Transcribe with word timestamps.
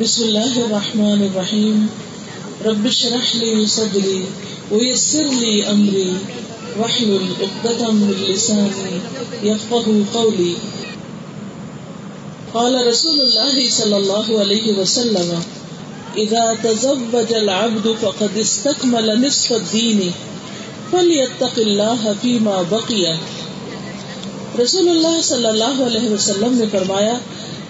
بسم 0.00 0.24
الله 0.24 0.58
الرحمن 0.66 1.22
الرحيم 1.22 1.88
رب 2.64 2.86
اشرح 2.86 3.36
لي 3.36 3.66
صدري 3.66 4.24
ويسر 4.70 5.24
لي 5.24 5.70
أمري 5.70 6.12
واحلل 6.78 7.24
عقدة 7.40 7.90
من 7.90 8.14
لساني 8.28 9.00
يفقه 9.42 10.04
قولي 10.14 10.54
قال 12.54 12.86
رسول 12.86 13.20
الله 13.20 13.70
صلى 13.70 13.96
الله 13.96 14.40
عليه 14.40 14.72
وسلم 14.72 15.42
إذا 16.16 16.58
تزوج 16.62 17.32
العبد 17.32 17.88
فقد 18.00 18.38
استكمل 18.38 19.26
نصف 19.26 19.52
الدين 19.52 20.10
فلیتق 20.90 21.58
اللہ 21.58 22.06
فیما 22.22 22.62
بقیہ۔ 22.68 23.16
رسول 24.62 24.88
اللہ 24.88 25.20
صلی 25.20 25.46
اللہ 25.46 25.82
علیہ 25.86 26.08
وسلم 26.08 26.58
نے 26.58 26.64
فرمایا، 26.72 27.14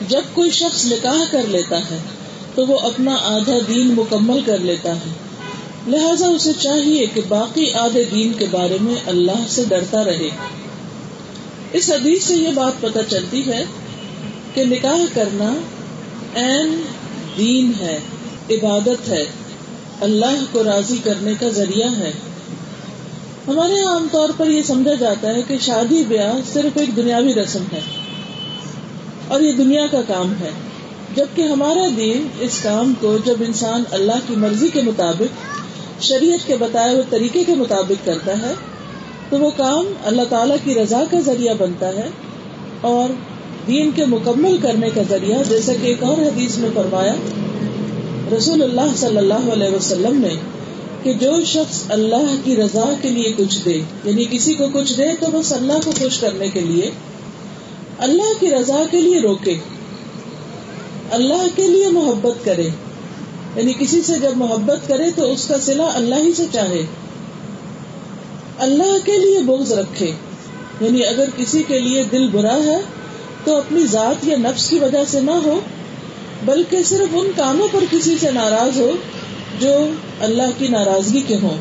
جب 0.08 0.22
کوئی 0.32 0.50
شخص 0.50 0.84
نکاح 0.86 1.24
کر 1.30 1.42
لیتا 1.48 1.78
ہے، 1.78 1.98
تو 2.54 2.66
وہ 2.66 2.78
اپنا 2.78 3.16
آدھا 3.22 3.58
دین 3.68 3.94
مکمل 3.94 4.40
کر 4.46 4.58
لیتا 4.58 4.96
ہے۔ 4.96 5.12
لہذا 5.86 6.26
اسے 6.26 6.52
چاہیے 6.60 7.06
کہ 7.06 7.20
باقی 7.28 7.72
آدھے 7.72 8.04
دین 8.04 8.32
کے 8.32 8.46
بارے 8.50 8.76
میں 8.80 8.94
اللہ 9.06 9.44
سے 9.48 9.64
ڈرتا 9.68 10.04
رہے۔ 10.04 10.28
اس 11.72 11.90
حدیث 11.90 12.24
سے 12.24 12.36
یہ 12.36 12.48
بات 12.54 12.80
پتہ 12.80 12.98
چلتی 13.08 13.46
ہے 13.46 13.64
کہ 14.54 14.64
نکاح 14.64 15.04
کرنا 15.14 15.54
این 16.34 16.82
دین 17.38 17.72
ہے، 17.80 17.98
عبادت 18.50 19.08
ہے، 19.08 19.24
اللہ 20.00 20.44
کو 20.52 20.64
راضی 20.64 20.96
کرنے 21.04 21.32
کا 21.40 21.48
ذریعہ 21.48 21.88
ہے۔ 21.98 22.12
ہمارے 23.48 23.80
عام 23.80 24.06
طور 24.12 24.28
پر 24.36 24.48
یہ 24.50 24.62
سمجھا 24.62 24.92
جاتا 25.00 25.34
ہے 25.34 25.42
کہ 25.48 25.56
شادی 25.60 26.02
بیاہ 26.08 26.38
صرف 26.52 26.78
ایک 26.78 26.94
دنیاوی 26.96 27.34
رسم 27.34 27.64
ہے 27.72 27.80
اور 29.28 29.40
یہ 29.40 29.52
دنیا 29.52 29.84
کا 29.90 30.00
کام 30.06 30.32
ہے، 30.40 30.50
جبکہ 31.16 31.42
ہمارا 31.42 31.86
دین 31.96 32.26
اس 32.40 32.58
کام 32.62 32.92
کو 33.00 33.16
جب 33.24 33.42
انسان 33.46 33.84
اللہ 33.90 34.26
کی 34.26 34.36
مرضی 34.36 34.68
کے 34.68 34.82
مطابق، 34.82 36.02
شریعت 36.02 36.46
کے 36.46 36.56
بتائے 36.56 36.92
ہوئے 36.92 37.04
طریقے 37.10 37.44
کے 37.44 37.54
مطابق 37.54 38.04
کرتا 38.06 38.32
ہے، 38.42 38.52
تو 39.30 39.38
وہ 39.38 39.50
کام 39.56 39.92
اللہ 40.04 40.28
تعالی 40.28 40.54
کی 40.64 40.74
رضا 40.74 41.02
کا 41.10 41.20
ذریعہ 41.20 41.54
بنتا 41.58 41.88
ہے 41.88 42.08
اور 42.90 43.14
دین 43.66 43.90
کے 43.94 44.04
مکمل 44.06 44.56
کرنے 44.62 44.90
کا 44.94 45.02
ذریعہ، 45.08 45.42
جیسا 45.48 45.72
کہ 45.82 45.86
ایک 45.86 46.02
اور 46.02 46.26
حدیث 46.26 46.58
میں 46.58 46.70
فرمایا، 46.74 47.14
رسول 48.36 48.62
اللہ 48.62 48.94
صلی 48.96 49.16
اللہ 49.16 49.50
علیہ 49.52 49.74
وسلم 49.76 50.20
نے 50.20 50.34
کہ 51.06 51.12
جو 51.12 51.44
شخص 51.44 51.82
اللہ 51.88 52.34
کی 52.44 52.56
رضا 52.56 52.94
کے 53.02 53.10
لیے 53.10 53.32
کچھ 53.36 53.64
دے 53.64 53.80
یعنی 54.04 54.24
کسی 54.30 54.54
کو 54.54 54.64
کچھ 54.72 54.96
دے 54.96 55.08
تو 55.20 55.26
بس 55.32 55.52
اللہ 55.52 55.72
کو 55.84 55.90
خوش 55.98 56.18
کرنے 56.18 56.48
کے 56.48 56.60
لیے، 56.60 56.90
اللہ 57.98 58.40
کی 58.40 58.50
رضا 58.50 58.82
کے 58.90 59.00
لیے 59.00 59.20
روکے، 59.20 59.58
اللہ 61.10 61.46
کے 61.54 61.68
لیے 61.68 61.88
محبت 61.88 62.44
کرے۔ 62.44 62.68
یعنی 63.56 63.72
کسی 63.78 64.02
سے 64.02 64.12
جب 64.22 64.30
محبت 64.36 64.88
کرے 64.88 65.10
تو 65.10 65.32
اس 65.32 65.48
کا 65.48 65.58
سلا 65.58 65.90
اللہ 65.94 66.14
ہی 66.14 66.32
سے 66.32 66.44
چاہے۔ 66.52 66.86
اللہ 68.58 68.98
کے 69.04 69.18
لیے 69.18 69.38
بغض 69.38 69.72
رکھے۔ 69.72 70.12
یعنی 70.80 71.06
اگر 71.06 71.28
کسی 71.36 71.62
کے 71.68 71.78
لیے 71.78 72.02
دل 72.02 72.28
برا 72.28 72.56
ہے 72.56 72.80
تو 73.44 73.56
اپنی 73.56 73.86
ذات 73.86 74.24
یا 74.26 74.38
نفس 74.38 74.68
کی 74.68 74.78
وجہ 74.78 75.04
سے 75.08 75.20
نہ 75.20 75.30
ہو، 75.30 75.60
بلکہ 76.44 76.82
صرف 76.82 77.08
ان 77.12 77.30
کاموں 77.36 77.68
پر 77.72 77.84
کسی 77.90 78.16
سے 78.20 78.30
ناراض 78.30 78.80
ہو 78.80 78.90
جو 79.60 79.88
اللہ 80.20 80.58
کی 80.58 80.68
ناراضگی 80.68 81.20
کے 81.20 81.36
ہوں 81.42 81.58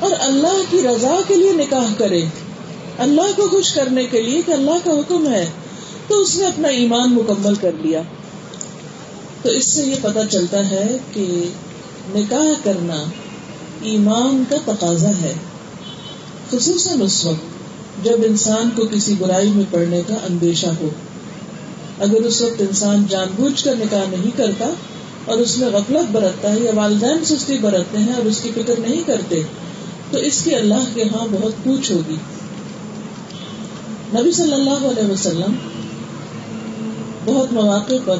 اور 0.00 0.10
اللہ 0.20 0.62
کی 0.70 0.82
رضا 0.82 1.16
کے 1.26 1.34
لیے 1.34 1.52
نکاح 1.52 1.94
کرے۔ 1.98 2.24
اللہ 2.98 3.36
کو 3.36 3.48
خوش 3.48 3.72
کرنے 3.72 4.04
کے 4.04 4.22
لیے 4.22 4.42
کہ 4.46 4.52
اللہ 4.52 4.84
کا 4.84 4.90
حکم 4.90 5.32
ہے، 5.32 5.46
تو 6.08 6.20
اس 6.20 6.36
نے 6.36 6.46
اپنا 6.46 6.68
ایمان 6.68 7.14
مکمل 7.14 7.54
کر 7.54 7.70
لیا۔ 7.82 8.02
تو 9.42 9.50
اس 9.50 9.66
سے 9.66 9.82
یہ 9.82 9.94
پتا 10.02 10.26
چلتا 10.26 10.70
ہے 10.70 10.96
کہ 11.12 11.48
نکاح 12.14 12.64
کرنا 12.64 13.04
ایمان 13.82 14.44
کا 14.48 14.56
تقاضا 14.64 15.08
ہے۔ 15.08 15.32
خصوصاً 16.50 17.00
اس 17.00 17.24
وقت 17.24 17.60
جب 18.04 18.16
انسان 18.24 18.70
کو 18.76 18.82
کسی 18.90 19.14
برائی 19.18 19.48
میں 19.48 19.64
پڑنے 19.70 20.02
کا 20.06 20.14
اندیشہ 20.14 20.66
ہو۔ 20.66 20.88
اگر 21.98 22.22
اس 22.22 22.40
وقت 22.40 22.60
انسان 22.60 23.04
جان 23.08 23.28
بوجھ 23.36 23.64
کر 23.64 23.74
نکاح 23.76 24.04
نہیں 24.10 24.36
کرتا 24.36 24.66
اور 25.30 25.38
اس 25.38 25.58
میں 25.58 25.68
غفلت 25.68 26.10
برتتا 26.12 26.52
ہے 26.52 26.60
یا 26.60 26.70
والدین 26.74 27.24
سستی 27.24 27.58
برتتے 27.58 27.98
ہیں 27.98 28.12
اور 28.12 28.24
اس 28.24 28.40
کی 28.40 28.50
فکر 28.54 28.80
نہیں 28.80 29.02
کرتے، 29.06 29.42
تو 30.10 30.18
اس 30.18 30.44
کی 30.44 30.54
اللہ 30.54 30.84
کے 30.94 31.02
ہاں 31.02 31.26
بہت 31.32 31.52
پوچھ 31.64 31.92
ہوگی۔ 31.92 32.16
نبی 34.14 34.32
صلی 34.32 34.52
اللہ 34.52 34.86
علیہ 34.86 35.10
وسلم 35.12 35.54
بہت 37.24 37.52
مواقع 37.52 37.94
پر 38.04 38.16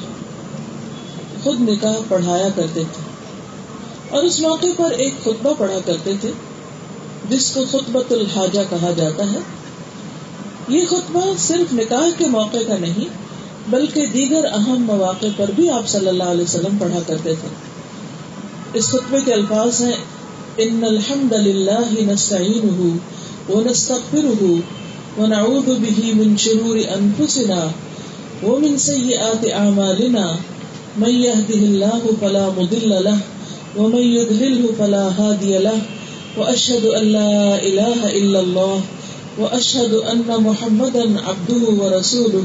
خود 1.42 1.60
نکاح 1.60 1.94
پڑھایا 2.08 2.48
کرتے 2.56 2.82
تھے۔ 2.92 3.02
اور 4.08 4.22
اس 4.22 4.40
موقع 4.40 4.66
پر 4.76 4.90
ایک 4.90 5.14
خطبہ 5.24 5.54
پڑھا 5.58 5.78
کرتے 5.84 6.12
تھے، 6.20 6.30
جس 7.28 7.50
کو 7.50 7.64
خطبۃ 7.70 8.10
الحاجہ 8.10 8.60
کہا 8.70 8.90
جاتا 8.96 9.32
ہے۔ 9.32 9.38
یہ 10.68 10.86
خطبہ 10.86 11.20
صرف 11.38 11.74
نکاح 11.74 12.08
کے 12.18 12.26
موقع 12.26 12.62
کا 12.68 12.76
نہیں 12.78 13.29
بلکہ 13.70 14.06
دیگر 14.06 14.44
اہم 14.52 14.84
مواقع 14.86 15.32
پر 15.36 15.50
بھی 15.56 15.68
آپ 15.70 15.88
صلی 15.88 16.08
اللہ 16.08 16.34
علیہ 16.34 16.44
وسلم 16.44 16.76
پڑھا 16.78 17.00
کرتے 17.06 17.34
تھے۔ 17.40 17.48
اس 18.78 18.90
خطبے 18.90 19.20
کے 19.24 19.32
الفاظ 19.32 19.80
ہیں، 19.82 19.96
ان 20.58 20.84
الحمد 20.84 21.32
للہ 21.32 22.12
نستعینہ 22.12 22.90
ونستغفرہ 23.52 24.52
ونعوذ 25.18 25.68
به 25.82 26.12
من 26.16 26.36
شرور 26.36 26.76
انفسنا 26.96 27.60
ومن 28.42 28.76
سیئات 28.78 29.46
اعمالنا 29.52 30.26
من 30.96 31.10
يهده 31.10 31.60
الله 31.70 32.12
فلا 32.20 32.44
مضل 32.58 32.92
له 33.06 33.18
ومن 33.76 34.04
يضلله 34.12 34.70
فلا 34.78 35.02
هادي 35.18 35.58
له 35.58 35.80
واشهد 36.36 36.84
ان 37.00 37.04
لا 37.16 37.34
اله 37.70 38.12
الا 38.20 38.40
الله 38.40 38.80
واشهد 39.38 39.92
ان 40.14 40.24
محمدا 40.46 41.04
عبده 41.26 41.62
ورسوله 41.82 42.44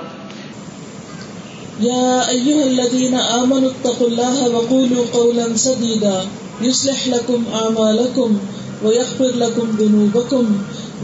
يا 1.83 2.29
أيها 2.29 2.63
الذين 2.63 3.13
آمنوا 3.15 3.69
اتقوا 3.69 4.07
الله 4.07 4.49
وقولوا 4.49 5.05
قولا 5.11 5.45
سديدا 5.57 6.25
يصلح 6.61 7.07
لكم 7.07 7.43
أعمالكم 7.53 8.37
ويغفر 8.83 9.31
لكم 9.35 9.71
ذنوبكم 9.79 10.51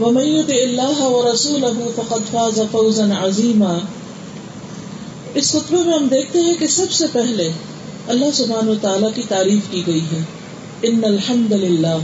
ومن 0.00 0.22
يطع 0.22 0.58
الله 0.64 1.08
ورسوله 1.08 1.88
فقد 1.96 2.30
فاز 2.30 2.60
فوزا 2.70 3.08
عظيما 3.20 3.72
اس 5.34 5.52
خطبے 5.52 5.82
میں 5.84 5.94
ہم 5.94 6.06
دیکھتے 6.06 6.40
ہیں 6.40 6.54
کہ 6.54 6.66
سب 6.66 6.90
سے 6.90 7.06
پہلے 7.12 7.50
اللہ 8.06 8.30
سبحان 8.34 8.68
و 8.68 8.74
تعالیٰ 8.80 9.10
کی 9.14 9.22
تعریف 9.28 9.70
کی 9.70 9.82
گئی 9.86 10.00
ہے۔ 10.00 10.22
ان 10.82 11.04
الحمد 11.04 11.52
للہ 11.52 11.98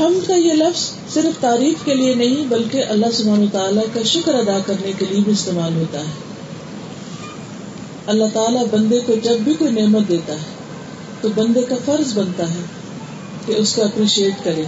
ہم 0.00 0.20
کا 0.26 0.34
یہ 0.34 0.52
لفظ 0.52 0.90
صرف 1.14 1.40
تعریف 1.40 1.84
کے 1.84 1.94
لیے 1.94 2.14
نہیں، 2.14 2.44
بلکہ 2.48 2.84
اللہ 2.88 3.06
سبحان 3.12 3.42
و 3.42 3.46
تعالیٰ 3.52 3.84
کا 3.94 4.02
شکر 4.02 4.34
ادا 4.34 4.58
کرنے 4.66 4.92
کے 4.98 5.06
لیے 5.10 5.20
بھی 5.20 5.32
استعمال 5.32 5.76
ہوتا 5.76 6.00
ہے۔ 6.00 6.27
اللہ 8.08 8.24
تعالیٰ 8.32 8.64
بندے 8.70 9.00
کو 9.06 9.14
جب 9.22 9.36
بھی 9.38 9.54
کوئی 9.54 9.70
نعمت 9.70 10.08
دیتا 10.08 10.32
ہے، 10.32 10.46
تو 11.20 11.28
بندے 11.34 11.60
کا 11.62 11.74
فرض 11.84 12.18
بنتا 12.18 12.50
ہے 12.50 12.62
کہ 13.46 13.52
اس 13.52 13.74
کو 13.74 13.82
اپریشیٹ 13.82 14.44
کرے 14.44 14.62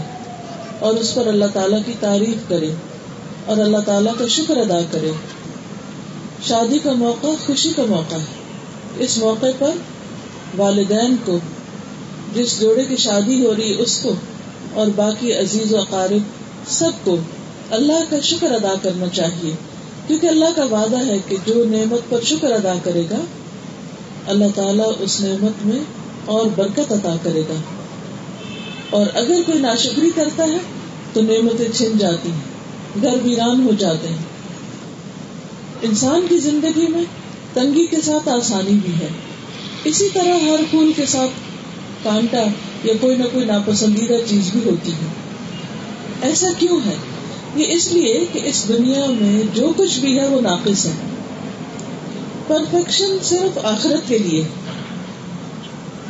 اور 0.79 0.95
اس 0.95 1.15
پر 1.15 1.27
اللہ 1.27 1.45
تعالیٰ 1.53 1.79
کی 1.87 1.93
تعریف 2.01 2.49
کرے 2.49 2.71
اور 3.47 3.57
اللہ 3.57 3.79
تعالیٰ 3.87 4.13
کا 4.19 4.27
شکر 4.27 4.57
ادا 4.57 4.81
کرے۔ 4.91 5.11
شادی 6.49 6.79
کا 6.79 6.93
موقع 6.93 7.27
خوشی 7.47 7.71
کا 7.77 7.83
موقع 7.89 8.15
ہے۔ 8.15 8.41
اس 8.99 9.19
موقع 9.19 9.47
پر 9.59 9.71
والدین 10.57 11.17
کو، 11.25 11.39
جس 12.35 12.61
جوڑے 12.61 12.85
کی 12.85 12.97
شادی 12.97 13.47
ہو 13.47 13.57
رہی 13.57 13.83
اس 13.83 14.01
کو 14.03 14.15
اور 14.75 14.87
باقی 14.97 15.33
عزیز 15.33 15.73
و 15.73 15.79
اقارب 15.79 16.23
سب 16.67 16.91
کو 17.05 17.17
اللہ 17.71 18.11
کا 18.11 18.21
شکر 18.21 18.53
ادا 18.53 18.75
کرنا 18.83 19.07
چاہیے۔ 19.09 19.53
کیونکہ 20.11 20.27
اللہ 20.27 20.45
کا 20.57 20.65
وعدہ 20.65 21.07
ہے 21.07 21.19
کہ 21.29 21.37
جو 21.47 21.65
نعمت 21.65 22.11
پر 22.11 22.21
شکر 22.25 22.51
ادا 22.51 22.75
کرے 22.85 23.03
گا، 23.11 23.19
اللہ 24.27 24.45
تعالیٰ 24.55 24.93
اس 24.99 25.21
نعمت 25.21 25.67
میں 25.67 25.79
اور 26.25 26.47
برکت 26.57 26.93
عطا 26.93 27.17
کرے 27.23 27.41
گا۔ 27.41 27.55
اور 28.91 29.07
اگر 29.15 29.35
کوئی 29.47 29.59
ناشکری 29.59 30.11
کرتا 30.15 30.45
ہے، 30.45 30.59
تو 31.13 31.21
نعمتیں 31.21 31.69
چھن 31.75 31.99
جاتی 31.99 32.31
ہیں، 32.31 32.41
گھر 33.03 33.17
ویران 33.23 33.63
ہو 33.65 33.71
جاتے 33.79 34.09
ہیں۔ 34.09 34.17
انسان 35.83 36.27
کی 36.29 36.39
زندگی 36.39 36.87
میں 36.89 37.05
تنگی 37.55 37.87
کے 37.87 37.97
ساتھ 38.01 38.29
آسانی 38.29 38.79
بھی 38.85 38.93
ہے۔ 39.01 39.09
اسی 39.85 40.09
طرح 40.13 40.51
ہر 40.51 40.61
پھول 40.71 40.93
کے 40.97 41.07
ساتھ 41.07 41.31
کانٹا 42.05 42.45
یا 42.85 42.95
کوئی 43.01 43.17
نہ 43.17 43.25
کوئی 43.33 43.45
ناپسندیدہ 43.45 44.15
چیز 44.27 44.51
بھی 44.53 44.71
ہوتی 44.71 44.93
ہے۔ 44.93 45.07
ایسا 46.23 46.49
کیوں 46.59 46.81
ہے؟ 46.87 46.95
یہ 47.57 47.65
اس 47.69 47.93
لیے 47.93 48.25
کہ 48.33 48.41
اس 48.45 48.69
دنیا 48.69 49.07
میں 49.07 49.43
جو 49.55 49.73
کچھ 49.77 49.99
بھی 49.99 50.19
ہے 50.19 50.29
وہ 50.29 50.41
ناقص 50.41 50.87
ہے۔ 50.87 50.91
پرفیکشن 52.47 53.17
صرف 53.23 53.59
آخرت 53.65 54.09
کے 54.09 54.19
لیے۔ 54.19 54.45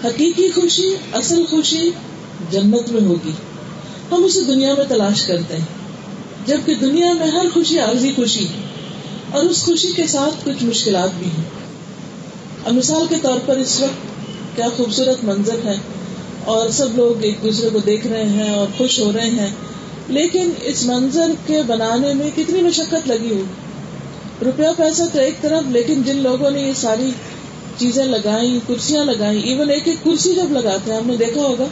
حقیقی 0.04 0.50
خوشی، 0.50 0.94
اصل 1.12 1.44
خوشی 1.50 1.90
جنت 2.50 2.92
میں 2.92 3.00
ہوگی۔ 3.00 3.30
ہم 4.12 4.24
اسے 4.24 4.40
دنیا 4.40 4.74
میں 4.74 4.84
تلاش 4.88 5.22
کرتے 5.22 5.56
ہیں۔ 5.56 5.64
جبکہ 6.46 6.74
دنیا 6.74 7.12
میں 7.12 7.26
ہر 7.26 7.46
خوشی 7.54 7.78
عارضی 7.78 8.12
خوشی 8.16 8.44
ہے۔ 8.44 8.62
اور 9.30 9.44
اس 9.44 9.62
خوشی 9.62 9.92
کے 9.96 10.06
ساتھ 10.06 10.44
کچھ 10.44 10.64
مشکلات 10.64 11.10
بھی 11.18 11.26
ہیں۔ 11.26 11.44
اب 12.64 12.74
مثال 12.74 13.06
کے 13.08 13.16
طور 13.22 13.38
پر 13.46 13.56
اس 13.56 13.80
وقت 13.80 14.26
کیا 14.56 14.66
خوبصورت 14.76 15.24
منظر 15.24 15.56
ہے۔ 15.64 15.76
اور 16.44 16.68
سب 16.68 16.96
لوگ 16.96 17.22
ایک 17.24 17.38
دوسرے 17.42 17.70
کو 17.70 17.78
دیکھ 17.78 18.06
رہے 18.06 18.24
ہیں 18.24 18.54
اور 18.54 18.66
خوش 18.76 19.00
ہو 19.00 19.12
رہے 19.12 19.30
ہیں۔ 19.30 19.50
لیکن 20.10 20.50
اس 20.62 20.86
منظر 20.86 21.30
کے 21.46 21.62
بنانے 21.66 22.14
میں 22.14 22.30
کتنی 22.36 22.62
مشقت 22.62 23.08
لگی 23.08 23.30
ہوئی۔ 23.30 23.44
روپیہ 24.44 24.66
پیسہ 24.76 25.02
تو 25.12 25.18
ایک 25.18 25.40
طرف، 25.40 25.62
لیکن 25.68 26.02
جن 26.02 26.16
لوگوں 26.16 26.50
نے 26.50 26.60
یہ 26.60 26.72
ساری 26.72 27.10
چیزیں 27.76 28.04
لگائی 28.04 28.58
کرسیاں 28.68 29.04
لگائی 29.04 29.40
ایون 29.40 29.70
ایک 29.70 29.88
ایک 29.88 30.04
کرسی 30.04 30.34
جب 30.34 30.52
لگاتے 30.52 30.92
ہیں 30.92 31.00
ہم 31.00 31.06
نے 31.06 31.16
دیکھا 31.16 31.40
ہوگا 31.40 31.64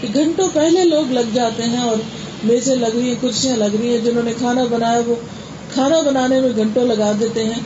کہ 0.00 0.08
گھنٹوں 0.14 0.48
پہلے 0.52 0.84
لوگ 0.84 1.12
لگ 1.12 1.34
جاتے 1.34 1.62
ہیں 1.62 1.82
اور 1.82 1.96
میزیں 2.44 2.76
لگ 2.76 2.86
رہی 2.86 3.08
ہیں، 3.08 3.14
کرسیاں 3.20 3.56
لگ 3.56 3.76
رہی 3.80 3.90
ہیں، 3.90 3.98
جنہوں 3.98 4.22
نے 4.22 4.32
کھانا 4.38 4.64
بنایا، 4.64 5.00
وہ 5.06 5.14
کھانا 5.74 6.00
بنانے 6.00 6.40
میں 6.40 6.50
گھنٹوں 6.56 6.84
لگا 6.84 7.12
دیتے 7.20 7.44
ہیں۔ 7.44 7.60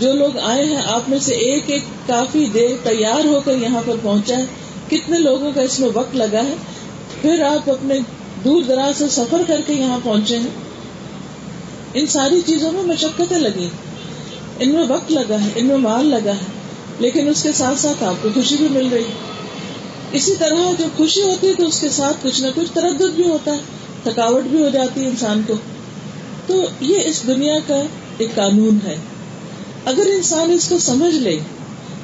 جو 0.00 0.12
لوگ 0.12 0.38
آئے 0.38 0.64
ہیں، 0.64 0.82
آپ 0.86 1.08
میں 1.08 1.18
سے 1.18 1.34
ایک 1.34 1.62
ایک 1.66 1.82
کافی 2.06 2.46
دیر 2.54 2.88
تیار 2.88 3.24
ہو 3.24 3.40
کر 3.44 3.52
یہاں 3.52 3.80
پر 3.86 3.94
پہنچا 4.02 4.36
ہے۔ 4.36 4.44
کتنے 4.90 5.18
لوگوں 5.18 5.52
کا 5.54 5.60
اس 5.60 5.80
میں 5.80 5.88
وقت 5.94 6.16
لگا 6.16 6.44
ہے؟ 6.44 6.54
پھر 7.22 7.42
آپ 7.42 7.70
اپنے 7.70 7.94
دور 8.44 8.62
دراز 8.62 8.98
سے 8.98 9.08
سفر 9.08 9.42
کر 9.46 9.60
کے 9.66 9.72
یہاں 9.72 9.98
پہنچے 10.02 10.38
ہیں۔ 10.38 10.50
ان 11.94 12.06
ساری 12.06 12.40
چیزوں 12.46 12.72
میں 12.72 12.82
مشقتیں 12.82 13.38
لگی 13.38 13.68
ان 14.58 14.68
میں 14.68 14.84
وقت 14.88 15.12
لگا 15.12 15.36
ہے، 15.44 15.48
ان 15.54 15.66
میں 15.66 15.76
مال 15.76 16.06
لگا 16.06 16.30
ہے، 16.30 16.46
لیکن 16.98 17.28
اس 17.28 17.42
کے 17.42 17.52
ساتھ 17.52 17.78
ساتھ 17.78 18.04
آپ 18.04 18.14
کو 18.22 18.28
خوشی 18.34 18.56
بھی 18.56 18.68
مل 18.68 18.88
رہی۔ 18.92 19.04
اسی 20.12 20.34
طرح 20.38 20.72
جب 20.78 20.96
خوشی 20.96 21.22
ہوتی 21.22 21.48
ہے 21.48 21.54
تو 21.54 21.66
اس 21.66 21.80
کے 21.80 21.88
ساتھ 21.88 22.16
کچھ 22.22 22.40
نہ 22.40 22.46
کچھ 22.54 22.72
تردد 22.72 23.10
بھی 23.14 23.28
ہوتا 23.28 23.52
ہے، 23.52 23.58
تھکاوٹ 24.02 24.44
بھی 24.44 24.62
ہو 24.62 24.68
جاتی 24.68 25.00
ہے 25.00 25.06
انسان 25.08 25.42
کو۔ 25.46 25.54
تو 26.46 26.66
یہ 26.80 26.98
اس 27.04 27.26
دنیا 27.26 27.58
کا 27.66 27.82
ایک 28.18 28.34
قانون 28.34 28.78
ہے۔ 28.84 28.96
اگر 29.84 30.06
انسان 30.06 30.50
اس 30.50 30.68
کو 30.68 30.78
سمجھ 30.78 31.14
لے، 31.14 31.38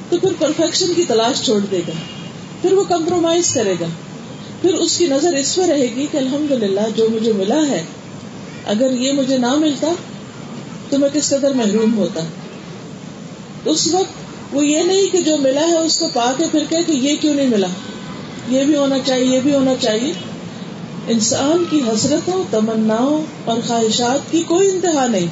تو 0.09 0.17
پھر 0.17 0.29
پرفیکشن 0.39 0.93
کی 0.93 1.03
تلاش 1.07 1.41
چھوڑ 1.41 1.59
دے 1.71 1.81
گا۔ 1.87 1.91
پھر 2.61 2.73
وہ 2.73 2.83
کمپرومائز 2.83 3.53
کرے 3.53 3.73
گا۔ 3.79 3.85
پھر 4.61 4.73
اس 4.73 4.97
کی 4.97 5.07
نظر 5.07 5.33
اس 5.33 5.55
پہ 5.55 5.61
رہے 5.61 5.87
گی 5.95 6.07
کہ 6.11 6.17
الحمد 6.17 6.51
للہ 6.51 6.81
جو 6.95 7.07
مجھے 7.09 7.33
ملا 7.33 7.61
ہے، 7.69 7.83
اگر 8.65 8.91
یہ 8.91 9.11
مجھے 9.11 9.37
نہ 9.37 9.55
ملتا 9.55 9.87
تو 10.89 10.97
میں 10.97 11.09
کس 11.13 11.29
قدر 11.29 11.53
محروم 11.53 11.97
ہوتا۔ 11.97 12.21
اس 13.65 13.87
وقت 13.87 14.11
وہ 14.55 14.65
یہ 14.65 14.83
نہیں 14.83 15.07
کہ 15.11 15.21
جو 15.21 15.37
ملا 15.37 15.61
ہے 15.61 15.77
اس 15.77 15.99
کو 15.99 16.07
پا 16.13 16.33
کے 16.37 16.43
پھر 16.51 16.63
کہ 16.69 16.91
یہ 16.91 17.15
کیوں 17.21 17.33
نہیں 17.33 17.47
ملا؟ 17.47 17.67
یہ 18.49 18.63
بھی 18.63 18.75
ہونا 18.75 18.95
چاہیے، 19.05 19.25
یہ 19.25 19.39
بھی 19.39 19.55
ہونا 19.55 19.73
چاہیے۔ 19.79 20.13
انسان 21.07 21.63
کی 21.69 21.81
حسرتوں، 21.87 22.43
تمناؤں 22.51 23.25
اور 23.45 23.57
خواہشات 23.67 24.31
کی 24.31 24.43
کوئی 24.47 24.69
انتہا 24.69 25.07
نہیں۔ 25.07 25.27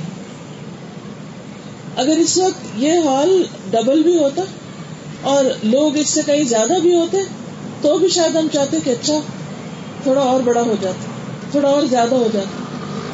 اگر 1.95 2.17
اس 2.17 2.37
وقت 2.37 2.65
یہ 2.77 2.91
ہال 2.91 3.43
ڈبل 3.71 4.03
بھی 4.03 4.17
ہوتا 4.17 4.41
اور 5.21 5.45
لوگ 5.63 5.97
اس 5.97 6.09
سے 6.09 6.21
کہیں 6.25 6.43
زیادہ 6.43 6.73
بھی 6.81 6.95
ہوتے 6.95 7.17
تو 7.81 7.97
بھی 7.97 8.07
شاید 8.07 8.35
ہم 8.35 8.47
چاہتے 8.53 8.77
کہ 8.83 8.89
اچھا 8.89 9.19
تھوڑا 10.03 10.21
اور 10.21 10.41
بڑا 10.41 10.61
ہو 10.61 10.75
جاتا، 10.81 11.05
تھوڑا 11.51 11.69
اور 11.69 11.83
زیادہ 11.83 12.15
ہو 12.15 12.27
جاتا۔ 12.33 12.63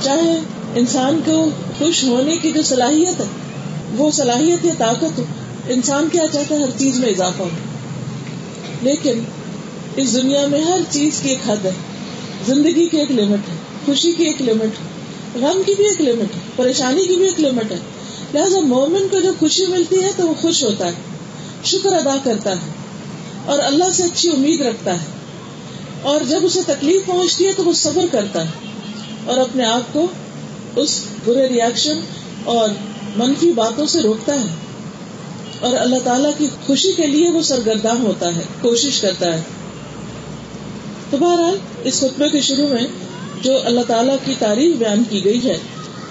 چاہے 0.04 0.40
انسان 0.76 1.22
کو 1.26 1.50
خوش 1.78 2.04
ہونے 2.04 2.38
کی 2.38 2.52
جو 2.52 2.62
صلاحیت 2.62 3.20
ہے، 3.20 3.26
وہ 3.98 4.12
صلاحیت 4.12 4.66
یا 4.66 4.74
طاقت 4.78 5.20
ہو، 5.20 5.24
انسان 5.70 6.08
کیا 6.12 6.24
چاہتا 6.32 6.56
ہے؟ 6.56 6.60
ہر 6.60 6.70
چیز 6.78 7.00
میں 7.00 7.10
اضافہ 7.10 7.42
ہو۔ 7.42 7.50
لیکن 8.82 9.24
اس 9.96 10.14
دنیا 10.14 10.48
میں 10.48 10.62
ہر 10.62 10.80
چیز 10.90 11.20
کی 11.22 11.30
ایک 11.30 11.50
حد 11.50 11.66
ہے۔ 11.66 11.72
زندگی 12.46 12.88
کی 12.88 12.98
ایک 12.98 13.12
لمٹ 13.12 13.50
ہے، 13.50 13.56
خوشی 13.86 14.14
کی 14.14 14.24
ایک 14.24 14.42
لمٹ 14.42 14.80
ہے، 14.80 15.42
غم 15.42 15.62
کی 15.66 15.74
بھی 15.76 15.86
ایک 15.86 16.02
لمٹ 16.02 16.36
ہے، 16.36 16.40
پریشانی 16.56 17.08
کی 17.08 17.16
بھی 17.16 17.26
ایک 17.26 17.40
لمٹ 17.40 17.72
ہے۔ 17.72 17.78
لہٰذا 18.34 18.60
مومن 18.60 19.08
کو 19.12 19.20
جب 19.20 19.34
خوشی 19.40 19.66
ملتی 19.66 20.04
ہے 20.04 20.10
تو 20.16 20.28
وہ 20.28 20.34
خوش 20.42 20.64
ہوتا 20.64 20.88
ہے، 20.88 20.94
شکر 21.64 21.94
ادا 21.94 22.16
کرتا 22.24 22.52
ہے۔ 22.52 22.85
اور 23.46 23.60
اللہ 23.60 23.92
سے 23.94 24.04
اچھی 24.04 24.30
امید 24.30 24.62
رکھتا 24.62 24.94
ہے 24.94 25.06
اور 26.02 26.22
جب 26.30 26.40
اسے 26.44 26.62
تکلیف 26.68 27.06
پہنچتی 27.06 27.48
ہے 27.48 27.54
تو 27.54 27.64
وہ 27.64 27.74
صبر 27.74 28.06
کرتا 28.12 28.44
ہے 28.44 28.50
اور 29.26 29.38
اپنے 29.38 29.66
آپ 29.66 29.94
کو 29.94 30.08
اس 30.76 31.04
برے 31.26 31.50
ریئیکشن 31.50 32.00
اور 32.44 32.70
منفی 33.16 33.52
باتوں 33.52 33.86
سے 33.86 34.02
روکتا 34.02 34.42
ہے 34.42 34.46
اور 35.60 35.74
اللہ 35.74 35.96
تعالی 36.04 36.30
کی 36.38 36.48
خوشی 36.66 36.92
کے 36.92 37.08
لیے 37.08 37.30
وہ 37.30 37.42
سرگرداں 37.42 38.02
ہوتا 38.02 38.36
ہے، 38.36 38.42
کوشش 38.62 39.02
کرتا 39.02 39.34
ہے۔ 39.34 39.42
تو 41.10 41.18
بہرحال، 41.18 41.58
اس 41.84 42.00
خطبے 42.00 42.30
کے 42.30 42.42
شروع 42.42 42.68
میں 42.68 42.88
جو 43.42 43.58
اللہ 43.66 43.82
تعالیٰ 43.88 44.16
کی 44.26 44.34
تعریف 44.40 44.76
بیان 44.76 45.04
کی 45.10 45.26
گئی 45.26 45.44
ہے، 45.44 45.58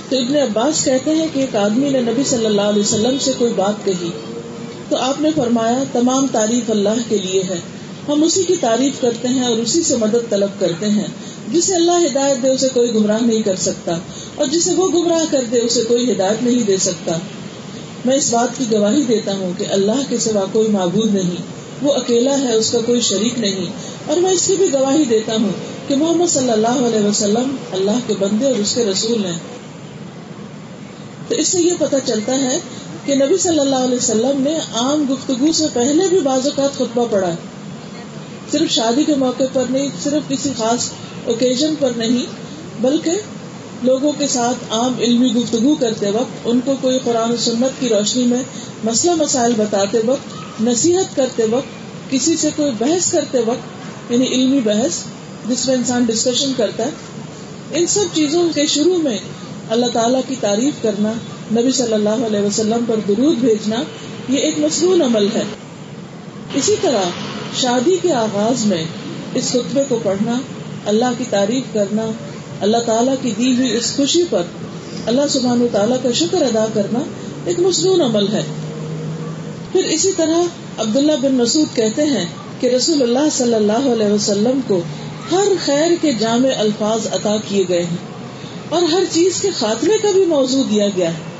تو 0.08 0.16
ابن 0.18 0.36
عباس 0.36 0.84
کہتے 0.84 1.10
ہیں 1.10 1.26
کہ 1.32 1.40
ایک 1.40 1.56
آدمی 1.56 1.90
نے 1.90 2.00
نبی 2.00 2.24
صلی 2.24 2.46
اللہ 2.46 2.60
علیہ 2.60 2.82
وسلم 2.82 3.18
سے 3.20 3.32
کوئی 3.38 3.52
بات 3.52 3.84
کہی۔ 3.84 4.10
تو 4.88 4.96
آپ 4.96 5.20
نے 5.20 5.30
فرمایا، 5.36 5.84
تمام 5.92 6.26
تعریف 6.32 6.70
اللہ 6.70 7.08
کے 7.08 7.18
لیے 7.18 7.42
ہے۔ 7.42 7.60
ہم 8.08 8.22
اسی 8.22 8.44
کی 8.44 8.54
تعریف 8.60 9.00
کرتے 9.00 9.28
ہیں 9.28 9.46
اور 9.46 9.56
اسی 9.56 9.82
سے 9.82 9.96
مدد 9.96 10.30
طلب 10.30 10.48
کرتے 10.58 10.88
ہیں۔ 10.88 11.06
جسے 11.52 11.74
اللہ 11.74 11.92
ہدایت 11.92 12.42
دے 12.42 12.48
اسے 12.48 12.68
کوئی 12.68 12.94
گمراہ 12.94 13.18
نہیں 13.20 13.42
کر 13.42 13.56
سکتا۔ 13.56 13.98
اور 14.34 14.46
جسے 14.46 14.74
وہ 14.74 14.88
گمراہ 14.88 15.24
کر 15.30 15.44
دے 15.52 15.60
اسے 15.60 15.82
کوئی 15.82 16.12
ہدایت 16.12 16.42
نہیں 16.42 16.62
دے 16.62 16.76
سکتا۔ 16.76 17.18
میں 18.04 18.16
اس 18.16 18.32
بات 18.32 18.48
کی 18.58 18.64
گواہی 18.72 19.02
دیتا 19.02 19.34
ہوں 19.34 19.52
کہ 19.58 19.64
اللہ 19.70 20.02
کے 20.08 20.18
سوا 20.18 20.44
کوئی 20.52 20.68
معبود 20.68 21.14
نہیں۔ 21.14 21.36
وہ 21.82 21.92
اکیلا 21.92 22.38
ہے، 22.38 22.52
اس 22.52 22.70
کا 22.70 22.78
کوئی 22.86 23.00
شریک 23.00 23.38
نہیں۔ 23.38 23.66
اور 24.06 24.16
میں 24.16 24.30
اس 24.30 24.46
کی 24.46 24.56
بھی 24.56 24.72
گواہی 24.72 25.04
دیتا 25.04 25.34
ہوں 25.34 25.52
کہ 25.88 25.96
محمد 25.96 26.26
صلی 26.28 26.50
اللہ 26.50 26.68
علیہ 26.68 27.06
وسلم 27.06 27.56
اللہ 27.72 27.98
کے 28.06 28.14
بندے 28.18 28.46
اور 28.46 28.54
اس 28.54 28.74
کے 28.74 28.84
رسول 28.84 29.24
ہیں۔ 29.24 29.38
تو 31.28 31.34
اس 31.34 31.48
سے 31.48 31.60
یہ 31.60 31.72
پتا 31.78 32.00
چلتا 32.00 32.34
ہے 32.34 32.58
کہ 33.06 33.14
نبی 33.14 33.38
صلی 33.38 33.58
اللہ 33.58 33.76
علیہ 33.76 33.96
وسلم 33.96 34.42
نے 34.42 34.54
عام 34.74 35.04
گفتگو 35.10 35.52
سے 35.52 35.64
پہلے 35.72 36.08
بھی 36.08 36.20
بعض 36.20 36.46
اوقات 36.46 36.74
خطبہ 36.74 37.06
پڑھا 37.10 37.34
صرف 38.52 38.70
شادی 38.70 39.04
کے 39.04 39.14
موقع 39.14 39.42
پر 39.52 39.64
نہیں، 39.70 39.88
صرف 40.02 40.28
کسی 40.28 40.50
خاص 40.56 40.90
اوکیزن 41.26 41.74
پر 41.78 41.90
نہیں، 41.96 42.26
بلکہ 42.80 43.10
لوگوں 43.82 44.12
کے 44.18 44.26
ساتھ 44.26 44.64
عام 44.70 44.94
علمی 44.98 45.32
گفتگو 45.32 45.74
کرتے 45.74 46.10
وقت، 46.10 46.40
ان 46.44 46.60
کو 46.64 46.74
کوئی 46.80 46.98
قرآن 47.04 47.30
و 47.30 47.36
سنت 47.36 47.80
کی 47.80 47.88
روشنی 47.88 48.24
میں 48.24 48.42
مسئلہ 48.84 49.14
مسائل 49.14 49.52
بتاتے 49.56 49.98
وقت، 50.06 50.60
نصیحت 50.60 51.16
کرتے 51.16 51.44
وقت، 51.50 52.10
کسی 52.10 52.36
سے 52.36 52.50
کوئی 52.56 52.70
بحث 52.78 53.10
کرتے 53.12 53.38
وقت 53.46 54.12
یعنی 54.12 54.26
علمی 54.26 54.60
بحث، 54.60 54.98
جس 55.48 55.66
میں 55.66 55.74
انسان 55.74 56.04
ڈسکشن 56.04 56.52
کرتا 56.56 56.84
ہے، 56.84 56.90
ان 57.72 57.86
سب 57.86 58.04
چیزوں 58.12 58.48
کے 58.54 58.66
شروع 58.66 58.98
میں 58.98 59.18
اللہ 59.70 59.86
تعالیٰ 59.92 60.20
کی 60.28 60.34
تعریف 60.40 60.82
کرنا 60.82 61.12
نبی 61.52 61.72
صلی 61.72 61.92
اللہ 61.92 62.26
علیہ 62.26 62.40
وسلم 62.40 62.84
پر 62.86 62.94
درود 63.08 63.36
بھیجنا 63.36 63.82
یہ 64.28 64.38
ایک 64.38 64.58
مصنون 64.58 65.02
عمل 65.02 65.26
ہے۔ 65.34 65.42
اسی 66.54 66.74
طرح 66.80 67.02
شادی 67.60 67.96
کے 68.02 68.12
آغاز 68.12 68.66
میں 68.66 68.84
اس 69.34 69.48
خطبے 69.50 69.82
کو 69.88 69.98
پڑھنا، 70.02 70.38
اللہ 70.86 71.04
کی 71.18 71.24
تعریف 71.30 71.74
کرنا، 71.74 72.10
اللہ 72.60 72.76
تعالیٰ 72.86 73.14
کی 73.22 73.32
دی 73.38 73.56
ہوئی 73.56 73.76
اس 73.76 73.96
خوشی 73.96 74.22
پر 74.30 74.42
اللہ 75.06 75.22
سبحان 75.30 75.62
و 75.62 75.66
تعالیٰ 75.72 75.96
کا 76.02 76.12
شکر 76.12 76.42
ادا 76.42 76.66
کرنا 76.74 76.98
ایک 77.44 77.60
مصنون 77.60 78.00
عمل 78.00 78.28
ہے۔ 78.28 78.42
پھر 79.72 79.84
اسی 79.84 80.12
طرح 80.16 80.38
عبداللہ 80.78 81.12
بن 81.22 81.34
مسعود 81.34 81.76
کہتے 81.76 82.02
ہیں 82.02 82.26
کہ 82.60 82.66
رسول 82.66 83.02
اللہ 83.02 83.28
صلی 83.32 83.54
اللہ 83.54 83.92
علیہ 83.92 84.06
وسلم 84.06 84.60
کو 84.66 84.80
ہر 85.32 85.48
خیر 85.64 85.90
کے 86.00 86.12
جامع 86.12 86.48
الفاظ 86.56 87.06
عطا 87.12 87.36
کیے 87.48 87.64
گئے 87.68 87.82
ہیں 87.82 87.96
اور 88.68 88.82
ہر 88.82 89.02
چیز 89.10 89.40
کے 89.40 89.50
خاتمے 89.58 89.98
کا 90.02 90.10
بھی 90.10 90.24
موضوع 90.24 90.62
دیا 90.70 90.88
گیا 90.96 91.08
ہے۔ 91.08 91.33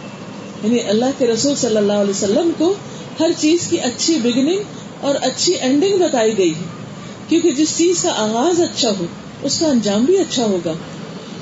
یعنی 0.64 0.80
اللہ 0.80 1.04
کے 1.18 1.26
رسول 1.26 1.56
صلی 1.56 1.76
اللہ 1.76 1.92
علیہ 1.92 2.10
وسلم 2.10 2.50
کو 2.58 2.74
ہر 3.20 3.30
چیز 3.38 3.66
کی 3.70 3.80
اچھی 3.80 4.18
بگننگ 4.18 4.58
اور 5.00 5.14
اچھی 5.22 5.54
اینڈنگ 5.54 5.98
بتائی 5.98 6.38
گئی 6.38 6.50
ہے۔ 6.50 6.84
کیونکہ 7.28 7.52
جس 7.52 7.78
چیز 7.78 8.02
کا 8.02 8.10
آغاز 8.16 8.60
اچھا 8.60 8.90
ہو، 8.90 9.04
اس 9.42 9.58
کا 9.58 9.66
انجام 9.66 10.04
بھی 10.04 10.18
اچھا 10.18 10.44
ہوگا۔ 10.44 10.72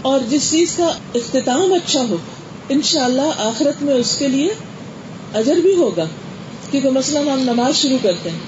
اور 0.03 0.21
جس 0.29 0.51
چیز 0.51 0.75
کا 0.77 0.87
اختتام 1.15 1.73
اچھا 1.73 2.05
ہو 2.09 2.17
ان 2.69 2.83
شاء 2.83 3.05
اللہ 3.05 3.31
آخرت 3.39 3.83
میں 3.83 3.95
اس 3.95 4.17
کے 4.19 4.29
لیے 4.29 4.55
اجر 5.35 5.55
بھی 5.55 5.77
ہوگا۔ 5.77 6.05
کیونکہ 6.71 6.91
مثلاً 6.91 7.29
ہم 7.29 7.41
نماز 7.41 7.77
شروع 7.77 7.99
کرتے 8.03 8.31
ہیں، 8.31 8.39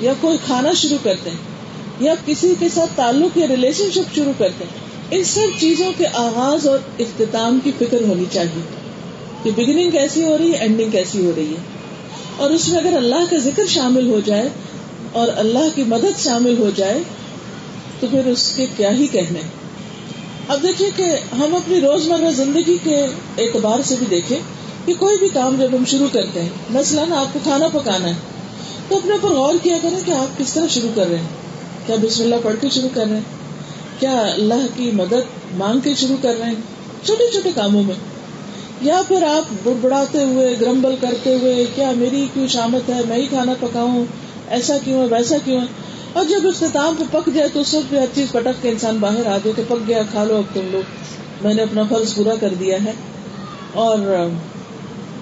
یا 0.00 0.12
کوئی 0.20 0.38
کھانا 0.46 0.72
شروع 0.72 0.98
کرتے 1.02 1.30
ہیں، 1.30 1.36
یا 2.00 2.14
کسی 2.26 2.54
کے 2.58 2.68
ساتھ 2.68 2.90
تعلق 2.96 3.38
یا 3.38 3.46
ریلیشن 3.48 3.90
شپ 3.90 4.14
شروع 4.14 4.32
کرتے 4.38 4.64
ہیں۔ 4.64 4.92
ان 5.10 5.24
سب 5.24 5.60
چیزوں 5.60 5.92
کے 5.98 6.06
آغاز 6.06 6.68
اور 6.68 6.78
اختتام 6.98 7.58
کی 7.64 7.72
فکر 7.78 8.00
ہونی 8.00 8.24
چاہیے۔ 8.32 8.81
کہ 9.42 9.50
بگننگ 9.50 9.90
کیسی 9.90 10.22
ہو 10.24 10.38
رہی 10.38 10.52
ہے 10.52 10.56
اینڈنگ 10.56 10.90
کیسی 10.90 11.26
ہو 11.26 11.32
رہی 11.36 11.50
ہے؟ 11.50 11.60
اور 12.36 12.50
اس 12.50 12.68
میں 12.68 12.78
اگر 12.78 12.96
اللہ 12.96 13.30
کا 13.30 13.36
ذکر 13.38 13.66
شامل 13.66 14.10
ہو 14.10 14.20
جائے 14.24 14.48
اور 15.12 15.28
اللہ 15.36 15.68
کی 15.74 15.82
مدد 15.82 16.20
شامل 16.20 16.58
ہو 16.58 16.70
جائے، 16.76 16.98
تو 18.00 18.06
پھر 18.10 18.26
اس 18.26 18.52
کے 18.56 18.66
کیا 18.76 18.90
ہی 18.90 19.06
کہنے؟ 19.06 19.40
اب 20.48 20.62
دیکھیے 20.62 20.90
کہ 20.96 21.34
ہم 21.34 21.54
اپنی 21.54 21.80
روزمرہ 21.80 22.30
زندگی 22.30 22.76
کے 22.84 22.96
اعتبار 23.38 23.78
سے 23.84 23.94
بھی 23.98 24.06
دیکھیں 24.10 24.38
کہ 24.86 24.94
کوئی 24.94 25.18
بھی 25.18 25.28
کام 25.28 25.56
جب 25.60 25.68
ہم 25.78 25.84
شروع 25.84 26.06
کرتے 26.12 26.42
ہیں، 26.42 26.48
مثلاً 26.70 27.12
آپ 27.12 27.32
کو 27.32 27.38
کھانا 27.42 27.68
پکانا 27.68 28.08
ہے، 28.08 28.14
تو 28.88 28.96
اپنے 28.96 29.12
اوپر 29.12 29.28
غور 29.28 29.54
کیا 29.62 29.76
کریں 29.82 30.00
کہ 30.04 30.10
آپ 30.10 30.38
کس 30.38 30.52
طرح 30.52 30.66
شروع 30.66 30.90
کر 30.94 31.06
رہے 31.06 31.18
ہیں؟ 31.18 31.28
کیا 31.86 31.96
بسم 32.02 32.22
اللہ 32.22 32.34
پڑھ 32.42 32.56
کے 32.60 32.68
شروع 32.68 32.88
کر 32.94 33.06
رہے 33.06 33.16
ہیں؟ 33.16 33.42
کیا 33.98 34.20
اللہ 34.20 34.66
کی 34.76 34.90
مدد 34.92 35.54
مانگ 35.54 35.80
کے 35.80 35.94
شروع 35.94 36.16
کر 36.22 36.34
رہے 36.38 36.46
ہیں؟ 36.46 36.54
چھوٹے 37.04 37.32
چھوٹے 37.32 37.50
کاموں 37.54 37.82
میں۔ 37.82 38.11
یا 38.82 39.02
پھر 39.08 39.22
آپ 39.22 39.52
بڑبڑاتے 39.64 40.24
ہوئے، 40.24 40.56
گرمبل 40.60 40.94
کرتے 41.00 41.34
ہوئے، 41.34 41.66
کیا 41.74 41.92
میری 41.96 42.26
کیوں 42.34 42.46
شامت 42.46 42.88
ہے؟ 42.88 43.00
میں 43.08 43.16
ہی 43.16 43.26
کھانا 43.26 43.52
پکاؤں، 43.60 44.04
ایسا 44.48 44.76
کیوں 44.84 45.00
ہے، 45.00 45.06
ویسا 45.06 45.36
کیوں 45.44 45.60
ہے؟ 45.60 45.66
اور 46.12 46.24
جب 46.24 46.48
اختتام 46.48 46.94
پہ 46.98 47.04
پک 47.10 47.30
جائے 47.34 47.48
تو 47.48 47.60
اس 47.60 47.74
وقت 47.74 47.86
بھی 47.88 47.98
ہر 47.98 48.06
چیز 48.14 48.32
پٹک 48.32 48.62
کے 48.62 48.68
انسان 48.68 48.96
باہر 49.00 49.18
آ 49.18 49.22
جائے 49.22 49.52
کہ 49.56 49.62
پک 49.68 49.88
گیا، 49.88 50.02
کھا 50.10 50.24
لو 50.24 50.36
اب 50.36 50.54
تم 50.54 50.60
لوگ۔ 50.70 50.82
میں 51.42 51.54
نے 51.54 51.62
اپنا 51.62 51.82
فرض 51.88 52.14
پورا 52.14 52.34
کر 52.40 52.54
دیا 52.60 52.78
ہے۔ 52.84 52.92
اور 53.74 53.98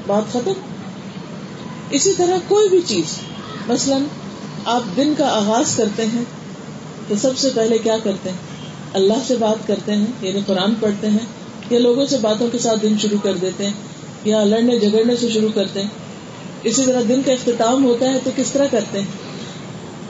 بات 0.06 0.32
ختم۔ 0.32 0.52
اسی 1.90 2.12
طرح 2.16 2.36
کوئی 2.48 2.68
بھی 2.68 2.80
چیز، 2.86 3.18
مثلاً 3.68 4.02
آپ 4.64 4.96
دن 4.96 5.12
کا 5.18 5.26
آغاز 5.26 5.76
کرتے 5.76 6.06
ہیں 6.06 6.24
تو 7.08 7.14
سب 7.16 7.38
سے 7.38 7.48
پہلے 7.54 7.78
کیا 7.78 7.96
کرتے 8.04 8.30
ہیں؟ 8.30 8.36
اللہ 8.92 9.14
سے 9.26 9.36
بات 9.36 9.66
کرتے 9.66 9.92
ہیں 9.92 10.06
یعنی 10.20 10.40
قرآن 10.46 10.74
پڑھتے 10.80 11.10
ہیں۔ 11.10 11.39
یا 11.70 11.78
لوگوں 11.78 12.06
سے 12.06 12.16
باتوں 12.18 12.48
کے 12.52 12.58
ساتھ 12.58 12.82
دن 12.82 12.98
شروع 12.98 13.18
کر 13.22 13.36
دیتے 13.36 13.64
ہیں، 13.64 13.72
یا 14.24 14.44
لڑنے 14.44 14.78
جھگڑنے 14.78 15.16
سے 15.16 15.28
شروع 15.28 15.48
کرتے 15.54 15.82
ہیں۔ 15.82 15.88
اسی 16.62 16.82
طرح 16.86 17.00
دن 17.08 17.22
کا 17.26 17.32
اختتام 17.32 17.84
ہوتا 17.84 18.12
ہے 18.12 18.18
تو 18.24 18.30
کس 18.36 18.52
طرح 18.52 18.66
کرتے 18.70 18.98
ہیں؟ 18.98 19.06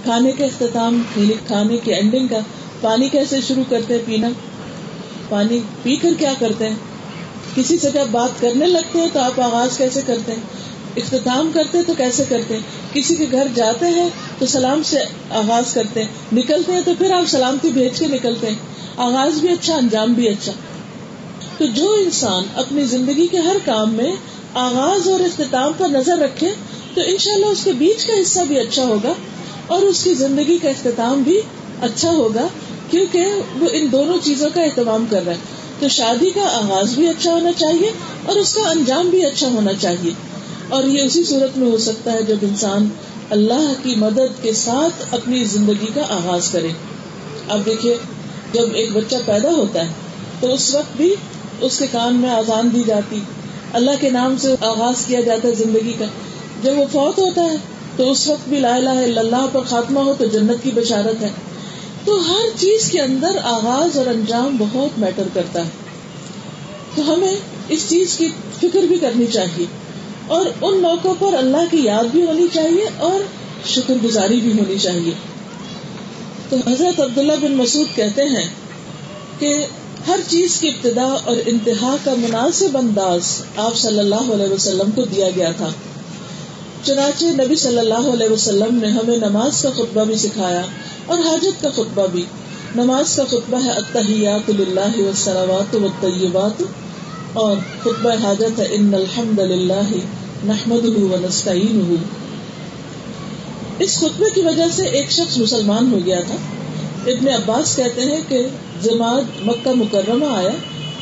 کھانے 0.05 0.33
کا 0.33 0.45
اختتام 0.45 1.03
کھانے 1.47 1.77
کی 1.77 1.95
اینڈنگ 1.95 2.27
کا۔ 2.27 2.39
پانی 2.81 3.09
کیسے 3.09 3.41
شروع 3.49 3.65
کرتے 3.69 3.95
ہیں 3.95 4.01
پینا؟ 4.07 4.29
پانی 5.29 5.61
پی 5.83 5.97
کر 5.97 6.09
کیا 6.19 6.33
کرتے 6.39 6.69
ہیں؟ 6.69 6.75
کسی 7.55 7.79
سے 7.79 7.91
جب 7.91 8.07
بات 8.11 8.41
کرنے 8.41 8.67
لگتے 8.67 8.99
ہیں 8.99 9.09
تو 9.13 9.21
آپ 9.21 9.41
آغاز 9.41 9.79
کیسے 9.79 10.01
کرتے 10.07 10.33
ہیں؟ 10.33 10.41
اختتام 10.97 11.51
کرتے 11.55 11.79
تو 11.87 11.95
کیسے 11.97 12.25
کرتے 12.29 12.55
ہیں؟ 12.55 12.95
کسی 12.95 13.17
کے 13.17 13.27
گھر 13.33 13.47
جاتے 13.55 13.87
ہیں 13.87 14.09
تو 14.39 14.47
سلام 14.47 14.83
سے 14.83 14.99
آغاز 15.31 15.75
کرتے 15.75 16.01
ہیں۔ 16.01 16.09
نکلتے 16.33 16.73
ہیں 16.73 16.81
تو 16.85 16.93
پھر 16.99 17.11
آپ 17.11 17.25
سلامتی 17.27 17.69
بھیج 17.69 17.99
کے 17.99 18.07
نکلتے 18.07 18.47
ہیں۔ 18.47 18.55
آغاز 18.97 19.41
بھی 19.41 19.49
اچھا 19.49 19.75
انجام 19.75 20.13
بھی 20.13 20.29
اچھا۔ 20.29 20.53
تو 21.61 21.67
جو 21.67 21.93
انسان 21.93 22.45
اپنی 22.55 22.85
زندگی 22.85 23.27
کے 23.27 23.39
ہر 23.39 23.57
کام 23.65 23.95
میں 23.95 24.13
آغاز 24.55 25.09
اور 25.09 25.21
اختتام 25.21 25.73
پر 25.79 25.89
نظر 25.89 26.19
رکھے، 26.19 26.51
تو 26.95 27.01
انشاءاللہ 27.07 27.47
اس 27.47 27.65
کے 27.65 27.73
بیچ 27.73 28.07
کا 28.07 28.13
حصہ 28.23 28.41
بھی 28.49 28.59
اچھا 28.59 28.83
ہوگا 28.83 29.13
اور 29.67 29.83
اس 29.83 30.05
کی 30.05 30.15
زندگی 30.15 30.59
کا 30.59 30.69
اختتام 30.69 31.23
بھی 31.23 31.41
اچھا 31.83 32.11
ہوگا، 32.11 32.47
کیونکہ 32.91 33.25
وہ 33.61 33.67
ان 33.73 33.93
دونوں 33.93 34.17
چیزوں 34.23 34.51
کا 34.55 34.63
اہتمام 34.63 35.05
کر 35.11 35.23
رہا 35.27 35.33
ہے۔ 35.33 35.39
تو 35.81 35.89
شادی 35.89 36.31
کا 36.31 36.43
آغاز 36.43 36.95
بھی 36.95 37.09
اچھا 37.09 37.33
ہونا 37.33 37.53
چاہیے 37.53 37.91
اور 38.27 38.37
اس 38.37 38.55
کا 38.55 38.71
انجام 38.71 39.09
بھی 39.09 39.25
اچھا 39.27 39.49
ہونا 39.49 39.73
چاہیے۔ 39.81 40.11
اور 40.69 40.85
یہ 40.85 41.03
اسی 41.03 41.25
صورت 41.25 41.59
میں 41.59 41.71
ہو 41.71 41.79
سکتا 41.79 42.13
ہے 42.13 42.23
جب 42.23 42.37
انسان 42.43 42.89
اللہ 43.31 43.73
کی 43.83 43.95
مدد 43.95 44.43
کے 44.43 44.53
ساتھ 44.53 45.15
اپنی 45.15 45.45
زندگی 45.45 45.87
کا 45.95 46.03
آغاز 46.09 46.51
کرے۔ 46.51 46.69
اب 47.49 47.67
دیکھیے، 47.67 47.97
جب 48.53 48.69
ایک 48.75 48.93
بچہ 48.93 49.17
پیدا 49.27 49.51
ہوتا 49.51 49.85
ہے، 49.85 49.93
تو 50.41 50.55
اس 50.55 50.75
وقت 50.75 50.97
بھی 50.97 51.15
اس 51.61 51.79
کے 51.79 51.87
کان 51.93 52.15
میں 52.17 52.31
آزان 52.31 52.69
دی 52.73 52.83
جاتی۔ 52.87 53.21
اللہ 53.73 53.91
کے 54.01 54.11
نام 54.11 54.37
سے 54.37 54.49
آغاز 54.61 55.07
کیا 55.07 55.21
جاتا 55.21 55.49
ہے 55.49 55.55
زندگی 55.55 55.93
کا۔ 55.99 56.05
جب 56.63 56.79
وہ 56.79 56.85
فوت 56.93 57.19
ہوتا 57.19 57.45
ہے، 57.45 57.57
تو 57.97 58.11
اس 58.11 58.29
وقت 58.29 58.49
بھی 58.49 58.59
لا 58.59 58.75
الہ 58.75 58.91
الا 58.91 59.21
اللہ 59.21 59.47
پر 59.53 59.61
خاتمہ 59.61 60.01
ہو 60.01 60.15
تو 60.19 60.25
جنت 60.25 60.63
کی 60.63 60.71
بشارت 60.75 61.23
ہے۔ 61.23 61.29
تو 62.05 62.33
ہر 62.33 62.59
چیز 62.59 62.91
کے 62.91 63.01
اندر 63.01 63.37
آغاز 63.43 63.99
اور 63.99 64.07
انجام 64.07 64.57
بہت 64.59 64.99
میٹر 64.99 65.29
کرتا 65.35 65.65
ہے۔ 65.65 65.71
تو 66.95 67.15
ہمیں 67.15 67.35
اس 67.69 67.89
چیز 67.89 68.17
کی 68.17 68.29
فکر 68.61 68.81
بھی 68.83 68.99
کرنی 68.99 69.27
چاہیے۔ 69.27 69.67
اور 70.27 70.47
ان 70.63 70.79
موقعوں 70.79 71.15
پر 71.19 71.35
اللہ 71.35 71.65
کی 71.71 71.81
یاد 71.81 72.05
بھی 72.05 72.27
ہونی 72.27 72.47
چاہیے 72.53 72.87
اور 72.99 73.21
شکر 73.67 73.95
گزاری 74.05 74.41
بھی 74.41 74.53
ہونی 74.53 74.79
چاہیے۔ 74.79 75.13
تو 76.49 76.57
حضرت 76.67 77.01
عبداللہ 77.01 77.33
بن 77.41 77.53
مسعود 77.53 77.97
کہتے 77.97 78.23
ہیں 78.23 78.49
کہ 79.39 79.67
ہر 80.07 80.21
چیز 80.29 80.61
کی 80.61 80.69
ابتدا 80.69 81.05
اور 81.05 81.37
انتہا 81.47 81.97
کا 82.05 82.15
مناسب 82.19 82.79
انداز 82.79 83.21
آپ 83.57 83.77
صلی 83.77 83.99
اللہ 83.99 84.33
علیہ 84.35 84.53
وسلم 84.53 84.91
کو 84.91 85.05
دیا 85.05 85.31
گیا 85.37 85.51
تھا۔ 85.57 85.69
چنانچہ 86.85 87.25
نبی 87.25 87.55
صلی 87.55 87.79
اللہ 87.79 88.09
علیہ 88.13 88.29
وسلم 88.29 88.75
نے 88.77 88.89
ہمیں 88.89 89.17
نماز 89.17 89.63
کا 89.63 89.71
خطبہ 89.71 90.05
بھی 90.05 90.15
سکھایا 90.15 90.63
اور 91.07 91.19
حاجت 91.19 91.63
کا 91.63 91.69
خطبہ 91.71 92.07
بھی۔ 92.07 92.25
نماز 92.77 93.17
کا 93.17 93.25
خطبہ 93.25 93.65
ہے 93.65 93.71
اتحیات 93.71 94.49
اللہ 94.49 95.01
والصلوات 95.01 95.75
والطیبات 95.75 96.63
اور 97.33 97.57
خطبہ 97.83 98.11
حاجت 98.23 98.61
ہے 98.61 98.67
ان 98.71 98.95
الحمد 98.95 99.39
للہ 99.39 99.91
نحمده 100.45 101.07
ونستعینه 101.13 101.95
اس 103.79 103.99
خطبے 103.99 104.25
کی 104.35 104.41
وجہ 104.41 104.65
سے 104.73 104.85
ایک 104.85 105.11
شخص 105.11 105.39
مسلمان 105.39 105.93
ہو 105.93 105.99
گیا 106.05 106.21
تھا۔ 106.21 106.35
ابن 107.07 107.29
عباس 107.29 107.77
کہتے 107.77 108.01
ہیں 108.01 108.21
کہ 108.29 108.47
جماعت 108.83 109.47
مکہ 109.47 109.71
مکرمہ 109.71 110.27
آیا، 110.27 110.51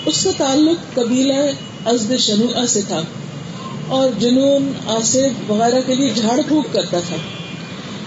اس 0.07 0.25
کا 0.25 0.31
تعلق 0.37 0.95
قبیلہ 0.95 1.33
ازد 1.87 2.13
شنوعہ 2.19 2.67
سے 2.67 2.81
تھا 2.89 3.03
اور 3.89 4.09
جنون 4.19 4.73
آصف 4.87 5.51
وغیرہ 5.51 5.81
کے 5.87 5.95
لیے 5.95 6.11
جھاڑ 6.15 6.41
پھونک 6.49 6.67
کرتا 6.73 7.01
تھا۔ 7.09 7.17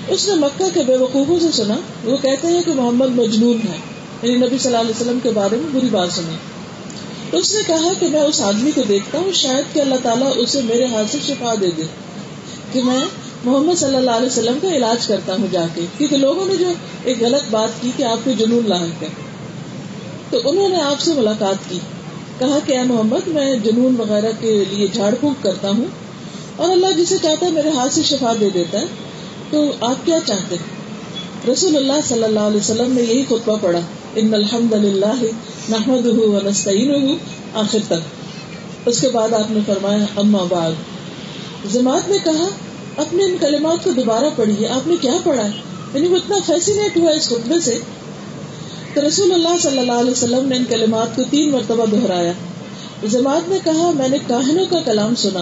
اس 0.07 0.27
نے 0.27 0.33
مکہ 0.33 0.69
کے 0.73 0.79
بے 0.87 0.97
وقوفوں 0.97 1.39
سے 1.39 1.51
سنا، 1.51 1.75
وہ 2.03 2.17
کہتے 2.17 2.47
ہیں 2.47 2.61
کہ 2.65 2.71
محمد 2.73 3.09
مجنون 3.09 3.57
ہے۔ 3.57 3.77
یعنی 4.21 4.45
نبی 4.45 4.57
صلی 4.57 4.75
اللہ 4.75 4.77
علیہ 4.77 5.01
وسلم 5.01 5.19
کے 5.23 5.29
بارے 5.29 5.55
میں 5.55 5.69
بری 5.73 5.87
بات 5.91 6.11
سنی 6.11 6.35
تو 7.31 7.37
اس 7.37 7.55
نے 7.55 7.61
کہا 7.67 7.93
کہ 7.99 8.07
میں 8.07 8.21
اس 8.21 8.41
آدمی 8.41 8.71
کو 8.75 8.81
دیکھتا 8.89 9.17
ہوں، 9.17 9.31
شاید 9.31 9.73
کہ 9.73 9.79
اللہ 9.79 9.95
تعالیٰ 10.03 10.31
اسے 10.35 10.61
میرے 10.61 10.85
ہاتھ 10.85 11.11
سے 11.11 11.17
شفا 11.27 11.53
دے 11.61 11.71
دے۔ 11.77 11.83
کہ 12.71 12.83
میں 12.83 13.05
محمد 13.43 13.79
صلی 13.79 13.95
اللہ 13.95 14.11
علیہ 14.11 14.27
وسلم 14.27 14.59
کا 14.61 14.67
علاج 14.67 15.07
کرتا 15.07 15.33
ہوں 15.33 15.47
جا 15.51 15.65
کے۔ 15.75 15.85
کیونکہ 15.97 16.17
لوگوں 16.17 16.45
نے 16.45 16.55
جو 16.55 16.69
ایک 17.03 17.21
غلط 17.21 17.51
بات 17.51 17.81
کی 17.81 17.91
کہ 17.97 18.03
آپ 18.03 18.17
کو 18.23 18.31
جنون 18.31 18.63
لاحق 18.65 19.03
ہے 19.03 19.30
تو 20.31 20.39
انہوں 20.43 20.69
نے 20.69 20.81
آپ 20.81 20.99
سے 20.99 21.13
ملاقات 21.13 21.69
کی۔ 21.69 21.79
کہا 22.39 22.59
کہ، 22.65 22.77
اے 22.77 22.83
محمد، 22.83 23.27
میں 23.27 23.55
جنون 23.55 23.95
وغیرہ 23.97 24.31
کے 24.39 24.63
لیے 24.69 24.87
جھاڑ 24.87 25.15
پھونک 25.19 25.43
کرتا 25.43 25.69
ہوں 25.69 25.85
اور 26.55 26.69
اللہ 26.69 26.91
جسے 26.97 27.17
چاہتا 27.21 27.45
ہے 27.45 27.51
میرے 27.51 27.69
ہاتھ 27.69 27.93
سے 27.93 28.03
شفا 28.03 28.33
دے 28.39 28.49
دیتا 28.49 28.79
ہے۔ 28.79 28.85
تو 29.49 29.71
آپ 29.81 30.05
کیا 30.05 30.19
چاہتے 30.25 30.55
ہیں؟ 30.55 30.81
رسول 31.53 31.75
اللہ 31.75 31.93
صلی 32.07 32.23
اللہ 32.23 32.39
علیہ 32.39 32.57
وسلم 32.57 32.91
نے 32.91 33.01
یہی 33.01 33.25
خطبہ 33.25 33.57
پڑھا۔ 33.61 33.79
ان 34.15 34.33
الحمد 34.33 34.73
للہ 34.73 35.23
محمد 35.69 36.07
آخر 37.53 37.79
تک۔ 37.87 38.21
اس 38.85 39.01
کے 39.01 39.09
بعد 39.09 39.33
آپ 39.33 39.51
نے 39.51 39.59
فرمایا، 39.65 40.05
اما 40.15 40.43
بعد۔ 40.49 40.71
جماعت 41.71 42.09
نے 42.09 42.17
کہا، 42.23 42.47
اپنے 42.97 43.23
ان 43.23 43.35
کلمات 43.41 43.83
کو 43.83 43.91
دوبارہ 43.91 44.25
پڑھیے۔ 44.35 44.67
آپ 44.67 44.87
نے 44.87 44.95
کیا 45.01 45.13
پڑھا 45.23 45.47
یعنی 45.93 46.07
وہ 46.07 46.15
اتنا 46.15 46.37
فیسینیٹ 46.45 46.97
ہوا 46.97 47.11
اس 47.11 47.27
خطبے 47.27 47.59
سے۔ 47.59 47.77
تو 48.93 49.07
رسول 49.07 49.33
اللہ 49.33 49.57
صلی 49.61 49.79
اللہ 49.79 49.91
علیہ 49.91 50.11
وسلم 50.11 50.47
نے 50.47 50.55
ان 50.55 50.65
کلمات 50.69 51.15
کو 51.15 51.23
تین 51.29 51.51
مرتبہ 51.51 51.85
دہرایا۔ 51.85 52.31
جماعت 53.09 53.49
نے 53.49 53.57
کہا، 53.63 53.91
میں 53.91 54.09
نے 54.09 54.17
کاہنوں 54.27 54.65
کا 54.69 54.79
کلام 54.79 55.15
سنا، 55.15 55.39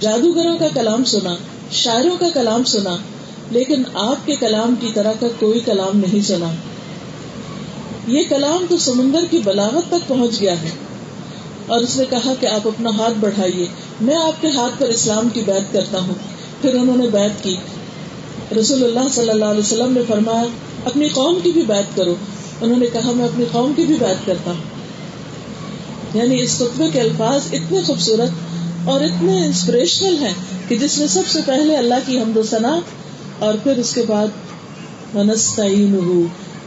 جادوگروں 0.00 0.58
کا 0.58 0.68
کلام 0.74 1.04
سنا، 1.04 1.34
شاعروں 1.70 2.16
کا 2.20 2.28
کلام 2.34 2.64
سنا، 2.64 2.96
لیکن 3.50 3.82
آپ 3.94 4.26
کے 4.26 4.36
کلام 4.36 4.74
کی 4.80 4.88
طرح 4.94 5.12
کا 5.20 5.26
کوئی 5.38 5.60
کلام 5.60 5.98
نہیں 5.98 6.20
سنا۔ 6.22 6.54
یہ 8.06 8.22
کلام 8.28 8.66
تو 8.68 8.76
سمندر 8.76 9.24
کی 9.30 9.38
بلاوت 9.44 9.84
تک 9.88 10.08
پہنچ 10.08 10.40
گیا 10.40 10.62
ہے۔ 10.62 10.70
اور 11.66 11.80
اس 11.80 11.96
نے 11.96 12.04
کہا 12.10 12.32
کہ 12.40 12.46
آپ 12.46 12.68
اپنا 12.68 12.90
ہاتھ 12.90 13.14
بڑھائیے، 13.20 13.66
میں 14.00 14.16
آپ 14.16 14.42
کے 14.42 14.48
ہاتھ 14.48 14.80
پر 14.80 14.86
اسلام 14.86 15.28
کی 15.28 15.40
بات 15.40 15.72
کرتا 15.72 15.98
ہوں۔ 15.98 16.14
پھر 16.62 16.74
انہوں 16.74 16.96
نے 16.96 17.06
بیعت 17.08 17.44
کی۔ 17.44 17.56
رسول 18.60 18.84
اللہ 18.84 19.08
صلی 19.12 19.30
اللہ 19.30 19.44
علیہ 19.44 19.60
وسلم 19.60 19.92
نے 19.92 20.00
فرمایا، 20.08 20.44
اپنی 20.84 21.08
قوم 21.08 21.38
کی 21.42 21.52
بھی 21.52 21.62
بات 21.62 21.96
کرو۔ 21.96 22.14
انہوں 22.60 22.78
نے 22.78 22.86
کہا، 22.92 23.12
میں 23.12 23.24
اپنی 23.24 23.44
قوم 23.52 23.72
کی 23.76 23.82
بھی 23.82 23.94
بات 24.00 24.26
کرتا 24.26 24.50
ہوں۔ 24.50 24.78
یعنی 26.14 26.42
اس 26.42 26.58
خطبے 26.58 26.90
کے 26.92 27.00
الفاظ 27.00 27.40
اتنے 27.52 27.82
خوبصورت 27.82 28.30
اور 28.88 29.00
اتنے 29.00 29.46
انسپریشنل 29.46 30.16
ہیں 30.18 30.34
کہ 30.68 30.76
جس 30.76 30.98
میں 30.98 31.06
سب 31.06 31.22
سے 31.28 31.38
پہلے 31.46 31.76
اللہ 31.76 31.94
کی 32.06 32.18
حمد 32.18 32.36
و 32.36 32.42
ثنا 32.42 32.80
اور 33.38 33.54
پھر 33.62 33.76
اس 33.76 33.94
کے 33.94 34.02
بعد 34.08 34.26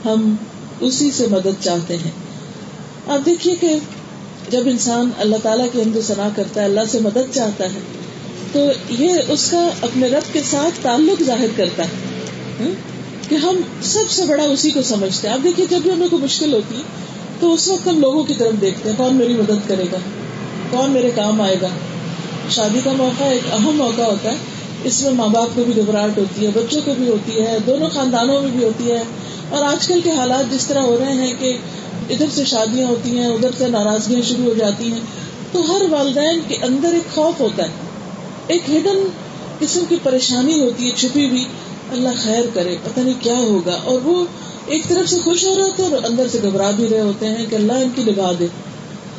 ہم 0.06 0.36
اسی 0.80 1.12
سے 1.12 1.28
مدد 1.28 1.64
چاہتے 1.64 1.98
ہیں۔ 1.98 2.12
آپ 3.08 3.26
دیکھیے 3.26 3.56
کہ 3.56 3.76
جب 4.50 4.62
انسان 4.66 5.10
اللہ 5.18 5.36
تعالیٰ 5.44 5.66
کی 5.72 5.82
حمد 5.82 5.96
و 5.96 6.02
ثنا 6.02 6.30
کرتا 6.36 6.62
ہے، 6.62 6.66
اللہ 6.66 6.82
سے 6.92 7.00
مدد 7.00 7.36
چاہتا 7.36 7.64
ہے، 7.64 7.80
تو 8.52 8.60
یہ 8.90 9.14
اس 9.28 9.52
کا 9.52 9.70
اپنے 9.82 10.08
رب 10.08 10.34
کے 10.34 10.42
ساتھ 10.52 10.80
تعلق 10.82 11.24
ظاہر 11.24 11.48
کرتا 11.56 11.84
ہے۔ 11.84 12.12
کہ 13.32 13.36
ہم 13.36 13.62
سب 13.82 14.10
سے 14.10 14.26
بڑا 14.26 14.44
اسی 14.44 14.72
کو 14.72 14.82
سمجھتے 14.82 15.28
ہیں۔ 15.28 15.36
آپ 15.36 15.44
دیکھیے، 15.44 15.66
جب 15.70 15.80
بھی 15.84 15.92
ہمیں 15.92 16.08
کوئی 16.08 16.24
مشکل 16.24 16.54
ہوتی 16.54 16.76
ہے 16.76 16.82
تو 17.40 17.54
اس 17.54 17.68
وقت 17.68 17.88
ہم 17.88 18.00
لوگوں 18.00 18.24
کی 18.24 18.34
طرف 18.34 18.62
دیکھتے 18.62 18.90
ہیں، 18.90 18.98
کون 18.98 19.16
میری 19.16 19.34
مدد 19.34 19.68
کرے 19.68 19.84
گا؟ 19.92 19.98
کون 20.70 20.92
میرے 20.92 21.12
کام 21.16 21.42
آئے 21.42 21.56
گا؟ 21.62 21.68
شادی 22.50 22.80
کا 22.84 22.92
موقع 22.98 23.24
ایک 23.24 23.42
اہم 23.52 23.78
موقع 23.78 24.02
ہوتا 24.02 24.30
ہے۔ 24.30 24.36
اس 24.84 25.02
میں 25.02 25.12
ماں 25.12 25.28
باپ 25.28 25.50
کو 25.56 25.64
بھی 25.64 25.76
گھبراہٹ 25.76 26.18
ہوتی 26.18 26.46
ہے، 26.46 26.52
بچوں 26.54 26.82
کو 26.86 26.94
بھی 26.98 27.10
ہوتی 27.10 27.42
ہے، 27.42 27.58
دونوں 27.68 27.90
خاندانوں 27.90 28.42
میں 28.42 28.52
بھی 28.52 28.64
ہوتی 28.64 28.92
ہے۔ 28.92 29.04
اور 29.50 29.64
آج 29.64 29.88
کل 29.88 30.00
کے 30.04 30.12
حالات 30.12 30.52
جس 30.52 30.68
طرح 30.68 30.80
ہو 30.80 30.98
رہے 31.00 31.14
ہیں 31.14 31.34
کہ 31.40 31.58
ادھر 32.10 32.26
سے 32.32 32.46
شادیاں 32.46 32.88
ہوتی 32.88 33.18
ہیں، 33.18 33.28
ادھر 33.28 33.50
سے 33.58 33.68
ناراضگیاں 33.68 34.22
شروع 34.22 34.46
ہو 34.46 34.54
جاتی 34.54 34.92
ہیں، 34.92 35.00
تو 35.52 35.76
ہر 35.76 35.82
والدین 35.90 36.40
کے 36.48 36.56
اندر 36.56 36.94
ایک 36.94 37.16
خوف 37.16 37.40
ہوتا 37.40 37.64
ہے۔ 37.64 37.70
ایک 38.48 38.62
ہڈن 38.70 39.08
قسم 39.60 39.84
کی 39.90 39.96
پریشانی 40.04 40.62
ہوتی 40.62 40.86
ہے، 40.86 40.92
چھپی 40.96 41.30
ہوئی۔ 41.30 41.46
اللہ 41.92 42.10
خیر 42.24 42.44
کرے، 42.54 42.78
پتہ 42.84 43.00
نہیں 43.00 43.14
کیا 43.20 43.38
ہوگا۔ 43.38 43.80
اور 43.84 44.02
وہ 44.04 44.26
ایک 44.66 44.88
طرف 44.88 45.10
سے 45.10 45.20
خوش 45.24 45.46
ہو 45.46 45.56
رہے 45.56 45.64
ہوتے 45.64 45.84
ہیں 45.84 45.94
اور 45.94 46.04
اندر 46.04 46.28
سے 46.28 46.40
گھبرا 46.42 46.72
بھی 46.72 46.88
رہے 46.90 47.02
ہوتے 47.02 47.28
ہیں 47.28 47.46
کہ 47.50 47.56
اللہ 47.56 47.74
ان 47.74 47.90
کی 47.96 48.04
نگاہ 48.04 48.32
دے۔ 48.40 48.48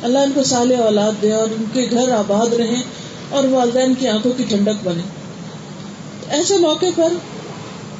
اللہ 0.01 0.19
ان 0.19 0.31
کو 0.35 0.43
سال 0.43 0.75
اولاد 0.75 1.11
دے 1.21 1.31
اور 1.31 1.47
ان 1.49 1.63
کے 1.73 1.87
گھر 1.91 2.11
آباد 2.11 2.53
رہے 2.53 2.81
اور 3.29 3.43
والدین 3.43 3.93
کی 3.93 4.07
آنکھوں 4.07 4.31
کی 4.37 4.43
ٹھنڈک 4.43 4.87
بنے۔ 4.87 5.01
ایسے 6.29 6.57
موقع 6.57 6.85
پر 6.95 7.13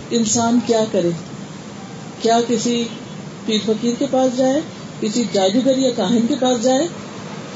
انسان 0.09 0.59
کیا 0.65 0.83
کرے؟ 0.91 1.09
کیا 2.21 2.39
کسی 2.47 2.83
پیر 3.45 3.57
فقیر 3.65 3.93
کے 3.99 4.05
پاس 4.11 4.37
جائے؟ 4.37 4.61
کسی 5.01 5.23
جادوگر 5.33 5.77
یا 5.77 5.89
کاہن 5.95 6.27
کے 6.27 6.35
پاس 6.39 6.63
جائے؟ 6.63 6.87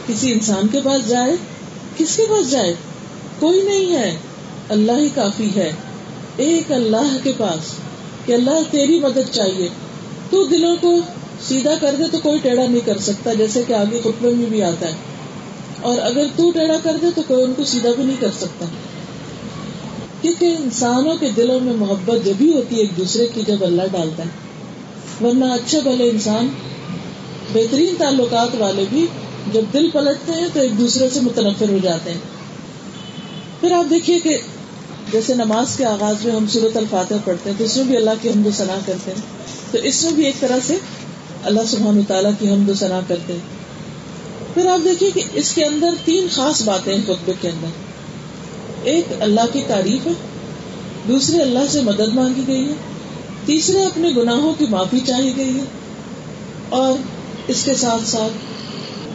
کسی 0.08 0.32
انسان 0.32 0.68
کے 0.68 0.80
پاس 0.84 1.08
جائے؟ 1.08 1.32
کس 1.98 2.16
کے 2.16 2.24
پاس 2.30 2.52
جائے؟ 2.52 2.74
کوئی 3.40 3.62
نہیں 3.62 3.96
ہے۔ 3.96 4.18
اللہ 4.70 4.92
ہی 4.92 5.10
کافی 5.16 5.50
ہے۔ 5.56 5.72
ایک 6.38 6.72
اللہ 6.72 7.18
کے 7.24 7.32
پاس 7.38 7.74
کہ 8.26 8.34
اللہ 8.34 8.72
تیری 8.72 9.00
مدد 9.00 9.32
چاہیے۔ 9.32 9.70
تو 10.30 10.44
دلوں 10.44 10.76
کو 10.82 11.00
سیدھا 11.42 11.74
کر 11.82 11.96
دے 11.98 12.04
تو 12.12 12.18
کوئی 12.24 12.40
ٹیڑھا 12.40 12.66
نہیں 12.70 12.86
کر 12.86 12.98
سکتا، 12.98 13.34
جیسے 13.34 13.64
کہ 13.68 13.74
آگے 13.74 14.00
خطبے 14.00 14.30
میں 14.30 14.46
بھی 14.46 14.64
آتا 14.64 14.88
ہے۔ 14.88 14.94
اور 15.82 15.98
اگر 15.98 16.26
تو 16.36 16.52
ٹیڑھا 16.52 16.78
کر 16.84 16.98
دے 17.02 17.08
تو 17.16 17.22
کوئی 17.28 17.44
ان 17.44 17.54
کو 17.54 17.64
سیدھا 17.64 17.90
بھی 17.96 18.04
نہیں 18.04 18.18
کر 18.20 18.32
سکتا۔ 18.38 18.66
کیونکہ 20.22 20.46
انسانوں 20.46 21.18
کے 21.20 21.30
دلوں 21.38 21.60
میں 21.60 21.74
محبت 21.74 22.26
جب 22.26 22.34
ہی 22.42 22.54
ہوتی 22.54 22.76
ہے 22.76 22.80
ایک 22.80 22.98
دوسرے 22.98 23.28
کی، 23.34 23.42
جب 23.48 23.64
اللہ 23.64 23.82
ڈالتا 23.92 24.24
ہے۔ 24.24 24.48
ورنہ 25.26 25.46
اچھے 25.46 25.82
بھلے 25.82 26.10
انسان، 26.10 26.48
بہترین 27.54 27.96
تعلقات 27.98 28.50
والے 28.58 28.86
بھی 28.90 29.08
جب 29.54 29.62
دل 29.74 29.90
پلٹتے 29.94 30.32
ہیں 30.32 30.48
تو 30.54 30.60
ایک 30.60 30.80
دوسرے 30.80 31.10
سے 31.14 31.20
متنفر 31.22 31.70
ہو 31.70 31.78
جاتے 31.84 32.12
ہیں۔ 32.12 32.20
پھر 33.60 33.72
آپ 33.72 33.90
دیکھیے 33.90 34.20
کہ 34.20 34.38
جیسے 35.12 35.34
نماز 35.34 35.76
کے 35.78 35.86
آغاز 35.86 36.26
میں 36.26 36.36
ہم 36.36 36.46
صورت 36.48 36.78
الفاتح 36.78 37.14
پڑھتے 37.26 37.50
ہیں، 37.50 37.58
تو 37.58 37.64
اس 37.64 37.78
میں 37.78 37.86
بھی 37.86 37.98
اللہ 37.98 38.10
کی 38.22 38.30
حمد 38.30 38.46
و 38.46 38.52
ثنا 38.52 38.80
کرتے 38.86 39.12
ہیں۔ 39.12 39.22
تو 39.72 39.78
اس 39.78 40.04
میں 40.04 40.12
بھی 40.12 40.26
ایک 40.26 40.40
طرح 40.40 40.58
سے 40.64 40.78
اللہ 41.44 41.60
سبحان 41.68 42.02
تعالیٰ 42.08 42.32
کی 42.40 42.50
حمد 42.50 42.70
و 42.70 42.74
ثنا 42.74 43.00
کرتے 43.08 43.34
ہیں۔ 43.34 43.40
پھر 44.54 44.66
آپ 44.66 44.86
دیکھیے 44.86 45.12
کہ 45.12 45.24
اس 45.34 45.54
کے 45.54 45.66
اندر 45.66 45.90
تین 46.06 46.28
خاص 46.32 46.62
باتیں 46.62 46.96
ہیں 46.96 47.04
خطبے 47.04 47.32
کے 47.42 47.50
اندر۔ 47.50 47.68
ایک 48.84 49.06
اللہ 49.20 49.42
کی 49.54 49.64
تعریف 49.68 50.08
ہے، 50.08 50.12
دوسرے 51.08 51.42
اللہ 51.42 51.60
سے 51.70 51.82
مدد 51.82 52.14
مانگی 52.14 52.42
گئی 52.48 52.68
ہے، 52.68 52.74
تیسرے 53.46 53.84
اپنے 53.84 54.10
گناہوں 54.18 54.54
کی 54.58 54.66
معافی 54.70 55.00
چاہی 55.00 55.38
گئی 55.38 55.58
ہے۔ 55.58 55.64
اور 56.70 56.94
اس 57.48 57.64
کے 57.64 57.76
ساتھ 57.76 58.10
ساتھ 58.10 58.34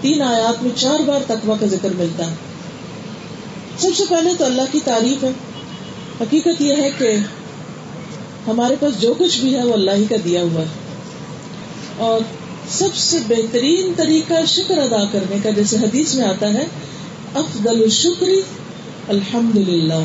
تین 0.01 0.23
آیات 0.23 0.63
میں 0.63 0.71
چار 0.77 1.01
بار 1.01 1.21
تقوی 1.27 1.55
کا 1.61 1.67
ذکر 1.67 1.89
ملتا 1.99 2.31
ہے۔ 2.31 2.35
سب 3.79 3.89
سے 3.97 4.03
پہلے 4.09 4.31
تو 4.39 4.45
اللہ 4.45 4.63
کی 4.73 4.81
تعریف 4.85 5.25
ہے۔ 5.25 5.31
حقیقت 6.23 6.61
یہ 6.61 6.75
ہے 6.79 6.91
کہ 6.99 7.17
ہمارے 8.47 8.77
پاس 8.81 9.01
جو 9.01 9.15
کچھ 9.19 9.41
بھی 9.41 9.55
ہے 9.55 9.63
وہ 9.63 9.73
اللہ 9.73 9.91
ہی 9.91 10.05
کا 10.05 10.17
دیا 10.25 10.43
ہوا 10.43 10.61
ہے۔ 10.61 10.67
اور 11.97 12.21
سب 12.69 12.95
سے 12.95 13.19
بہترین 13.29 13.93
طریقہ 13.97 14.35
شکر 14.47 14.79
ادا 14.79 15.05
کرنے 15.13 15.37
کا 15.43 15.51
جیسے 15.51 15.77
حدیث 15.77 16.15
میں 16.15 16.25
آتا 16.25 16.55
ہے، 16.55 16.67
افضل 17.35 17.69
الشکری 17.69 18.43
الحمد 19.09 19.57
للہ 19.57 20.05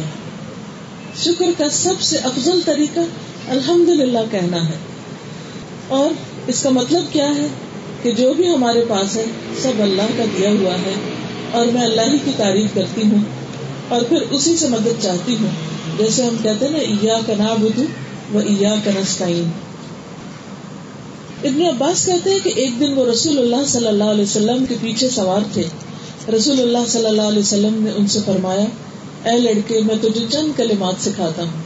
شکر 1.23 1.45
کا 1.57 1.69
سب 1.69 2.01
سے 2.01 2.17
افضل 2.17 2.59
طریقہ 2.65 2.99
الحمد 3.47 3.89
للہ 3.89 4.19
کہنا 4.31 4.69
ہے۔ 4.69 4.77
اور 5.87 6.09
اس 6.47 6.63
کا 6.63 6.69
مطلب 6.69 7.05
کیا 7.11 7.35
ہے؟ 7.35 7.47
کہ 8.03 8.11
جو 8.11 8.33
بھی 8.33 8.53
ہمارے 8.53 8.85
پاس 8.87 9.15
ہے، 9.15 9.25
سب 9.61 9.71
اللہ 9.79 10.01
کا 10.17 10.25
دیا 10.37 10.49
ہوا 10.49 10.73
ہے۔ 10.73 10.93
اور 11.51 11.65
میں 11.65 11.81
اللہ 11.81 12.01
ہی 12.01 12.17
کی 12.25 12.31
تعریف 12.37 12.75
کرتی 12.75 13.01
ہوں 13.01 13.23
اور 13.87 14.01
پھر 14.01 14.21
اسی 14.31 14.57
سے 14.57 14.67
مدد 14.67 15.03
چاہتی 15.03 15.35
ہوں۔ 15.41 15.49
جیسے 15.97 16.23
ہم 16.23 16.35
کہتے 16.43 16.65
ہیں 16.65 16.71
نا 16.71 16.77
ایا 16.77 17.19
کا 17.25 17.33
نا 17.37 17.53
بدھ 17.53 17.79
و 18.35 18.37
ایا 18.37 18.75
کا 18.83 18.91
نسطین 18.99 19.49
ابن 21.43 21.61
عباس 21.61 22.05
کہتے 22.05 22.29
ہیں 22.29 22.39
کہ 22.43 22.51
ایک 22.55 22.79
دن 22.79 22.93
وہ 22.93 23.05
رسول 23.05 23.37
اللہ 23.37 23.65
صلی 23.67 23.87
اللہ 23.87 24.03
علیہ 24.03 24.23
وسلم 24.23 24.65
کے 24.65 24.75
پیچھے 24.81 25.09
سوار 25.09 25.41
تھے۔ 25.53 25.63
رسول 26.37 26.61
اللہ 26.61 26.77
صلی 26.87 27.05
اللہ 27.05 27.21
علیہ 27.21 27.39
وسلم 27.39 27.83
نے 27.83 27.91
ان 27.95 28.07
سے 28.07 28.19
فرمایا، 28.25 28.65
اے 29.29 29.37
لڑکے، 29.37 29.81
میں 29.81 29.95
تجھے 29.95 30.25
چند 30.29 30.57
کلمات 30.57 31.03
سکھاتا 31.03 31.43
ہوں۔ 31.43 31.61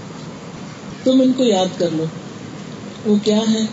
تم 1.04 1.22
ان 1.22 1.34
کو 1.34 1.44
یاد 1.44 1.80
کر 1.80 1.90
لو۔ 1.94 2.04
وہ 3.06 3.16
کیا 3.24 3.38
ہے 3.38 3.66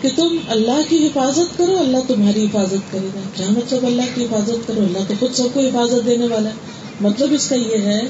کہ 0.00 0.08
تم 0.16 0.36
اللہ 0.48 0.80
کی 0.88 1.06
حفاظت 1.06 1.58
کرو، 1.58 1.76
اللہ 1.78 1.96
تمہاری 2.06 2.44
حفاظت 2.44 2.92
کرے 2.92 3.08
گا۔ 3.14 3.20
کیا 3.36 3.46
مطلب 3.50 3.86
اللہ 3.86 4.02
کی 4.14 4.24
حفاظت 4.24 4.68
کرو؟ 4.68 4.80
اللہ 4.80 4.98
تو 5.08 5.14
خود 5.18 5.34
سب 5.34 5.44
کو 5.52 5.60
حفاظت 5.60 6.06
دینے 6.06 6.26
والا 6.26 6.48
ہے۔ 6.48 6.54
مطلب 7.00 7.28
اس 7.32 7.48
کا 7.48 7.56
یہ 7.56 7.78
ہے 7.78 8.00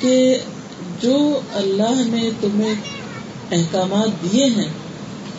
کہ 0.00 0.38
جو 1.02 1.40
اللہ 1.52 2.02
نے 2.06 2.30
تمہیں 2.40 2.74
احکامات 3.52 4.22
دیے 4.22 4.44
ہیں، 4.44 4.68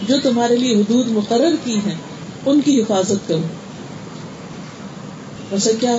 جو 0.07 0.15
تمہارے 0.23 0.55
لیے 0.55 0.75
حدود 0.75 1.07
مقرر 1.07 1.55
کی 1.63 1.75
ہیں، 1.85 1.95
ان 2.45 2.61
کی 2.61 2.81
حفاظت 2.81 3.27
کرو۔ 3.27 3.41
ویسے 5.51 5.71
کیا؟ 5.79 5.97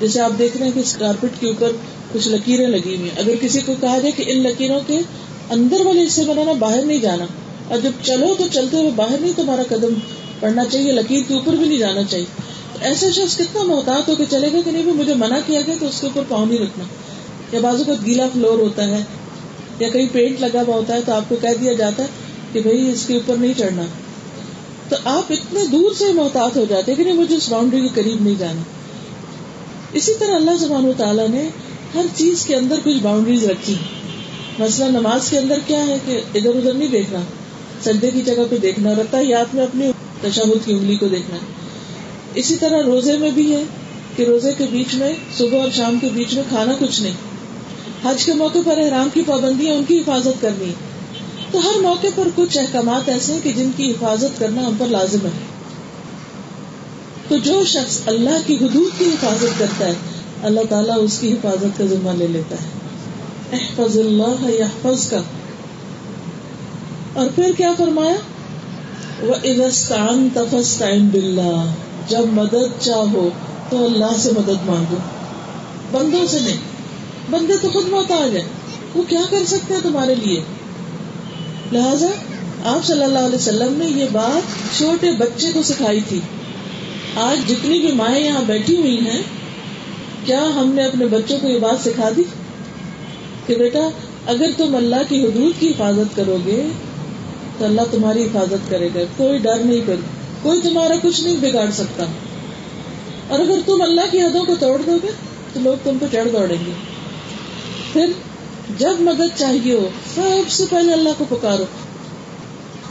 جیسے 0.00 0.20
آپ 0.20 0.32
دیکھ 0.38 0.56
رہے 0.56 0.66
ہیں 0.66 0.72
کہ 0.72 0.80
اس 0.80 0.96
کارپیٹ 0.98 1.40
کے 1.40 1.46
اوپر 1.46 1.72
کچھ 2.12 2.28
لکیریں 2.28 2.66
لگی 2.66 2.96
ہوئی 2.96 3.10
اگر 3.16 3.34
کسی 3.40 3.60
کو 3.66 3.74
کہا 3.80 3.98
جائے 3.98 4.12
کہ 4.12 4.24
ان 4.26 4.42
لکیروں 4.42 4.80
کے 4.86 5.00
اندر 5.50 5.86
والے 5.86 6.02
حصے 6.06 6.24
بنانا، 6.24 6.52
باہر 6.52 6.82
نہیں 6.82 6.98
جانا، 6.98 7.24
اور 7.68 7.78
جب 7.78 7.90
چلو 8.02 8.34
تو 8.38 8.44
چلتے 8.52 8.76
ہوئے 8.76 8.90
باہر 8.96 9.16
نہیں 9.20 9.32
تمہارا 9.36 9.62
قدم 9.68 9.94
پڑنا 10.40 10.64
چاہیے، 10.64 10.92
لکیر 10.92 11.22
کے 11.28 11.34
اوپر 11.34 11.52
بھی 11.52 11.68
نہیں 11.68 11.78
جانا 11.78 12.02
چاہیے۔ 12.02 12.26
ایسا 12.80 13.06
شخص 13.10 13.36
کتنا 13.36 13.62
محتاط 13.62 14.08
ہو 14.08 14.14
کے 14.14 14.24
چلے 14.30 14.48
گا 14.52 14.58
کہ 14.64 14.70
نہیں 14.70 14.82
بھی 14.82 14.92
مجھے 14.92 15.14
منع 15.14 15.38
کیا 15.46 15.60
گیا 15.60 15.74
تو 15.80 15.86
اس 15.86 16.00
کے 16.00 16.06
اوپر 16.06 16.22
پاؤں 16.28 16.46
نہیں 16.46 16.58
رکھنا۔ 16.58 16.84
یا 17.52 17.60
بازو 17.60 17.84
کا 17.86 17.92
گیلا 18.06 18.26
فلور 18.32 18.58
ہوتا 18.58 18.86
ہے 18.88 19.02
یا 19.78 19.88
کہیں 19.88 20.06
پینٹ 20.12 20.40
لگا 20.40 20.62
ہوا 20.66 20.74
ہوتا 20.74 20.94
ہے 20.94 21.00
تو 21.06 21.12
آپ 21.12 21.22
کو 21.28 21.36
کہہ 21.42 21.48
دیا 21.60 21.72
جاتا 21.72 22.02
ہے 22.02 22.08
کہ 22.52 22.60
بھائی 22.60 22.90
اس 22.90 23.04
کے 23.06 23.14
اوپر 23.14 23.36
نہیں 23.36 23.52
چڑھنا۔ 23.58 23.82
تو 24.88 24.96
آپ 25.04 25.32
اتنے 25.32 25.66
دور 25.72 25.90
سے 25.98 26.04
محتاط 26.12 26.56
ہو 26.56 26.64
جاتے 26.68 26.94
کہ 26.94 27.04
نہیں 27.04 27.14
مجھے 27.14 27.36
اس 27.36 27.48
باؤنڈری 27.48 27.80
کے 27.80 27.88
قریب 27.94 28.22
نہیں 28.22 28.34
جانا۔ 28.38 28.62
اسی 29.92 30.12
طرح 30.18 30.34
اللہ 30.34 30.50
سبحانہ 30.60 30.92
تعالیٰ 30.96 31.28
نے 31.28 31.48
ہر 31.94 32.06
چیز 32.14 32.46
کے 32.46 32.54
اندر 32.54 32.76
کچھ 32.84 32.96
باؤنڈریز 33.02 33.44
رکھی۔ 33.44 33.74
مثلا 34.58 34.88
نماز 34.88 35.30
کے 35.30 35.38
اندر 35.38 35.58
کیا 35.66 35.86
ہے 35.86 35.96
کہ 36.06 36.20
ادھر 36.34 36.54
ادھر 36.54 36.74
نہیں 36.74 36.88
دیکھنا، 36.88 37.18
سجدے 37.84 38.10
کی 38.10 38.22
جگہ 38.22 38.42
پہ 38.50 38.56
دیکھنا 38.56 38.90
رہتا 38.90 39.18
یاد 39.20 39.54
میں 39.54 39.62
اپنی 39.62 39.92
تشہد 40.22 40.66
کی 40.66 40.72
انگلی 40.72 40.96
کو 40.96 41.08
دیکھنا۔ 41.08 41.36
اسی 42.34 42.56
طرح 42.56 42.82
روزے 42.86 43.18
میں 43.18 43.30
بھی 43.30 43.54
ہے 43.54 43.62
کہ 44.16 44.22
روزے 44.22 44.52
کے 44.58 44.64
بیچ 44.70 44.94
میں، 44.94 45.12
صبح 45.38 45.60
اور 45.60 45.68
شام 45.76 45.98
کے 46.00 46.08
بیچ 46.14 46.34
میں 46.34 46.42
کھانا 46.48 46.72
کچھ 46.78 47.02
نہیں۔ 47.02 47.12
حج 48.10 48.24
کے 48.24 48.34
موقع 48.34 48.58
پر 48.64 48.78
احرام 48.78 49.08
کی 49.14 49.22
پابندی 49.26 49.70
ان 49.70 49.84
کی 49.88 49.98
حفاظت 49.98 50.40
کرنی۔ 50.40 50.72
تو 51.50 51.58
ہر 51.58 51.80
موقع 51.80 52.06
پر 52.14 52.28
کچھ 52.34 52.58
احکامات 52.58 53.08
ایسے 53.08 53.32
ہیں 53.32 53.40
کہ 53.42 53.52
جن 53.52 53.70
کی 53.76 53.90
حفاظت 53.90 54.38
کرنا 54.38 54.66
ہم 54.66 54.74
پر 54.78 54.86
لازم 54.86 55.26
ہے۔ 55.26 55.30
تو 57.28 57.36
جو 57.36 57.64
شخص 57.64 58.00
اللہ 58.06 58.38
کی 58.46 58.54
حدود 58.54 58.98
کی 58.98 59.04
حفاظت 59.04 59.58
کرتا 59.58 59.86
ہے، 59.86 59.92
اللہ 60.42 60.60
تعالیٰ 60.68 60.96
اس 61.00 61.18
کی 61.18 61.32
حفاظت 61.32 61.78
کا 61.78 61.84
ذمہ 61.86 62.10
لے 62.10 62.26
لیتا 62.26 62.56
ہے۔ 62.56 62.68
احفظ 63.52 63.98
اللہ 63.98 64.50
یحفظ 64.50 65.10
کا 65.10 65.22
اور 67.12 67.26
پھر 67.34 67.52
کیا 67.56 67.72
فرمایا؟ 67.78 68.16
وہ 69.22 69.34
ازستان 69.44 70.28
تفستعین 70.34 71.08
باللہ 71.08 71.72
جب 72.08 72.24
مدد 72.32 72.80
چاہو 72.80 73.28
تو 73.70 73.84
اللہ 73.84 74.16
سے 74.18 74.30
مدد 74.30 74.66
مانگو۔ 74.66 74.96
بندوں 75.90 76.26
سے 76.26 76.38
نہیں۔ 76.40 76.75
بندے 77.30 77.54
تو 77.62 77.68
خود 77.68 77.88
محتاج 77.88 78.36
ہیں 78.36 78.44
وہ 78.94 79.02
کیا 79.08 79.20
کر 79.30 79.44
سکتے 79.46 79.74
ہیں 79.74 79.80
تمہارے 79.82 80.14
لیے؟ 80.14 80.40
لہذا 81.72 82.06
آپ 82.64 82.84
صلی 82.84 83.02
اللہ 83.02 83.18
علیہ 83.18 83.36
وسلم 83.36 83.74
نے 83.76 83.86
یہ 83.86 84.04
بات 84.12 84.76
چھوٹے 84.78 85.10
بچے 85.10 85.46
کو 85.54 85.62
سکھائی 85.62 86.00
تھی۔ 86.08 86.20
آج 87.16 87.48
جتنی 87.48 87.78
بھی 87.78 87.92
مائیں 87.92 88.24
یہاں 88.24 88.42
بیٹھی 88.46 88.76
ہوئی 88.76 89.00
ہیں، 89.00 89.22
کیا 90.24 90.44
ہم 90.54 90.72
نے 90.74 90.84
اپنے 90.84 91.06
بچوں 91.06 91.38
کو 91.38 91.48
یہ 91.48 91.58
بات 91.58 91.82
سکھا 91.84 92.10
دی؟ 92.16 92.22
کہ 93.46 93.54
بیٹا، 93.54 93.88
اگر 94.26 94.50
تم 94.56 94.76
اللہ 94.76 94.96
کی 95.08 95.24
حدود 95.24 95.60
کی 95.60 95.70
حفاظت 95.70 96.16
کرو 96.16 96.38
گے، 96.46 96.68
تو 97.58 97.64
اللہ 97.64 97.80
تمہاری 97.90 98.24
حفاظت 98.24 98.70
کرے 98.70 98.88
گا۔ 98.94 99.00
کوئی 99.16 99.38
ڈر 99.38 99.58
نہیں 99.64 99.80
کر، 99.86 99.96
کوئی 100.42 100.60
تمہارا 100.60 100.94
کچھ 101.02 101.20
نہیں 101.20 101.36
بگاڑ 101.36 101.70
سکتا۔ 101.70 102.04
اور 103.28 103.38
اگر 103.38 103.58
تم 103.66 103.82
اللہ 103.82 104.00
کی 104.10 104.20
حدوں 104.20 104.44
کو 104.44 104.54
توڑ 104.60 104.82
دو 104.86 104.98
گے، 105.02 105.08
تو 105.52 105.60
لوگ 105.60 105.74
تم 105.84 105.96
پہ 106.00 106.06
چڑھ 106.12 106.28
دوڑیں 106.28 106.66
گے۔ 106.66 106.95
پھر 107.96 108.12
جب 108.78 108.94
مدد 109.00 109.38
چاہیے 109.38 109.72
ہو، 109.72 109.88
سب 110.14 110.50
سے 110.50 110.64
پہلے 110.70 110.92
اللہ 110.92 111.08
کو 111.18 111.24
پکارو۔ 111.28 111.64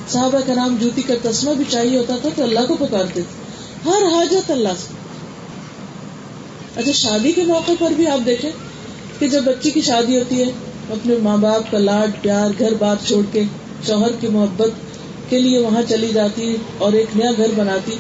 صحابہ 0.10 0.40
کا 0.48 0.54
نام 0.54 0.78
جوتی 0.82 1.02
کا 1.02 1.14
تسمہ 1.22 1.54
بھی 1.54 1.66
چاہیے 1.70 1.98
ہوتا 1.98 2.16
تھا 2.22 2.30
تو 2.36 2.44
اللہ 2.44 2.60
کو 2.68 2.76
پکارتے 2.80 3.22
تھے۔ 3.22 3.46
ہر 3.86 4.04
حاجت 4.14 4.52
اللہ 4.52 4.70
سے۔ 4.78 4.94
اچھا 6.76 6.92
شادی 6.92 7.32
کے 7.32 7.44
موقع 7.44 7.72
پر 7.80 7.92
بھی 7.92 8.08
آپ 8.08 8.26
دیکھیں 8.26 8.52
کہ 9.20 9.28
جب 9.28 9.44
بچی 9.44 9.72
کی 9.72 9.82
شادی 9.82 10.18
ہوتی 10.18 10.40
ہے، 10.40 10.46
اپنے 10.90 11.16
ماں 11.24 11.38
باپ 11.38 11.72
کا 11.72 11.78
لاڈ، 11.78 12.12
پیار، 12.22 12.50
گھر 12.60 12.74
بات 12.74 13.08
چھوڑ 13.08 13.24
کے 13.32 13.44
شوہر 13.88 14.12
کی 14.20 14.28
محبت 14.28 14.70
کے 15.30 15.40
لیے 15.40 15.60
وہاں 15.60 15.82
چلی 15.90 16.10
جاتی 16.14 16.56
اور 16.78 16.94
ایک 16.94 17.08
نیا 17.16 17.32
گھر 17.38 17.48
بناتی۔ 17.56 17.96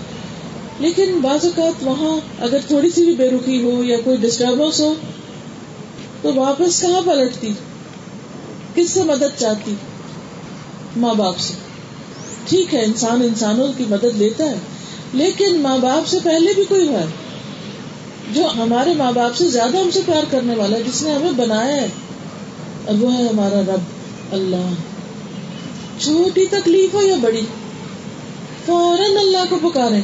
لیکن 0.79 1.19
بعض 1.21 1.45
اوقات 1.45 1.83
وہاں 1.83 2.19
اگر 2.39 2.57
تھوڑی 2.67 2.89
سی 2.89 3.05
بھی 3.05 3.15
بے 3.15 3.29
رخی 3.29 3.63
ہو 3.63 3.83
یا 3.83 3.97
کوئی 4.03 4.17
ڈسٹربنس 4.17 4.79
ہو 4.79 4.93
تو 6.21 6.33
واپس 6.33 6.81
کہاں 6.81 7.01
پلٹتی؟ 7.05 7.53
کس 8.75 8.89
سے 8.91 9.03
مدد 9.03 9.39
چاہتی؟ 9.39 9.75
ماں 10.97 11.13
باپ 11.13 11.39
سے۔ 11.39 11.53
ٹھیک 12.47 12.75
ہے، 12.75 12.85
انسان 12.85 13.21
انسانوں 13.21 13.67
کی 13.77 13.83
مدد 13.89 14.15
لیتا 14.15 14.43
ہے، 14.43 14.55
لیکن 15.13 15.61
ماں 15.61 15.77
باپ 15.77 16.07
سے 16.07 16.17
پہلے 16.23 16.53
بھی 16.53 16.65
کوئی 16.65 16.89
ہے 16.89 17.05
جو 18.33 18.47
ہمارے 18.47 18.93
ماں 18.93 19.11
باپ 19.11 19.35
سے 19.35 19.49
زیادہ 19.49 19.77
ہم 19.77 19.89
سے 19.91 19.99
پیار 20.05 20.23
کرنے 20.31 20.55
والا 20.55 20.77
ہے، 20.77 20.83
جس 20.83 21.01
نے 21.01 21.11
ہمیں 21.11 21.31
بنایا 21.31 21.75
ہے۔ 21.75 21.87
اور 22.85 22.95
وہ 22.99 23.13
ہے 23.13 23.27
ہمارا 23.27 23.61
رب، 23.61 23.79
اللہ۔ 24.31 24.73
چھوٹی 25.99 26.45
تکلیف 26.45 26.93
ہو 26.93 27.01
یا 27.01 27.15
بڑی، 27.21 27.41
فوراً 28.65 29.17
اللہ 29.17 29.43
کو 29.49 29.69
پکارے 29.69 30.01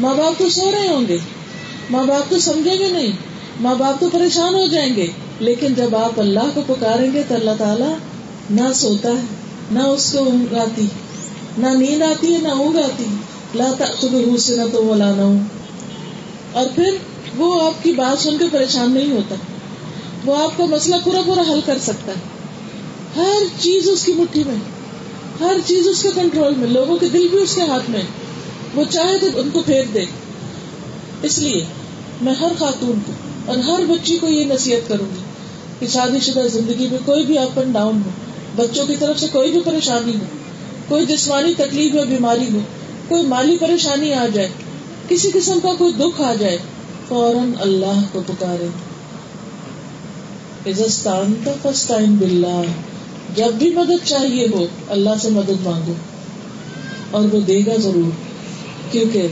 ماں 0.00 0.14
باپ 0.14 0.38
تو 0.38 0.50
سو 0.50 0.70
رہے 0.72 0.88
ہوں 0.88 1.08
گے، 1.08 1.18
ماں 1.90 2.04
باپ 2.04 2.30
تو 2.30 2.38
سمجھیں 2.38 2.78
گے 2.78 2.88
نہیں، 2.88 3.12
ماں 3.60 3.74
باپ 3.74 4.00
تو 4.00 4.10
پریشان 4.10 4.54
ہو 4.54 4.66
جائیں 4.66 4.96
گے۔ 4.96 5.06
لیکن 5.38 5.74
جب 5.74 5.96
آپ 5.96 6.20
اللہ 6.20 6.50
کو 6.54 6.62
پکاریں 6.66 7.12
گے 7.12 7.22
تو 7.28 7.34
اللہ 7.34 7.50
تعالیٰ 7.58 7.96
نہ 8.50 8.72
سوتا 8.74 9.08
ہے، 9.08 9.22
نہ 9.70 9.78
اس 9.78 10.12
کو 10.12 10.18
اونگ 10.18 10.54
آتی، 10.54 10.86
نہ 11.58 11.66
نیند 11.66 12.02
آتی 12.02 12.34
ہے، 12.34 12.38
نہ 12.38 12.48
اونگ 12.48 12.78
آتی۔ 12.78 13.04
لاتا 13.54 13.84
خود 14.00 14.38
سے 14.38 14.56
نہ 14.56 14.62
تو 14.72 14.84
وہ 14.84 14.94
لانا 14.94 15.24
ہوں 15.24 15.38
اور 16.52 16.66
پھر 16.74 16.96
وہ 17.36 17.66
آپ 17.66 17.84
کی 17.84 17.92
بات 17.92 18.22
سن 18.22 18.38
کے 18.38 18.44
پریشان 18.52 18.92
نہیں 18.92 19.12
ہوتا۔ 19.12 19.34
وہ 20.24 20.36
آپ 20.36 20.58
کا 20.58 20.64
مسئلہ 20.64 20.96
پورا 21.04 21.20
پورا 21.26 21.40
حل 21.40 21.60
کر 21.66 21.78
سکتا 21.82 22.12
ہے۔ 22.12 22.20
ہر 23.16 23.62
چیز 23.62 23.88
اس 23.88 24.04
کی 24.04 24.12
مٹھی 24.12 24.44
میں، 24.44 24.56
ہر 25.40 25.56
چیز 25.66 25.88
اس 25.88 26.02
کے 26.02 26.08
کنٹرول 26.14 26.54
میں، 26.54 26.68
لوگوں 26.68 26.96
کے 26.96 27.08
دل 27.08 27.28
بھی 27.28 27.38
اس 27.38 27.54
کے 27.54 27.60
ہاتھ 27.60 27.90
میں۔ 27.90 28.02
وہ 28.74 28.84
چاہے 28.90 29.18
تو 29.18 29.26
ان 29.36 29.50
کو 29.50 29.62
پھینک 29.66 29.94
دے۔ 29.94 30.04
اس 31.22 31.38
لیے 31.38 31.64
میں 32.20 32.34
ہر 32.34 32.52
خاتون 32.58 32.98
کو 33.06 33.12
اور 33.46 33.56
ہر 33.56 33.84
بچی 33.88 34.18
کو 34.18 34.28
یہ 34.28 34.44
نصیحت 34.44 34.88
کروں 34.88 35.06
گی 35.16 35.20
کہ 35.78 35.86
شادی 35.86 36.20
شدہ 36.20 36.46
زندگی 36.52 36.88
میں 36.90 36.98
کوئی 37.04 37.26
بھی 37.26 37.38
اپ 37.38 37.58
اینڈ 37.58 37.74
ڈاؤن 37.74 37.96
ہو، 37.96 38.10
بچوں 38.56 38.86
کی 38.86 38.96
طرف 38.98 39.20
سے 39.20 39.26
کوئی 39.32 39.50
بھی 39.50 39.60
پریشانی 39.64 40.12
ہو، 40.14 40.24
کوئی 40.88 41.06
جسمانی 41.06 41.54
تکلیف 41.54 41.94
یا 41.94 42.04
بیماری 42.04 42.54
ہو، 42.54 42.58
کوئی 43.08 43.22
مالی 43.22 43.56
پریشانی 43.60 44.12
آ 44.12 44.26
جائے، 44.34 44.48
کسی 45.08 45.30
قسم 45.34 45.58
کا 45.62 45.72
کوئی 45.78 45.92
دکھ 45.92 46.20
آ 46.20 46.34
جائے، 46.34 46.58
فوراً 47.08 47.52
اللہ 47.60 48.00
کو 48.12 48.22
پکارے۔ 48.26 48.68
بلّہ 52.18 52.62
جب 53.36 53.52
بھی 53.52 53.70
مدد 53.70 54.06
چاہیے 54.06 54.46
ہو، 54.54 54.66
اللہ 54.88 55.10
سے 55.22 55.30
مدد 55.30 55.66
مانگو۔ 55.66 55.92
اور 57.10 57.22
وہ 57.32 57.40
دے 57.40 57.60
گا 57.66 57.72
ضرور، 57.78 58.10
کیونکہ 58.92 59.26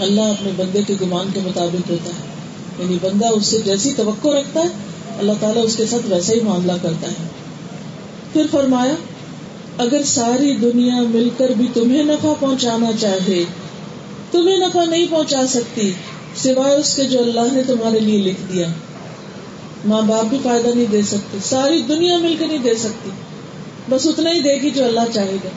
اللہ 0.00 0.20
اپنے 0.20 0.50
بندے 0.56 0.82
کے 0.86 0.94
گمان 1.00 1.26
کے 1.34 1.40
مطابق 1.44 1.90
ہوتا 1.90 2.10
ہے۔ 2.10 2.31
یعنی 2.78 2.98
بندہ 3.02 3.26
اس 3.26 3.46
سے 3.46 3.60
جیسی 3.64 3.90
توقع 3.96 4.28
رکھتا 4.28 4.60
ہے، 4.60 4.68
اللہ 5.18 5.32
تعالیٰ 5.40 5.64
اس 5.64 5.76
کے 5.76 5.86
ساتھ 5.86 6.10
ویسا 6.10 6.32
ہی 6.32 6.40
معاملہ 6.40 6.72
کرتا 6.82 7.08
ہے۔ 7.08 7.28
پھر 8.32 8.46
فرمایا، 8.50 8.94
اگر 9.78 10.02
ساری 10.06 10.56
دنیا 10.56 11.02
مل 11.02 11.28
کر 11.36 11.48
بھی 11.56 11.66
تمہیں 11.74 12.02
نفع 12.02 12.32
پہنچانا 12.40 12.90
چاہے، 13.00 13.44
تمہیں 14.30 14.56
نفع 14.56 14.84
نہیں 14.84 15.06
پہنچا 15.10 15.46
سکتی، 15.46 15.92
سوائے 16.36 16.76
اس 16.76 16.96
کے 16.96 17.04
جو 17.04 17.18
اللہ 17.18 17.52
نے 17.52 17.62
تمہارے 17.66 18.00
لیے 18.00 18.18
لکھ 18.18 18.52
دیا۔ 18.52 18.66
ماں 19.84 20.02
باپ 20.02 20.24
بھی 20.24 20.38
فائدہ 20.42 20.68
نہیں 20.74 20.86
دے 20.92 21.02
سکتے، 21.02 21.38
ساری 21.44 21.82
دنیا 21.88 22.16
مل 22.16 22.36
کے 22.38 22.46
نہیں 22.46 22.58
دے 22.58 22.74
سکتی۔ 22.74 23.10
بس 23.90 24.06
اتنا 24.06 24.30
ہی 24.30 24.40
دے 24.40 24.62
گی 24.62 24.70
جو 24.70 24.84
اللہ 24.84 25.12
چاہے 25.14 25.36
گا۔ 25.44 25.48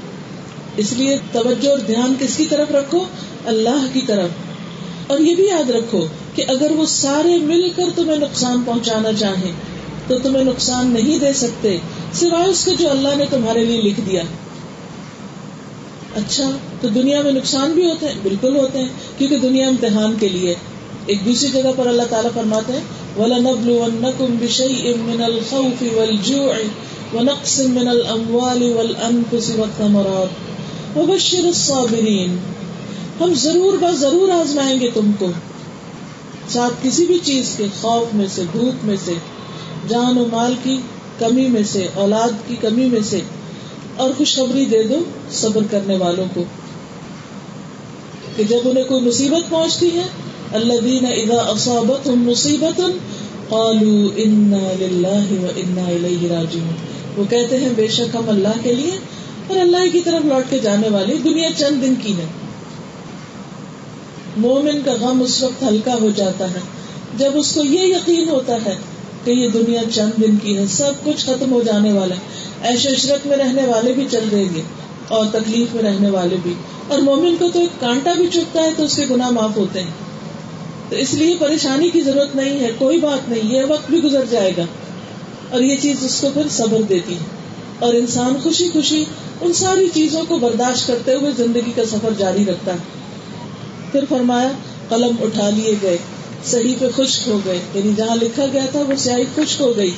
اس 0.77 0.93
لیے 0.93 1.17
توجہ 1.31 1.69
اور 1.69 1.77
دھیان 1.77 2.13
کس 2.19 2.37
کی 2.37 2.45
طرف 2.45 2.71
رکھو؟ 2.71 2.99
اللہ 3.45 3.85
کی 3.93 4.01
طرف۔ 4.07 4.29
اور 5.07 5.19
یہ 5.19 5.35
بھی 5.35 5.47
یاد 5.47 5.69
رکھو 5.69 6.05
کہ 6.35 6.45
اگر 6.47 6.71
وہ 6.71 6.85
سارے 6.85 7.37
مل 7.37 7.69
کر 7.75 7.83
تمہیں 7.95 8.17
نقصان 8.17 8.63
پہنچانا 8.65 9.13
چاہیں 9.13 9.51
تو 10.07 10.19
تمہیں 10.19 10.43
نقصان 10.43 10.87
نہیں 10.87 11.19
دے 11.19 11.33
سکتے، 11.33 11.77
سوائے 12.13 12.49
اس 12.49 12.65
کے 12.65 12.71
جو 12.79 12.89
اللہ 12.89 13.15
نے 13.17 13.25
تمہارے 13.29 13.65
لیے 13.65 13.81
لکھ 13.81 13.99
دیا۔ 14.05 14.23
اچھا 16.15 16.51
تو 16.81 16.87
دنیا 16.87 17.21
میں 17.21 17.31
نقصان 17.31 17.71
بھی 17.71 17.85
ہوتے 17.89 18.05
ہیں، 18.05 18.13
بالکل 18.23 18.55
ہوتے 18.55 18.79
ہیں، 18.79 18.89
کیونکہ 19.17 19.39
دنیا 19.39 19.67
امتحان 19.67 20.15
کے 20.19 20.29
لیے۔ 20.29 20.55
ایک 21.05 21.25
دوسری 21.25 21.49
جگہ 21.49 21.69
پر 21.77 21.87
اللہ 21.87 22.03
تعالیٰ 22.09 22.31
فرماتے 22.33 22.73
ہیں، 22.73 22.81
وَلَنَبْلُوَنَّكُمْ 23.19 24.27
بِشَيْءٍ 24.39 24.97
مِّنَ 24.97 25.23
الْخَوْفِ 25.23 25.93
وَالْجُوعِ 25.95 26.63
وَنَقْصٍ 27.13 27.65
مِّنَ 27.65 27.89
الْأَمْوَالِ 27.89 28.71
وَالْأَنفُسِ 28.71 29.59
وَالثَّمَرَاتِ۔ 29.59 30.99
وَبَشِّرِ 30.99 31.45
الصَّابِرِينَ۔ 31.45 32.31
ہم 33.23 33.33
ضرور 33.33 33.77
با 33.77 33.91
ضرور 33.91 34.29
آزمائیں 34.29 34.79
گے 34.79 34.89
تم 34.93 35.11
کو۔ 35.19 35.31
ساتھ 36.49 36.73
کسی 36.83 37.05
بھی 37.05 37.19
چیز 37.23 37.53
کے 37.57 37.65
خوف 37.81 38.13
میں 38.13 38.25
سے، 38.35 38.43
بھوک 38.51 38.85
میں 38.85 38.95
سے، 39.05 39.13
جان 39.87 40.17
و 40.17 40.25
مال 40.31 40.53
کی 40.63 40.77
کمی 41.19 41.47
میں 41.47 41.63
سے، 41.63 41.87
اولاد 41.93 42.47
کی 42.47 42.55
کمی 42.61 42.85
میں 42.85 42.99
سے، 43.03 43.19
اور 43.97 44.09
خوشخبری 44.17 44.65
دے 44.65 44.83
دو 44.83 44.99
صبر 45.31 45.61
کرنے 45.71 45.97
والوں 45.97 46.25
کو۔ 46.33 46.43
کہ 48.35 48.43
جب 48.43 48.57
انہیں 48.65 48.83
کوئی 48.83 49.01
مصیبت 49.01 49.49
پہنچتی 49.49 49.89
ہے 49.93 50.03
اللہ 50.53 50.73
دین 50.83 51.05
ادا 51.05 51.41
اصابت 51.41 52.07
مصیبت 52.07 52.81
وہ 57.17 57.23
کہتے 57.29 57.57
ہیں، 57.57 57.69
بے 57.75 57.87
شک 57.87 58.15
ہم 58.15 58.29
اللہ 58.29 58.63
کے 58.63 58.75
لیے 58.75 58.91
اور 59.47 59.57
اللہ 59.57 59.91
کی 59.93 60.01
طرف 60.01 60.25
لوٹ 60.25 60.49
کے 60.49 60.59
جانے 60.59 60.89
والی 60.89 61.17
دنیا 61.23 61.49
چند 61.57 61.83
دن 61.83 61.93
کی 62.03 62.17
ہے۔ 62.17 62.44
مومن 64.37 64.81
کا 64.85 64.93
غم 64.93 65.21
اس 65.21 65.43
وقت 65.43 65.63
ہلکا 65.63 65.93
ہو 66.01 66.09
جاتا 66.15 66.51
ہے۔ 66.51 66.59
جب 67.17 67.31
اس 67.33 67.51
کو 67.51 67.63
یہ 67.63 67.79
یقین 67.79 68.29
ہوتا 68.29 68.55
ہے 68.65 68.75
کہ 69.23 69.31
یہ 69.31 69.49
دنیا 69.49 69.81
چند 69.93 70.21
دن 70.21 70.37
کی 70.37 70.57
ہے، 70.57 70.67
سب 70.67 70.91
کچھ 71.03 71.25
ختم 71.25 71.51
ہو 71.51 71.63
جانے 71.63 71.93
والا 71.93 72.15
ہے۔ 72.15 72.19
ایش 72.61 72.87
عشرت 72.87 73.27
میں 73.27 73.37
رہنے 73.37 73.61
والے 73.61 73.93
بھی 73.93 74.07
چل 74.11 74.23
دیں 74.31 74.45
گے 74.55 74.61
اور 75.07 75.25
تکلیف 75.31 75.75
میں 75.75 75.83
رہنے 75.83 76.09
والے 76.09 76.35
بھی۔ 76.43 76.53
اور 76.87 76.99
مومن 76.99 77.35
کو 77.39 77.47
تو 77.53 77.59
ایک 77.59 77.81
کانٹا 77.81 78.13
بھی 78.13 78.27
چکتا 78.33 78.63
ہے 78.63 78.69
تو 78.77 78.83
اس 78.83 78.95
کے 78.95 79.05
گناہ 79.09 79.29
معاف 79.29 79.57
ہوتے 79.57 79.79
ہیں۔ 79.79 79.91
تو 80.89 80.95
اس 80.95 81.13
لیے 81.13 81.35
پریشانی 81.39 81.89
کی 81.89 82.01
ضرورت 82.01 82.35
نہیں 82.35 82.59
ہے، 82.59 82.71
کوئی 82.77 82.99
بات 82.99 83.29
نہیں، 83.29 83.53
یہ 83.53 83.61
وقت 83.67 83.89
بھی 83.89 84.03
گزر 84.03 84.25
جائے 84.29 84.51
گا۔ 84.57 84.63
اور 85.49 85.61
یہ 85.61 85.75
چیز 85.81 85.95
اس 86.03 86.21
کو 86.21 86.29
پھر 86.33 86.41
صبر 86.49 86.81
دیتی 86.81 87.13
ہے۔ 87.13 87.19
اور 87.79 87.93
انسان 87.93 88.33
خوشی 88.43 88.69
خوشی 88.73 89.05
ان 89.41 89.53
ساری 89.53 89.87
چیزوں 89.93 90.21
کو 90.27 90.37
برداشت 90.37 90.87
کرتے 90.87 91.13
ہوئے 91.13 91.31
زندگی 91.37 91.71
کا 91.75 91.85
سفر 91.85 92.09
جاری 92.17 92.45
رکھتا 92.45 92.73
ہے۔ 92.73 93.04
پھر 93.95 94.05
فرمایا، 94.09 94.51
قلم 94.89 95.15
اٹھا 95.21 95.49
لیے 95.49 95.75
گئے 95.81 95.97
صحیح 96.45 96.75
پہ 96.79 96.85
خشک 96.95 97.27
ہو 97.27 97.39
گئے 97.45 97.59
یعنی 97.73 97.91
جہاں 97.97 98.15
لکھا 98.15 98.45
گیا 98.53 98.65
تھا 98.71 98.79
وہ 98.79 98.95
سیاہی 98.97 99.23
خشک 99.35 99.61
ہو 99.61 99.77
گئی۔ 99.77 99.91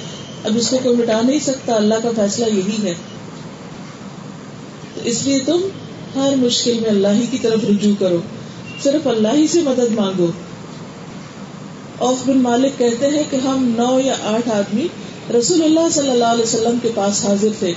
اب 0.44 0.58
اس 0.58 0.70
کو 0.70 0.78
کوئی 0.84 0.96
مٹا 0.96 1.22
نہیں 1.22 1.40
سکتا، 1.40 1.76
اللہ 1.76 1.94
کا 2.04 2.10
فیصلہ 2.16 2.46
یہی 2.46 2.78
ہے۔ 2.84 2.94
تو 4.94 5.02
اس 5.04 5.24
لیے 5.24 5.40
تم 5.40 5.62
ہر 6.16 6.36
مشکل 6.36 6.74
میں 6.82 6.90
اللہ 6.90 7.08
ہی 7.08 7.26
کی 7.32 7.38
طرف 7.38 7.60
رجوع 7.70 7.94
کرو۔ 8.00 8.22
صرف 8.84 9.08
اللہ 9.08 9.28
ہی 9.34 9.48
سے 9.48 9.62
مدد 9.62 9.92
مانگو۔ 9.92 10.28
اوف 11.98 12.18
بن 12.28 12.38
مالک 12.38 12.78
کہتے 12.78 13.08
ہیں 13.08 13.24
کہ 13.30 13.36
ہم 13.36 13.74
نو 13.78 14.00
یا 14.00 14.16
آٹھ 14.24 14.50
آدمی 14.50 14.88
رسول 15.38 15.64
اللہ 15.64 15.90
صلی 15.92 16.10
اللہ 16.10 16.26
علیہ 16.26 16.44
وسلم 16.44 16.78
کے 16.82 16.90
پاس 16.96 17.26
حاضر 17.26 17.48
تھے۔ 17.60 17.74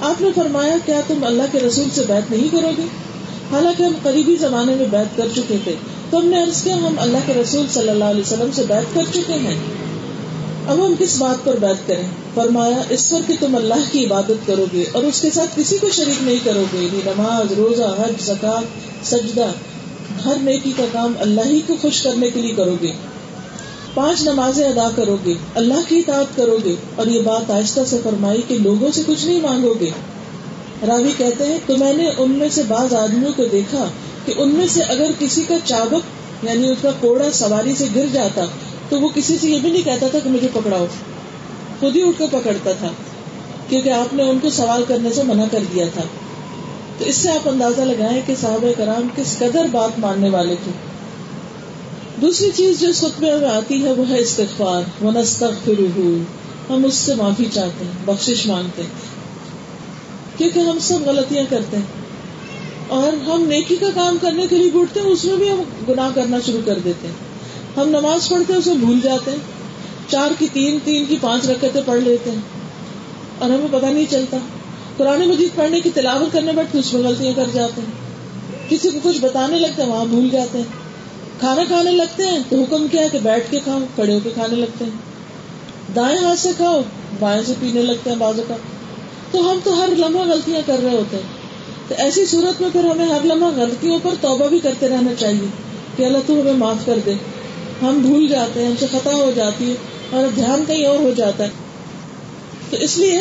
آپ 0.00 0.20
نے 0.20 0.28
فرمایا، 0.34 0.76
کیا 0.86 1.00
تم 1.06 1.24
اللہ 1.24 1.42
کے 1.52 1.58
رسول 1.60 1.88
سے 1.94 2.02
بیت 2.08 2.30
نہیں 2.30 2.48
کرو 2.52 2.70
گے؟ 2.78 3.11
حالانکہ 3.52 3.82
ہم 3.82 3.92
قریبی 4.02 4.36
زمانے 4.36 4.74
میں 4.74 4.86
بیت 4.90 5.16
کر 5.16 5.28
چکے 5.36 5.56
تھے 5.64 5.74
تو 6.10 6.18
ہم 6.18 6.26
نے 6.26 6.42
عرض 6.42 6.64
کیا 6.64 6.76
ہم 6.76 6.94
اللہ 6.98 7.18
کے 7.26 7.32
رسول 7.34 7.66
صلی 7.70 7.88
اللہ 7.88 8.04
علیہ 8.04 8.20
وسلم 8.20 8.50
سے 8.52 8.62
بیت 8.68 8.94
کر 8.94 9.02
چکے 9.14 9.32
ہیں۔ 9.32 9.56
اب 10.68 10.86
ہم 10.86 10.94
کس 10.98 11.18
بات 11.18 11.44
پر 11.44 11.56
بیت 11.56 11.88
کریں؟ 11.88 12.06
فرمایا، 12.34 12.82
اس 12.90 13.10
پر 13.10 13.20
کہ 13.26 13.34
تم 13.40 13.56
اللہ 13.56 13.92
کی 13.92 14.06
عبادت 14.06 14.46
کرو 14.46 14.64
گے 14.72 14.84
اور 14.92 15.02
اس 15.02 15.20
کے 15.20 15.30
ساتھ 15.30 15.50
کسی 15.56 15.78
کو 15.78 15.88
شریک 15.90 16.22
نہیں 16.22 16.36
کرو 16.44 16.64
گے۔ 16.72 16.78
یعنی 16.78 17.00
نماز، 17.04 17.52
روزہ، 17.52 17.82
حج، 17.82 18.22
زکات، 18.22 18.62
سجدہ، 19.06 19.46
ہر 20.24 20.34
نیکی 20.42 20.72
کا 20.76 20.84
کام 20.92 21.12
اللہ 21.20 21.40
ہی 21.44 21.60
کو 21.66 21.74
خوش 21.82 22.02
کرنے 22.02 22.30
کے 22.30 22.42
لیے 22.42 22.54
کرو 22.54 22.76
گے۔ 22.82 22.92
پانچ 23.94 24.22
نمازیں 24.22 24.68
ادا 24.68 24.88
کرو 24.96 25.16
گے، 25.24 25.34
اللہ 25.54 25.80
کی 25.88 25.98
اطاعت 25.98 26.36
کرو 26.36 26.58
گے 26.64 26.74
اور 26.96 27.06
یہ 27.06 27.22
بات 27.22 27.50
آہستہ 27.50 27.80
سے 27.86 27.96
فرمائی 28.02 28.42
کہ 28.48 28.58
لوگوں 28.58 28.90
سے 28.92 29.02
کچھ 29.06 29.26
نہیں 29.26 29.40
مانگو 29.40 29.74
گے۔ 29.80 29.90
راوی 30.88 31.10
کہتے 31.16 31.44
ہیں 31.44 31.58
تو 31.66 31.76
میں 31.76 31.92
نے 31.92 32.10
ان 32.18 32.30
میں 32.30 32.48
سے 32.48 32.62
بعض 32.68 32.94
آدمیوں 32.94 33.32
کو 33.36 33.44
دیکھا 33.44 33.88
کہ 34.24 34.34
ان 34.36 34.48
میں 34.48 34.66
سے 34.66 34.82
اگر 34.82 35.10
کسی 35.18 35.42
کا 35.48 35.54
چابک 35.64 36.22
یعنی 36.44 36.68
اس 36.68 36.78
کا 36.82 36.90
کوڑا 37.00 37.32
سواری 37.32 37.74
سے 37.78 37.86
گر 37.94 38.06
جاتا، 38.12 38.44
تو 38.88 39.00
وہ 39.00 39.08
کسی 39.14 39.36
سے 39.40 39.50
یہ 39.50 39.58
بھی 39.58 39.70
نہیں 39.70 39.82
کہتا 39.82 40.06
تھا 40.06 40.18
کہ 40.18 40.30
مجھے 40.30 40.48
پکڑاؤ۔ 40.52 40.86
خود 41.80 41.96
ہی 41.96 42.02
اٹھ 42.02 42.18
کر 42.18 42.26
پکڑتا 42.32 42.72
تھا، 42.72 42.88
کیونکہ 43.68 43.90
آپ 43.90 44.14
نے 44.14 44.22
ان 44.22 44.38
کو 44.38 44.50
سوال 44.50 44.84
کرنے 44.88 45.12
سے 45.12 45.22
منع 45.22 45.44
کر 45.50 45.58
دیا 45.74 45.86
تھا۔ 45.94 46.02
تو 46.98 47.04
اس 47.04 47.16
سے 47.16 47.30
آپ 47.30 47.48
اندازہ 47.48 47.80
لگائیں 47.80 48.20
کہ 48.26 48.34
صحابہ 48.40 48.72
کرام 48.76 49.08
کس 49.16 49.38
قدر 49.38 49.66
بات 49.70 49.98
ماننے 49.98 50.30
والے 50.30 50.54
تھے۔ 50.64 50.70
دوسری 52.20 52.50
چیز 52.54 52.80
جو 52.80 52.88
اس 52.88 53.00
خطبے 53.00 53.34
میں 53.34 53.48
آتی 53.48 53.84
ہے، 53.84 53.92
وہ 53.92 54.08
ہے 54.08 54.18
استغفار۔ 54.18 55.04
ونستغفرہ 55.04 56.18
ہم 56.72 56.84
اس 56.84 56.94
سے 56.94 57.14
معافی 57.14 57.46
چاہتے 57.52 57.84
ہیں، 57.84 57.92
بخشش 58.04 58.46
مانگتے 58.46 58.82
ہیں۔ 58.82 59.21
کیونکہ 60.42 60.70
ہم 60.70 60.78
سب 60.78 60.98
غلطیاں 61.06 61.44
کرتے 61.50 61.76
ہیں۔ 61.76 61.84
اور 62.88 63.12
ہم 63.12 63.44
نیکی 63.48 63.76
کا 63.76 63.86
کام 63.94 64.16
کرنے 64.20 64.46
کے 64.46 64.58
لیے 64.58 64.72
گھٹتے 64.72 65.00
ہیں، 65.00 65.06
اس 65.06 65.24
میں 65.24 65.36
بھی 65.36 65.50
ہم 65.50 65.62
گناہ 65.88 66.08
کرنا 66.14 66.36
شروع 66.46 66.60
کر 66.64 66.78
دیتے 66.78 67.08
ہیں۔ 67.08 67.14
ہم 67.76 67.88
نماز 67.88 68.28
پڑھتے 68.28 68.52
ہیں، 68.52 68.60
اسے 68.60 68.72
بھول 68.72 69.00
جاتے 69.02 69.30
ہیں۔ 69.30 69.38
چار 70.08 70.30
کی 70.38 70.46
تین 70.52 70.78
تین 70.84 71.04
کی 71.04 71.16
پانچ 71.20 71.46
رکعتیں 71.46 71.80
پڑھ 71.86 72.00
لیتے 72.00 72.30
ہیں۔ 72.30 72.38
اور 73.38 73.50
ہمیں 73.50 73.68
پتہ 73.70 73.86
نہیں 73.86 74.04
چلتا۔ 74.10 74.36
قرآن 74.96 75.28
مجید 75.28 75.56
پڑھنے 75.56 75.80
کی 75.80 75.90
تلاوت 75.90 76.32
کرنے 76.32 76.52
بیٹھتے 76.52 76.78
اس 76.78 76.94
میں 76.94 77.02
غلطیاں 77.02 77.32
کر 77.36 77.48
جاتے 77.52 77.80
ہیں۔ 77.80 77.92
کسی 78.68 78.90
کو 78.90 78.98
کچھ 79.02 79.20
بتانے 79.20 79.58
لگتے 79.58 79.82
ہیں، 79.82 79.88
وہاں 79.88 80.04
بھول 80.04 80.28
جاتے 80.28 80.58
ہیں۔ 80.58 80.64
کھانا 81.40 81.64
کھانے 81.64 81.90
لگتے 81.90 82.26
ہیں، 82.26 82.38
تو 82.48 82.62
حکم 82.62 82.86
کیا 82.88 83.02
ہے 83.02 83.08
کہ 83.12 83.18
بیٹھ 83.22 83.50
کے 83.50 83.60
کھاؤ، 83.64 83.78
کھڑے 83.94 84.14
ہو 84.14 84.18
کے 84.22 84.30
کھانے 84.34 84.56
لگتے 84.56 84.84
ہیں۔ 84.84 84.92
دائیں 85.96 86.18
ہاتھ 86.18 86.38
سے 86.38 86.48
کھاؤ، 86.56 86.80
بائیں 87.18 87.42
سے 87.46 87.52
پینے 87.60 87.82
لگتے 87.82 88.10
ہیں 88.10 88.16
بازو 88.16 88.42
کا 88.48 88.54
تو 89.32 89.50
ہم 89.50 89.58
تو 89.64 89.82
ہر 89.82 89.88
لمحہ 89.98 90.22
غلطیاں 90.22 90.60
کر 90.66 90.76
رہے 90.82 90.90
ہوتے 90.90 91.16
ہیں۔ 91.16 91.42
تو 91.88 91.94
ایسی 91.98 92.26
صورت 92.26 92.60
میں 92.60 92.68
پھر 92.72 92.84
ہمیں 92.84 93.06
ہر 93.06 93.18
لمحہ 93.24 93.50
غلطیوں 93.56 93.98
پر 94.02 94.10
توبہ 94.20 94.46
بھی 94.46 94.58
کرتے 94.58 94.88
رہنا 94.88 95.14
چاہیے 95.18 95.46
کہ 95.96 96.02
اللہ 96.02 96.18
تو 96.26 96.40
ہمیں 96.40 96.52
معاف 96.52 96.76
کر 96.86 96.98
دے۔ 97.06 97.12
ہم 97.82 97.98
بھول 97.98 98.26
جاتے 98.28 98.60
ہیں، 98.60 98.68
ہم 98.68 98.74
سے 98.80 98.86
خطا 98.92 99.14
ہو 99.14 99.32
جاتی 99.34 99.70
ہے 99.70 99.74
اور 100.10 100.26
دھیان 100.34 100.64
کہیں 100.66 100.86
اور 100.86 100.98
ہو 100.98 101.10
جاتا 101.16 101.44
ہے۔ 101.44 101.48
تو 102.70 102.76
اس 102.76 102.98
لیے 102.98 103.18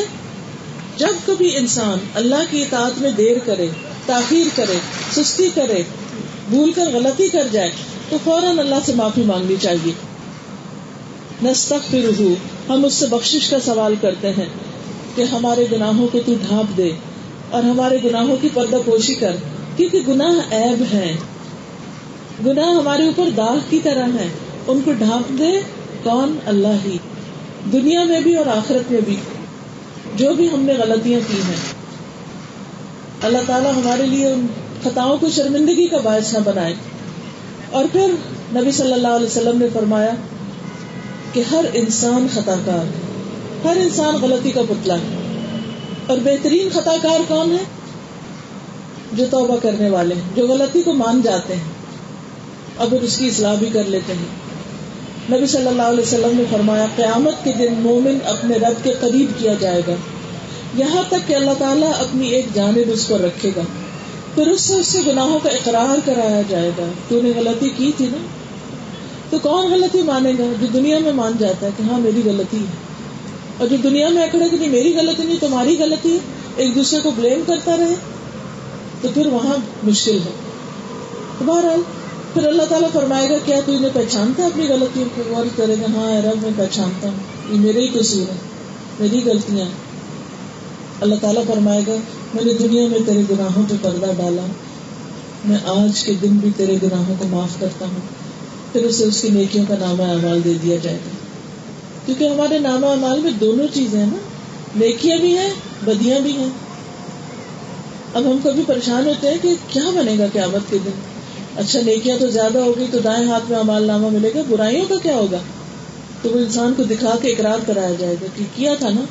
جب 0.98 1.28
کبھی 1.28 1.58
انسان 1.58 1.98
اللہ 2.16 2.44
کی 2.50 2.62
اطاعت 2.62 3.02
میں 3.02 3.12
دیر 3.12 3.38
کرے، 3.46 3.68
تاخیر 4.06 4.48
کرے، 4.56 4.80
سستی 5.12 5.50
کرے، 5.56 5.84
بھول 6.50 6.72
کر 6.72 6.86
غلطی 6.94 7.28
کر 7.28 7.48
جائے، 7.52 7.72
تو 8.10 8.18
فوراً 8.24 8.60
اللہ 8.60 8.76
سے 8.86 8.94
معافی 8.96 9.22
مانگنی 9.22 9.56
چاہیے۔ 9.62 9.92
نستغفرہ، 11.44 12.24
ہم 12.70 12.86
اس 12.86 12.94
سے 12.94 13.06
بخشش 13.10 13.50
کا 13.50 13.60
سوال 13.60 13.96
کرتے 14.02 14.30
ہیں۔ 14.30 14.46
کہ 15.16 15.22
ہمارے 15.22 15.66
گناہوں 15.72 16.08
کو 16.12 16.20
تو 16.26 16.34
ڈھانپ 16.48 16.78
دے 16.78 16.92
اور 17.50 17.64
ہمارے 17.64 17.98
گناہوں 18.04 18.36
کی 18.42 18.50
پردہ 18.54 18.78
پوشی 18.86 19.16
کر، 19.16 19.36
کیونکہ 19.78 20.00
گناہ 20.08 20.54
عیب 20.56 20.84
ہے 20.94 21.16
گناہ 22.46 22.70
ہمارے 22.70 23.04
اوپر 23.06 23.30
داغ 23.38 23.58
کی 23.70 23.80
طرح 23.84 24.06
ہے 24.20 24.28
ان 24.68 24.82
کو 24.86 24.92
ڈھانپ 24.92 25.40
دے 25.40 25.52
کون؟ 26.04 26.38
اللہ 26.46 26.68
ہی۔ 26.86 26.98
دنیا 27.72 28.04
میں 28.04 28.20
بھی 28.20 28.36
اور 28.36 28.46
آخرت 28.46 28.92
میں 28.92 29.02
بھی۔ 29.06 29.16
جو 30.16 30.34
بھی 30.34 30.50
ہم 30.54 30.62
نے 30.62 30.74
غلطیاں 30.74 31.20
کی 31.28 31.38
ہیں۔ 31.38 31.56
اللہ 33.24 33.38
تعالیٰ 33.48 33.72
ہمارے 33.76 34.06
لیے 34.06 34.28
ان 34.28 34.48
خطاؤں 34.84 35.18
کو 35.18 35.30
شرمندگی 35.30 35.88
کا 35.88 35.98
باعث 36.04 36.34
نہ 36.34 36.40
بنائے۔ 36.46 36.74
اور 37.72 37.86
پھر 37.92 38.08
نبی 38.56 38.72
صلی 38.72 38.94
اللہ 38.94 39.08
علیہ 39.08 39.28
وسلم 39.28 39.58
نے 39.58 39.68
فرمایا 39.74 40.12
کہ 41.34 41.44
ہر 41.52 41.66
انسان 41.74 42.28
خطا 42.34 42.56
کار 42.66 42.86
ہے۔ 42.86 43.11
ہر 43.66 43.78
انسان 43.78 44.16
غلطی 44.22 44.52
کا 44.52 44.62
پتلا 44.70 44.96
ہے۔ 44.96 45.18
اور 46.08 46.18
بہترین 46.24 46.70
خطا 46.74 46.96
کار 47.02 47.20
کون 47.28 47.52
ہے؟ 47.52 47.64
جو 49.14 49.26
توبہ 49.32 49.58
کرنے 49.64 49.90
والے 49.90 50.16
ہیں، 50.16 50.22
جو 50.36 50.48
غلطی 50.48 50.82
کو 50.82 50.94
مان 50.94 51.22
جاتے 51.22 51.56
ہیں۔ 51.56 51.64
اب 52.78 52.96
اس 53.02 53.18
کی 53.18 53.28
اصلاح 53.28 53.56
بھی 53.56 53.70
کر 53.74 53.84
لیتے 53.84 54.14
ہیں۔ 54.14 54.26
نبی 55.38 55.48
صلی 55.48 55.68
اللہ 55.68 55.82
علیہ 55.82 56.04
وسلم 56.04 56.38
نے 56.38 56.44
فرمایا، 56.50 56.86
قیامت 56.96 57.44
کے 57.44 57.52
دن 57.52 57.74
مومن 57.74 58.18
اپنے 58.26 58.56
رب 58.56 58.84
کے 58.84 58.94
قریب 59.00 59.40
کیا 59.40 59.54
جائے 59.60 59.82
گا۔ 59.88 59.94
یہاں 60.76 61.04
تک 61.08 61.28
کہ 61.28 61.34
اللہ 61.34 61.52
تعالیٰ 61.58 61.92
اپنی 62.00 62.28
ایک 62.28 62.46
جانب 62.54 62.92
اس 62.94 63.08
پر 63.08 63.20
رکھے 63.20 63.52
گا۔ 63.56 63.62
پھر 64.36 64.48
اس 64.48 64.62
سے 64.62 64.74
اس 64.74 64.88
سے 64.88 65.00
گناہوں 65.08 65.40
کا 65.44 65.50
اقرار 65.50 66.00
کرایا 66.06 66.42
جائے 66.50 66.72
گا۔ 66.78 66.86
تو 67.10 67.22
نے 67.22 67.32
غلطی 67.36 67.70
کی 67.70 67.92
تھی 67.98 68.06
نا؟ 68.06 68.18
تو 69.30 69.40
کون 69.40 69.72
غلطی 69.72 70.02
مانے 70.02 70.32
گا 70.40 70.44
جو 70.62 70.68
دنیا 70.74 71.00
میں 71.00 71.12
مان 71.12 71.32
جاتا 71.40 71.66
ہے 71.66 71.72
کہ 71.78 71.84
ہاں 71.84 72.00
میری 72.00 72.22
غلطی 72.26 72.58
ہے؟ 72.58 72.91
اور 73.62 73.70
جو 73.70 73.78
دنیا 73.84 74.10
میں 74.10 74.24
اکڑے 74.24 74.50
کہ 74.50 74.58
نہیں، 74.58 74.70
میری 74.70 74.96
غلطی 74.98 75.24
نہیں، 75.24 75.38
تمہاری 75.40 75.78
غلطی 75.80 76.14
ہے، 76.14 76.18
ایک 76.56 76.76
دوسرے 76.76 77.00
کو 77.00 77.12
بلیم 77.12 77.42
کرتا 77.48 77.78
رہے، 77.78 77.96
تو 79.02 79.08
پھر 79.14 79.28
وہاں 79.28 79.58
مشکل 79.84 80.18
ہے۔ 80.26 80.32
بہرحال، 81.46 81.82
پھر 82.34 82.48
اللہ 82.48 82.64
تعالیٰ 82.70 82.90
فرمائے 82.92 83.30
گا، 83.30 83.36
کیا 83.46 83.60
تو 83.66 83.72
انہیں 83.72 83.92
پہچانتا 83.94 84.44
ہے 84.44 84.48
اپنی 84.48 84.68
غلطیوں 84.68 85.06
کو 85.16 85.22
غور 85.30 85.46
کرے 85.56 85.76
گا؟ 85.82 85.86
ہاں 85.94 86.22
رب، 86.22 86.42
میں 86.42 86.52
پہچانتا 86.58 87.10
ہوں۔ 87.10 87.16
یہ 87.54 87.60
میرے 87.60 87.80
ہی 87.80 87.88
قصور 87.88 88.30
ہے 88.30 88.36
میری 89.00 89.22
غلطیاں 89.26 89.66
اللہ 91.02 91.16
تعالیٰ 91.22 91.44
فرمائے 91.48 91.82
گا، 91.88 91.96
میں 92.34 92.44
نے 92.44 92.54
دنیا 92.54 92.88
میں 92.88 93.00
تیرے 93.06 93.22
گناہوں 93.32 93.64
پہ 93.70 93.76
پردہ 93.82 94.12
ڈالا۔ 94.18 94.46
میں 95.46 95.58
آج 95.66 96.04
کے 96.04 96.14
دن 96.14 96.30
بھی 96.30 96.50
تیرے 96.58 96.76
گناہوں 96.84 97.16
کو 97.20 97.26
معاف 97.28 97.60
کرتا 97.60 97.86
ہوں۔ 97.86 98.00
پھر 98.74 98.84
اسے 98.84 99.04
اس 99.04 99.22
کی 99.22 99.30
نیکیوں 99.30 99.66
کا 99.68 99.76
نامہ 99.80 100.04
اعمال 100.04 100.44
دے 100.44 100.54
دیا 100.64 100.78
جائے 100.84 100.98
گا۔ 100.98 101.21
کیونکہ 102.18 102.36
ہمارے 102.36 102.60
نامہ 102.60 102.86
اعمال 102.86 103.20
میں 103.20 103.32
دونوں 103.32 103.68
چیزیں 103.74 104.00
ہیں 104.00 104.06
نا، 104.06 104.18
نیکیاں 104.76 105.18
بھی 105.18 105.38
ہیں، 105.38 105.50
بدیاں 105.86 106.20
بھی 106.20 106.32
ہیں۔ 106.32 106.50
اب 108.14 108.24
ہم 108.24 108.38
کبھی 108.44 108.64
پریشان 108.68 109.08
ہوتے 109.08 109.30
ہیں 109.30 109.38
کہ 109.42 109.56
کیا 109.68 109.90
بنے 109.96 110.18
گا 110.20 110.26
قیامت 110.34 110.72
کے 110.72 110.78
دن۔ 110.86 110.92
اچھا 111.58 111.80
نیکیاں 111.86 112.18
تو 112.20 112.28
زیادہ 112.28 112.58
ہوگی 112.58 112.86
تو 112.92 113.00
دائیں 113.00 113.28
ہاتھ 113.28 113.52
میں 113.52 113.60
امال 113.60 113.84
نامہ 113.84 114.10
ملے 114.10 114.32
گا، 114.36 114.42
برائیوں 114.50 114.86
کا 114.90 114.96
کیا 115.04 115.16
ہوگا؟ 115.16 115.38
تو 116.22 116.30
وہ 116.30 116.38
انسان 116.38 116.74
کو 116.78 116.84
دکھا 116.84 117.16
کے 117.22 117.28
اقرار 117.30 117.58
کرایا 117.68 117.94
جائے 118.00 118.16
گا 118.22 118.26
کہ 118.36 118.44
کیا 118.56 118.76
تھا 118.80 118.90
نا۔ 118.90 119.02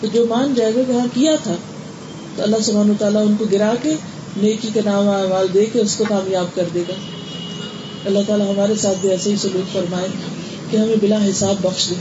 تو 0.00 0.06
جو 0.06 0.26
مان 0.28 0.54
جائے 0.54 0.74
گا 0.74 0.80
کہ 0.86 0.92
ہاں 0.92 1.06
کیا 1.14 1.32
تھا۔ 1.42 1.54
تو 2.36 2.42
اللہ 2.42 2.56
سبحانہ 2.62 2.92
تعالیٰ 2.98 3.26
ان 3.26 3.34
کو 3.38 3.44
گرا 3.52 3.74
کے 3.82 3.94
نیکی 4.36 4.68
کے 4.74 4.80
نام 4.84 5.08
آواز 5.08 5.54
دے 5.54 5.64
کے 5.64 5.80
اس 5.80 5.96
کو 5.96 6.04
کامیاب 6.08 6.46
کر 6.54 6.64
دے 6.74 6.82
گا۔ 6.88 6.94
اللہ 8.04 8.18
تعالیٰ 8.26 8.54
ہمارے 8.54 8.74
ساتھ 8.74 8.98
بھی 9.00 9.10
ایسے 9.10 9.30
ہی 9.30 9.36
سلوک 9.36 9.72
فرمائے۔ 9.72 10.08
کہ 10.70 10.76
ہمیں 10.76 10.96
بلا 11.00 11.24
حساب 11.24 11.54
بخش 11.62 11.90
دے۔ 11.90 11.94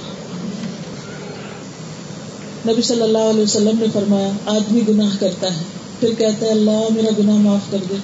نبی 2.71 2.81
صلی 2.81 3.01
اللہ 3.01 3.17
علیہ 3.17 3.43
وسلم 3.43 3.79
نے 3.79 3.85
فرمایا، 3.93 4.29
آدمی 4.45 4.81
گناہ 4.89 5.15
کرتا 5.19 5.53
ہے۔ 5.53 5.61
پھر 5.99 6.13
کہتا 6.17 6.45
ہے، 6.45 6.51
اللہ 6.51 6.87
میرا 6.89 7.09
گناہ 7.19 7.35
معاف 7.35 7.71
کر 7.71 7.77
دے۔ 7.89 7.95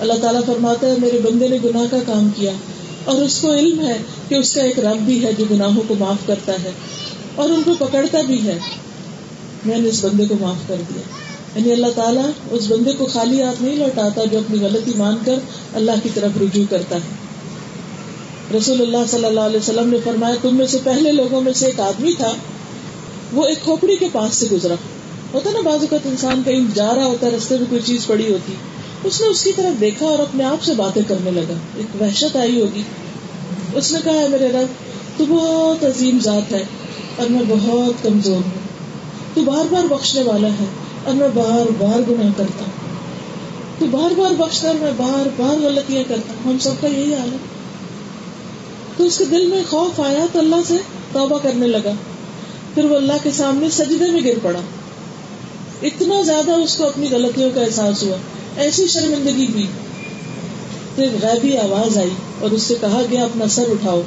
اللہ 0.00 0.12
تعالیٰ 0.22 0.40
فرماتا 0.46 0.86
ہے، 0.86 0.94
میرے 0.98 1.18
بندے 1.18 1.48
نے 1.48 1.58
گناہ 1.64 1.82
کا 1.90 1.96
کام 2.06 2.30
کیا۔ 2.36 2.50
اور 3.04 3.22
اس 3.22 3.38
کو 3.40 3.52
علم 3.52 3.80
ہے 3.80 3.98
کہ 4.28 4.34
اس 4.34 4.54
کا 4.54 4.62
ایک 4.62 4.78
رب 4.78 4.96
بھی 4.96 5.24
ہے 5.24 5.32
جو 5.38 5.44
گناہوں 5.50 5.82
کو 5.88 5.94
معاف 5.98 6.26
کرتا 6.26 6.52
ہے۔ 6.52 6.70
اور 7.34 7.48
ان 7.48 7.62
کو 7.64 7.86
پکڑتا 7.86 8.20
بھی 8.20 8.46
ہے۔ 8.46 8.58
میں 9.64 9.78
نے 9.78 9.88
اس 9.88 10.04
بندے 10.04 10.26
کو 10.28 10.34
معاف 10.40 10.68
کر 10.68 10.76
دیا۔ 10.88 11.02
یعنی 11.54 11.72
اللہ 11.72 11.86
تعالیٰ 11.94 12.30
اس 12.50 12.64
بندے 12.68 12.92
کو 12.92 13.06
خالی 13.06 13.42
ہاتھ 13.42 13.62
نہیں 13.62 13.76
لوٹاتا 13.76 14.24
جو 14.24 14.38
اپنی 14.38 14.58
غلطی 14.60 14.92
مان 14.96 15.16
کر 15.24 15.34
اللہ 15.74 15.92
کی 16.02 16.08
طرف 16.14 16.30
رجوع 16.40 16.64
کرتا 16.70 16.96
ہے۔ 16.96 17.29
رسول 18.56 18.80
اللہ 18.80 18.96
صلی 19.08 19.24
اللہ 19.24 19.40
علیہ 19.40 19.56
وسلم 19.56 19.88
نے 19.90 19.98
فرمایا، 20.04 20.34
تم 20.42 20.56
میں 20.56 20.66
سے 20.66 20.78
پہلے 20.84 21.12
لوگوں 21.12 21.40
میں 21.40 21.52
سے 21.52 21.66
ایک 21.66 21.80
آدمی 21.80 22.12
تھا، 22.12 22.32
وہ 23.32 23.44
ایک 23.44 23.62
کھوپڑی 23.64 23.96
کے 23.96 24.06
پاس 24.12 24.34
سے 24.34 24.46
گزرا۔ 24.52 24.74
ہوتا 25.34 25.50
نا، 25.50 25.60
بعض 25.60 25.74
اوقات 25.74 26.00
انسان 26.04 26.42
کہیں 26.44 26.60
جا 26.74 26.94
رہا 26.96 27.06
ہوتا 27.06 27.28
رستے 27.36 27.56
میں 27.58 27.66
کوئی 27.70 27.80
چیز 27.84 28.06
پڑی 28.06 28.32
ہوتی۔ 28.32 28.52
اس 29.04 29.20
نے 29.20 29.26
اس 29.26 29.44
کی 29.44 29.52
طرف 29.56 29.80
دیکھا 29.80 30.06
اور 30.06 30.18
اپنے 30.18 30.44
آپ 30.44 30.62
سے 30.62 30.72
باتیں 30.74 31.02
کرنے 31.08 31.30
لگا۔ 31.30 31.54
ایک 31.76 32.02
وحشت 32.02 32.36
آئی 32.36 32.60
ہوگی۔ 32.60 32.82
اس 33.74 33.92
نے 33.92 33.98
کہا 34.04 34.26
میرے 34.30 34.48
رب، 34.48 34.66
تو 35.18 35.24
بہت 35.28 35.84
عظیم 35.84 36.18
ذات 36.22 36.52
ہے 36.52 36.64
اور 37.16 37.26
میں 37.30 37.42
بہت 37.48 38.02
کمزور 38.02 38.36
ہوں۔ 38.36 38.60
تو 39.34 39.42
بار 39.42 39.64
بار 39.70 39.84
بخشنے 39.84 40.22
والا 40.22 40.48
ہے 40.48 40.64
اور 41.04 41.14
میں 41.14 41.28
بار 41.34 41.70
بار 41.78 42.10
گناہ 42.10 42.30
کرتا 42.36 42.64
ہوں۔ 42.64 42.96
تو 43.78 43.86
بار 43.86 44.10
بار 44.16 44.30
بخشتا 44.30 44.68
اور 44.68 44.76
میں 44.76 44.92
بار 44.96 45.28
بار 45.36 45.64
غلطیاں 45.64 46.02
کرتا 46.08 46.32
ہوں۔ 46.32 46.52
ہم 46.52 46.58
سب 46.58 46.72
کا 46.80 46.86
یہی 46.86 47.14
حال 47.14 47.32
ہے۔ 47.32 47.59
تو 49.00 49.06
اس 49.06 49.18
کے 49.18 49.24
دل 49.24 49.46
میں 49.46 49.62
خوف 49.70 50.00
آیا 50.00 50.26
تو 50.32 50.38
اللہ 50.38 50.56
سے 50.68 50.74
توبہ 51.12 51.38
کرنے 51.38 51.66
لگا۔ 51.66 51.92
پھر 52.74 52.84
وہ 52.84 52.96
اللہ 52.96 53.12
کے 53.22 53.30
سامنے 53.30 53.70
سجدے 53.70 54.10
میں 54.10 54.20
گر 54.24 54.38
پڑا۔ 54.42 54.60
اتنا 55.82 56.22
زیادہ 56.22 56.50
اس 56.50 56.76
کو 56.76 56.86
اپنی 56.86 57.08
غلطیوں 57.10 57.50
کا 57.54 57.60
احساس 57.60 58.02
ہوا۔ 58.02 58.16
ایسی 58.56 58.86
شرمندگی 58.86 59.46
بھی۔ 59.46 59.66
پھر 60.94 61.08
غیبی 61.22 61.56
آواز 61.56 61.98
آئی 61.98 62.10
اور 62.40 62.50
اس 62.50 62.62
سے 62.62 62.74
کہا 62.80 63.02
گیا، 63.10 63.24
اپنا 63.24 63.44
سر 63.48 63.64
اٹھاؤ۔ 63.70 64.02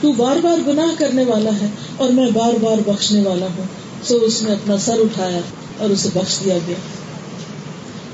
تو 0.00 0.12
بار 0.12 0.36
بار 0.42 0.58
گناہ 0.66 0.94
کرنے 0.98 1.24
والا 1.24 1.50
ہے 1.50 1.66
اور 1.96 2.10
میں 2.10 2.30
بار 2.34 2.52
بار 2.60 2.76
بخشنے 2.86 3.22
والا 3.28 3.46
ہوں۔ 3.46 3.64
سو 4.02 4.16
اس 4.16 4.42
نے 4.42 4.52
اپنا 4.52 4.78
سر 4.78 4.96
اٹھایا 5.00 5.40
اور 5.78 5.90
اسے 5.90 6.08
بخش 6.14 6.44
دیا 6.44 6.58
گیا۔ 6.66 6.76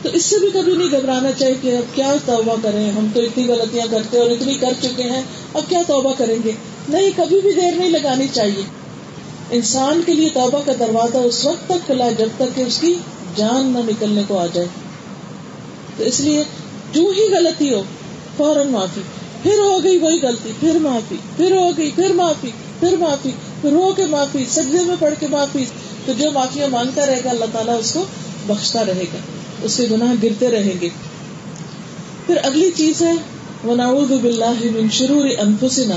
تو 0.04 0.10
اس 0.12 0.24
سے 0.24 0.38
بھی 0.38 0.50
کبھی 0.52 0.76
نہیں 0.76 0.90
گھبرانا 0.90 1.32
چاہیے 1.32 1.54
کہ 1.62 1.76
اب 1.76 1.94
کیا 1.94 2.14
توبہ 2.26 2.56
کریں، 2.62 2.90
ہم 2.90 3.06
تو 3.14 3.20
اتنی 3.20 3.48
غلطیاں 3.48 3.86
کرتے 3.90 4.18
اور 4.18 4.30
اتنی 4.30 4.54
کر 4.54 4.72
چکے 4.80 5.02
ہیں، 5.02 5.22
اب 5.54 5.62
کیا 5.68 5.82
توبہ 5.86 6.12
کریں 6.18 6.36
گے؟ 6.44 6.52
نہیں، 6.88 7.10
کبھی 7.16 7.40
بھی 7.40 7.52
دیر 7.52 7.72
نہیں 7.76 7.90
لگانی 7.90 8.26
چاہیے۔ 8.32 8.62
انسان 9.50 10.00
کے 10.06 10.12
لیے 10.12 10.28
توبہ 10.34 10.60
کا 10.66 10.72
دروازہ 10.78 11.16
اس 11.16 11.44
وقت 11.44 11.66
تک 11.66 11.86
کھلا 11.86 12.04
ہے 12.04 12.14
جب 12.14 12.28
تک 12.36 12.56
کہ 12.56 12.60
اس 12.60 12.78
کی 12.78 12.94
جان 13.36 13.66
نہ 13.66 13.78
نکلنے 13.78 14.22
کو 14.28 14.38
آ 14.38 14.46
جائے۔ 14.52 14.68
تو 15.96 16.04
اس 16.04 16.20
لیے 16.20 16.44
جو 16.92 17.12
ہی 17.16 17.34
غلطی 17.34 17.74
ہو، 17.74 17.82
فوراً 18.36 18.68
معافی۔ 18.68 19.00
پھر 19.42 19.58
ہو 19.58 19.84
گئی 19.84 19.98
وہی 19.98 20.20
غلطی، 20.22 20.52
پھر 20.60 20.78
معافی، 20.78 21.16
پھر 21.36 21.52
ہو 21.52 21.70
گئی، 21.76 21.90
پھر 21.94 22.12
معافی 22.12 22.50
پھر 22.80 22.96
معافی، 22.96 23.30
پھر 23.60 23.70
رو 23.70 23.92
کے 23.96 24.06
معافی، 24.06 24.44
سجدے 24.48 24.78
میں 24.84 24.96
پڑھ 24.98 25.14
کے 25.20 25.26
معافی۔ 25.26 25.64
تو 26.04 26.12
جو 26.18 26.30
معافیا 26.30 26.66
مانگتا 26.70 27.06
رہے 27.06 27.20
گا، 27.24 27.30
اللہ 27.30 27.44
تعالیٰ 27.52 27.78
اس 27.78 27.92
کو 27.92 28.04
بخشتا 28.46 28.84
رہے 28.84 29.04
گا۔ 29.14 29.18
اس 29.64 29.77
کے 29.77 29.87
گناہ 29.90 30.14
گرتے 30.22 30.50
رہیں 30.50 30.81
گے۔ 30.81 30.88
پھر 32.27 32.37
اگلی 32.42 32.70
چیز 32.77 33.03
ہے، 33.03 33.12
ونعوذ 33.64 34.12
باللہ 34.22 34.64
من 34.64 34.90
شرور 34.90 35.24
انفسنا۔ 35.38 35.96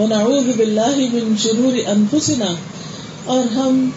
ونعوذ 0.00 0.56
باللہ 0.56 0.96
من 0.96 1.34
شرور 1.38 1.88
انفسنا۔ 1.88 2.46
اور 3.24 3.44
ہم 3.44 3.90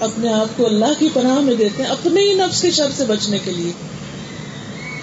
اپنے 0.00 0.32
آپ 0.32 0.56
کو 0.56 0.66
اللہ 0.66 0.92
کی 0.98 1.08
پناہ 1.12 1.40
میں 1.40 1.54
دیتے 1.54 1.82
ہیں، 1.82 1.90
اپنے 1.90 2.20
ہی 2.20 2.34
نفس 2.34 2.62
کے 2.62 2.70
شر 2.70 2.90
سے 2.96 3.04
بچنے 3.04 3.38
کے 3.44 3.50
لیے۔ 3.52 3.72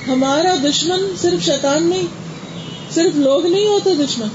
ہمارا 0.07 0.55
دشمن 0.63 1.13
صرف 1.21 1.45
شیطان 1.45 1.89
نہیں، 1.89 2.07
صرف 2.93 3.15
لوگ 3.15 3.45
نہیں 3.45 3.67
ہوتے 3.67 3.95
دشمن۔ 3.95 4.27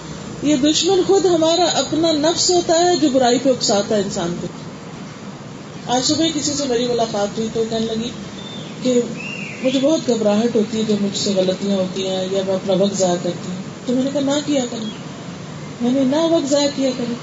یہ 0.43 0.57
دشمن 0.57 1.01
خود 1.07 1.27
ہمارا 1.27 1.65
اپنا 1.65 2.13
نفس 2.13 2.51
ہوتا 2.51 2.75
ہے 2.75 2.97
جو 2.97 3.09
برائی 3.13 3.39
پہ 3.43 3.51
اکساتا 3.51 3.97
ہے 3.97 4.01
انسان 4.01 4.35
کو۔ 4.41 4.47
آج 5.87 6.05
صبح 6.05 6.25
کسی 6.35 6.53
سے 6.53 6.65
میری 6.69 6.87
ملاقات 6.87 7.39
ہوئی 7.39 7.49
تو 7.53 7.65
کہنے 7.71 7.87
لگی 7.87 8.09
کہ 8.83 9.01
مجھے 9.63 9.79
بہت 9.83 10.09
گھبراہٹ 10.09 10.57
ہوتی 10.57 10.79
ہے 10.79 10.83
جب 10.89 10.95
مجھ 11.01 11.19
سے 11.19 11.33
غلطیاں 11.37 11.77
ہوتی 11.77 12.09
ہیں 12.09 12.29
یا 12.31 12.43
میں 12.47 12.55
اپنا 12.55 12.75
وقت 12.75 12.99
ضائع 12.99 13.15
کرتی 13.23 13.49
ہوں۔ 13.49 13.87
تو 13.87 13.93
میں 13.93 14.03
نے 14.05 14.11
کہا، 14.13 14.21
نہ 14.21 14.31
کیا 14.47 14.65
کریں 14.71 14.89
میں 15.81 15.91
نے 15.93 16.01
نہ 16.05 16.17
وقت 16.17 16.51
ضائع 16.51 16.69
کیا 16.77 16.91
کریں 16.99 17.15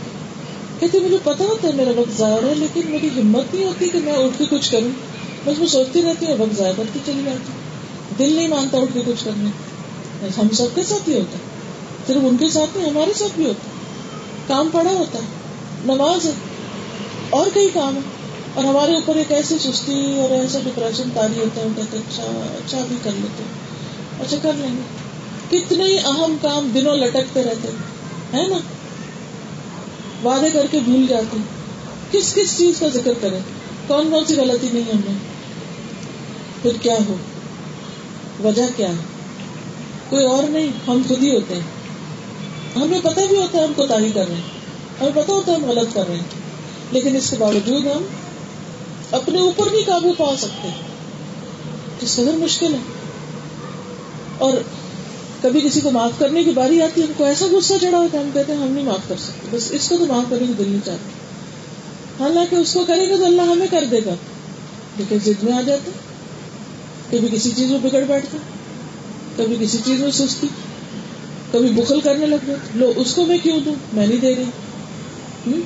کہتے 0.79 0.99
مجھے 0.99 1.17
پتا 1.23 1.43
ہوتا 1.43 1.67
ہے 1.67 1.73
میرا 1.73 1.91
وقت 1.95 2.17
ضائع 2.17 2.47
ہے، 2.47 2.53
لیکن 2.55 2.81
میری 2.85 3.07
ہمت 3.07 3.53
نہیں 3.53 3.65
ہوتی 3.65 3.89
کہ 3.89 3.99
میں 3.99 4.13
اٹھ 4.13 4.37
کے 4.37 4.45
کچھ 4.49 4.71
کروں۔ 4.71 4.89
بس 5.45 5.59
میں 5.59 5.67
سوچتی 5.67 6.01
رہتی 6.01 6.25
ہوں 6.25 6.37
وقت 6.37 6.57
ضائع 6.57 6.73
کرتی 6.77 6.99
چلی 7.05 7.21
جاتی 7.25 7.51
ہوں۔ 7.51 7.67
دل 8.19 8.33
نہیں 8.33 8.47
مانتا 8.47 8.77
اٹھ 8.77 8.93
کے 8.93 8.99
کچھ 9.05 9.25
کرنے۔ 9.25 9.49
ہم 10.37 10.49
سب 10.49 10.65
کے 10.75 10.83
ساتھ 10.83 11.09
ہی 11.09 11.13
ہوتا 11.13 11.37
ہے۔ 11.37 11.43
صرف 12.07 12.17
ان 12.23 12.37
کے 12.37 12.49
ساتھ 12.49 12.77
نہیں، 12.77 12.89
ہمارے 12.89 13.13
ساتھ 13.13 13.31
بھی 13.35 13.45
ہوتا 13.45 13.67
ہے۔ 13.67 13.77
کام 14.47 14.69
پڑا 14.71 14.91
ہوتا 14.91 15.19
ہے، 15.19 15.25
نماز 15.85 16.25
ہے، 16.25 16.31
اور 17.29 17.47
کئی 17.53 17.67
کام 17.73 17.95
ہے 17.95 18.16
اور 18.57 18.65
ہمارے 18.65 18.93
اوپر 18.95 19.15
ایک 19.15 19.31
ایسی 19.31 19.57
سستی 19.59 20.19
اور 20.19 20.31
ایسا 20.31 20.59
ڈپریشن 20.63 21.09
تاری 21.13 21.39
ہوتا 21.39 21.61
ہے 21.61 21.67
کہتے 21.75 21.97
اچھا 21.97 22.23
اچھا 22.65 22.85
بھی 22.87 22.95
کر 23.03 23.11
لیتے 23.15 23.43
اچھا 24.19 24.37
کر 24.41 24.51
لیں 24.55 24.75
گے۔ 24.75 24.81
کتنے 25.49 25.97
اہم 25.97 26.37
کام 26.41 26.69
دنوں 26.73 26.95
لٹکتے 26.95 27.43
رہتے 27.43 27.67
ہے 28.37 28.47
نا؟ 28.47 28.57
وعدے 30.27 30.49
کر 30.53 30.65
کے 30.71 30.79
بھول 30.79 31.05
جاتے 31.07 31.37
کس 32.11 32.33
کس 32.33 32.57
چیز 32.57 32.79
کا 32.79 32.87
ذکر 32.87 33.11
کریں؟ 33.21 33.39
کون 33.87 34.09
کون 34.09 34.25
سی 34.25 34.35
غلطی 34.35 34.67
نہیں 34.73 34.83
ہم 34.83 34.99
نے؟ 35.05 35.13
پھر 36.61 36.71
کیا 36.81 36.95
ہو؟ 37.09 37.15
وجہ 38.43 38.63
کیا 38.75 38.89
ہے؟ 38.89 38.95
کوئی 40.09 40.25
اور 40.25 40.43
نہیں، 40.43 40.67
ہم 40.87 41.01
خود 41.07 41.23
ہی 41.23 41.35
ہوتے 41.35 41.55
ہیں۔ 41.55 41.61
ہمیں 42.75 42.99
پتہ 43.03 43.19
بھی 43.29 43.37
ہوتا 43.37 43.57
ہے 43.57 43.63
ہم 43.63 43.73
کوتا 43.75 43.95
کر 44.13 44.27
رہے 44.27 44.35
ہیں۔ 44.35 44.41
ہمیں 45.01 45.11
پتا 45.15 45.33
ہوتا 45.33 45.51
ہے 45.51 45.57
ہم 45.57 45.65
غلط 45.65 45.93
کر 45.93 46.07
رہے 46.07 46.15
ہیں۔ 46.15 46.23
لیکن 46.91 47.15
اس 47.15 47.29
کے 47.29 47.35
باوجود 47.39 47.85
ہم 47.85 48.03
اپنے 49.11 49.39
اوپر 49.39 49.65
نہیں 49.71 49.83
قابو 49.85 50.13
پا 50.17 50.35
سکتے 50.37 50.69
جس 52.01 52.15
قدر 52.15 52.33
مشکل 52.33 52.73
ہے۔ 52.73 52.79
اور 54.37 54.53
کبھی 55.41 55.61
کسی 55.61 55.81
کو 55.81 55.91
معاف 55.91 56.11
کرنے 56.17 56.43
کی 56.43 56.51
باری 56.51 56.81
آتی 56.81 57.01
ہے 57.01 57.05
ہم 57.05 57.11
کو 57.17 57.23
ایسا 57.23 57.45
غصہ 57.51 57.73
چڑھا 57.81 57.97
ہوتا 57.97 58.17
ہے، 58.17 58.23
ہم 58.23 58.29
کہتے 58.33 58.53
ہیں، 58.53 58.61
ہم 58.61 58.67
نہیں 58.67 58.85
معاف 58.85 59.07
کر 59.07 59.15
سکتے۔ 59.17 59.57
بس 59.57 59.71
اس 59.71 59.89
کو 59.89 59.97
تو 59.97 60.05
معاف 60.05 60.23
کرنے 60.29 60.47
کی 60.47 60.53
دل 60.57 60.69
نہیں 60.69 60.85
چاہتے۔ 60.85 61.09
حالانکہ 62.23 62.55
اس 62.55 62.73
کو 62.73 62.83
کرے 62.87 63.09
گا 63.09 63.15
تو 63.15 63.25
اللہ 63.25 63.41
ہمیں 63.41 63.67
کر 63.71 63.83
دے 63.91 63.99
گا۔ 64.05 64.13
لیکن 64.97 65.17
ضد 65.25 65.43
میں 65.43 65.53
آ 65.53 65.61
جاتے۔ 65.61 65.91
کبھی 67.11 67.37
کسی 67.37 67.51
چیز 67.55 67.71
میں 67.71 67.79
بگڑ 67.79 68.01
بیٹھتا 68.01 68.37
کبھی 69.37 69.55
کسی 69.59 69.77
چیز 69.85 69.99
میں 69.99 70.11
سستی۔ 70.11 70.47
کبھی 71.51 71.69
بخل 71.69 72.01
کرنے 72.01 72.25
لگ 72.25 72.35
جاتے۔ 72.47 72.79
لو، 72.79 72.93
اس 72.95 73.13
کو 73.13 73.25
میں 73.25 73.37
کیوں 73.43 73.59
دوں؟ 73.59 73.75
میں 73.93 74.07
نہیں 74.07 74.17
دے 74.17 74.35
رہی۔ 74.35 75.61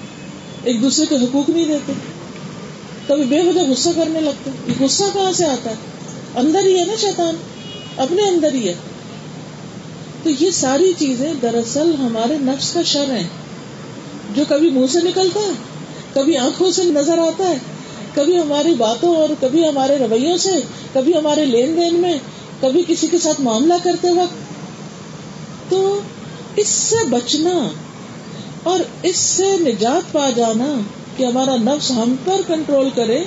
ایک 0.63 0.81
دوسرے 0.81 1.05
کے 1.05 1.15
حقوق 1.15 1.49
نہیں 1.49 1.65
دیتے۔ 1.65 1.93
کبھی 3.11 3.23
بے 3.23 3.41
وجہ 3.41 3.59
غصہ 3.59 3.89
کرنے 3.95 4.19
لگتے 4.19 4.51
یہ 4.67 4.73
غصہ 4.79 5.03
کہاں 5.13 5.31
سے 5.31 5.45
آتا 5.45 5.69
ہے؟ 5.69 5.75
اندر 6.35 6.65
ہی 6.65 6.79
ہے 6.79 6.85
نا 6.85 6.93
شیطان۔ 7.01 7.35
اپنے 7.97 8.21
اندر 8.21 8.53
ہی 8.53 8.67
ہے۔ 8.67 8.73
تو 10.23 10.29
یہ 10.39 10.51
ساری 10.51 10.93
چیزیں 10.97 11.33
دراصل 11.41 11.95
ہمارے 11.99 12.37
نفس 12.37 12.73
کا 12.73 12.81
شر 12.81 13.09
ہے 13.09 13.27
جو 14.35 14.43
کبھی 14.49 14.69
منہ 14.69 14.85
سے 14.91 14.99
نکلتا 15.03 15.39
ہے، 15.39 15.51
کبھی 16.13 16.37
آنکھوں 16.37 16.71
سے 16.71 16.83
نظر 16.83 17.17
آتا 17.17 17.49
ہے، 17.49 17.57
کبھی 18.15 18.39
ہماری 18.39 18.73
باتوں 18.73 19.15
اور 19.15 19.29
کبھی 19.39 19.67
ہمارے 19.67 19.97
رویوں 19.97 20.37
سے، 20.37 20.51
کبھی 20.93 21.17
ہمارے 21.17 21.45
لین 21.45 21.77
دین 21.77 21.99
میں، 21.99 22.17
کبھی 22.61 22.83
کسی 22.87 23.07
کے 23.07 23.17
ساتھ 23.17 23.41
معاملہ 23.41 23.73
کرتے 23.83 24.09
وقت۔ 24.09 24.35
تو 25.71 25.99
اس 26.55 26.67
سے 26.67 26.95
بچنا 27.09 27.69
اور 28.63 28.79
اس 29.03 29.15
سے 29.15 29.57
نجات 29.59 30.11
پا 30.11 30.29
جانا 30.29 30.75
کہ 31.17 31.23
ہمارا 31.23 31.55
نفس 31.55 31.91
ہم 31.91 32.15
پر 32.25 32.41
کنٹرول 32.47 32.89
کرے، 32.95 33.23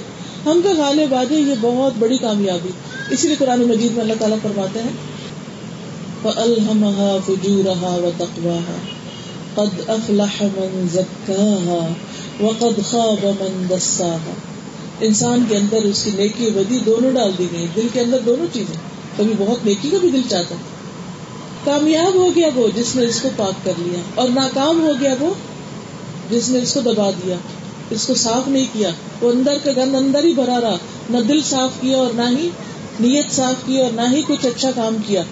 ہم 0.46 0.60
پہ 0.64 0.68
غالب 0.76 1.14
آ 1.14 1.24
جائے 1.24 1.42
یہ 1.42 1.54
بہت 1.60 1.92
بڑی 1.98 2.18
کامیابی۔ 2.18 2.68
اسی 3.10 3.26
لیے 3.26 3.36
قرآن 3.38 3.60
مجید 3.60 3.92
میں 3.92 4.00
اللہ 4.00 4.12
تعالیٰ 4.18 4.38
فرماتے 4.42 4.80
ہیں 4.80 4.92
فَأَلْهَمَهَا 6.22 7.18
فُجُورَهَا 7.26 7.94
وَتَقْوَاهَا، 8.04 8.78
قَدْ 9.54 9.88
أَفْلَحَ 9.88 10.44
مَنْ 10.44 10.92
زَكَّاهَا 10.92 11.92
وَقَدْ 12.40 12.90
خَابَ 12.90 13.26
مَنْ 13.26 13.70
دَسَّاهَا۔ 13.70 14.32
انسان 15.00 15.44
کے 15.48 15.56
اندر 15.56 15.76
اس 15.76 16.04
کی 16.04 16.10
نیکی 16.14 16.50
بدی 16.50 16.78
دونوں 16.86 17.12
ڈال 17.12 17.32
دی 17.38 17.46
گئی، 17.52 17.66
دل 17.76 17.86
کے 17.92 18.00
اندر 18.00 18.18
دونوں 18.26 18.46
چیزیں۔ 18.52 18.76
کبھی 19.16 19.32
بہت 19.38 19.66
نیکی 19.66 19.90
کا 19.90 19.98
بھی 20.00 20.10
دل 20.10 20.22
چاہتا۔ 20.28 20.54
کامیاب 21.64 22.14
ہو 22.14 22.30
گیا 22.36 22.48
وہ 22.54 22.68
جس 22.74 22.96
نے 22.96 23.06
اس 23.06 23.20
کو 23.20 23.28
پاک 23.36 23.64
کر 23.64 23.72
لیا، 23.78 23.98
اور 24.14 24.28
ناکام 24.28 24.80
ہو 24.80 24.92
گیا 25.00 25.14
وہ 25.20 25.34
جس 26.30 26.48
نے 26.48 26.58
اس 26.58 26.74
کو 26.74 26.80
دبا 26.80 27.10
دیا۔ 27.10 27.36
اس 27.90 28.06
کو 28.06 28.14
صاف 28.14 28.48
نہیں 28.48 28.64
کیا، 28.72 28.90
وہ 29.20 29.30
اندر 29.30 29.58
کا 29.64 29.70
گند 29.76 29.94
اندر 29.94 30.24
ہی 30.24 30.34
بھرا 30.34 30.60
رہا۔ 30.60 30.76
نہ 31.10 31.18
دل 31.18 31.40
صاف 31.42 31.70
کیا 31.80 31.96
اور 31.96 32.10
نہ 32.14 32.38
ہی 32.38 32.48
نیت 33.00 33.32
صاف 33.32 33.66
کی 33.66 33.80
اور 33.80 33.90
نہ 33.92 34.00
ہی 34.12 34.22
کچھ 34.26 34.46
اچھا 34.46 34.70
کام 34.74 34.96
کیا۔ 35.06 35.22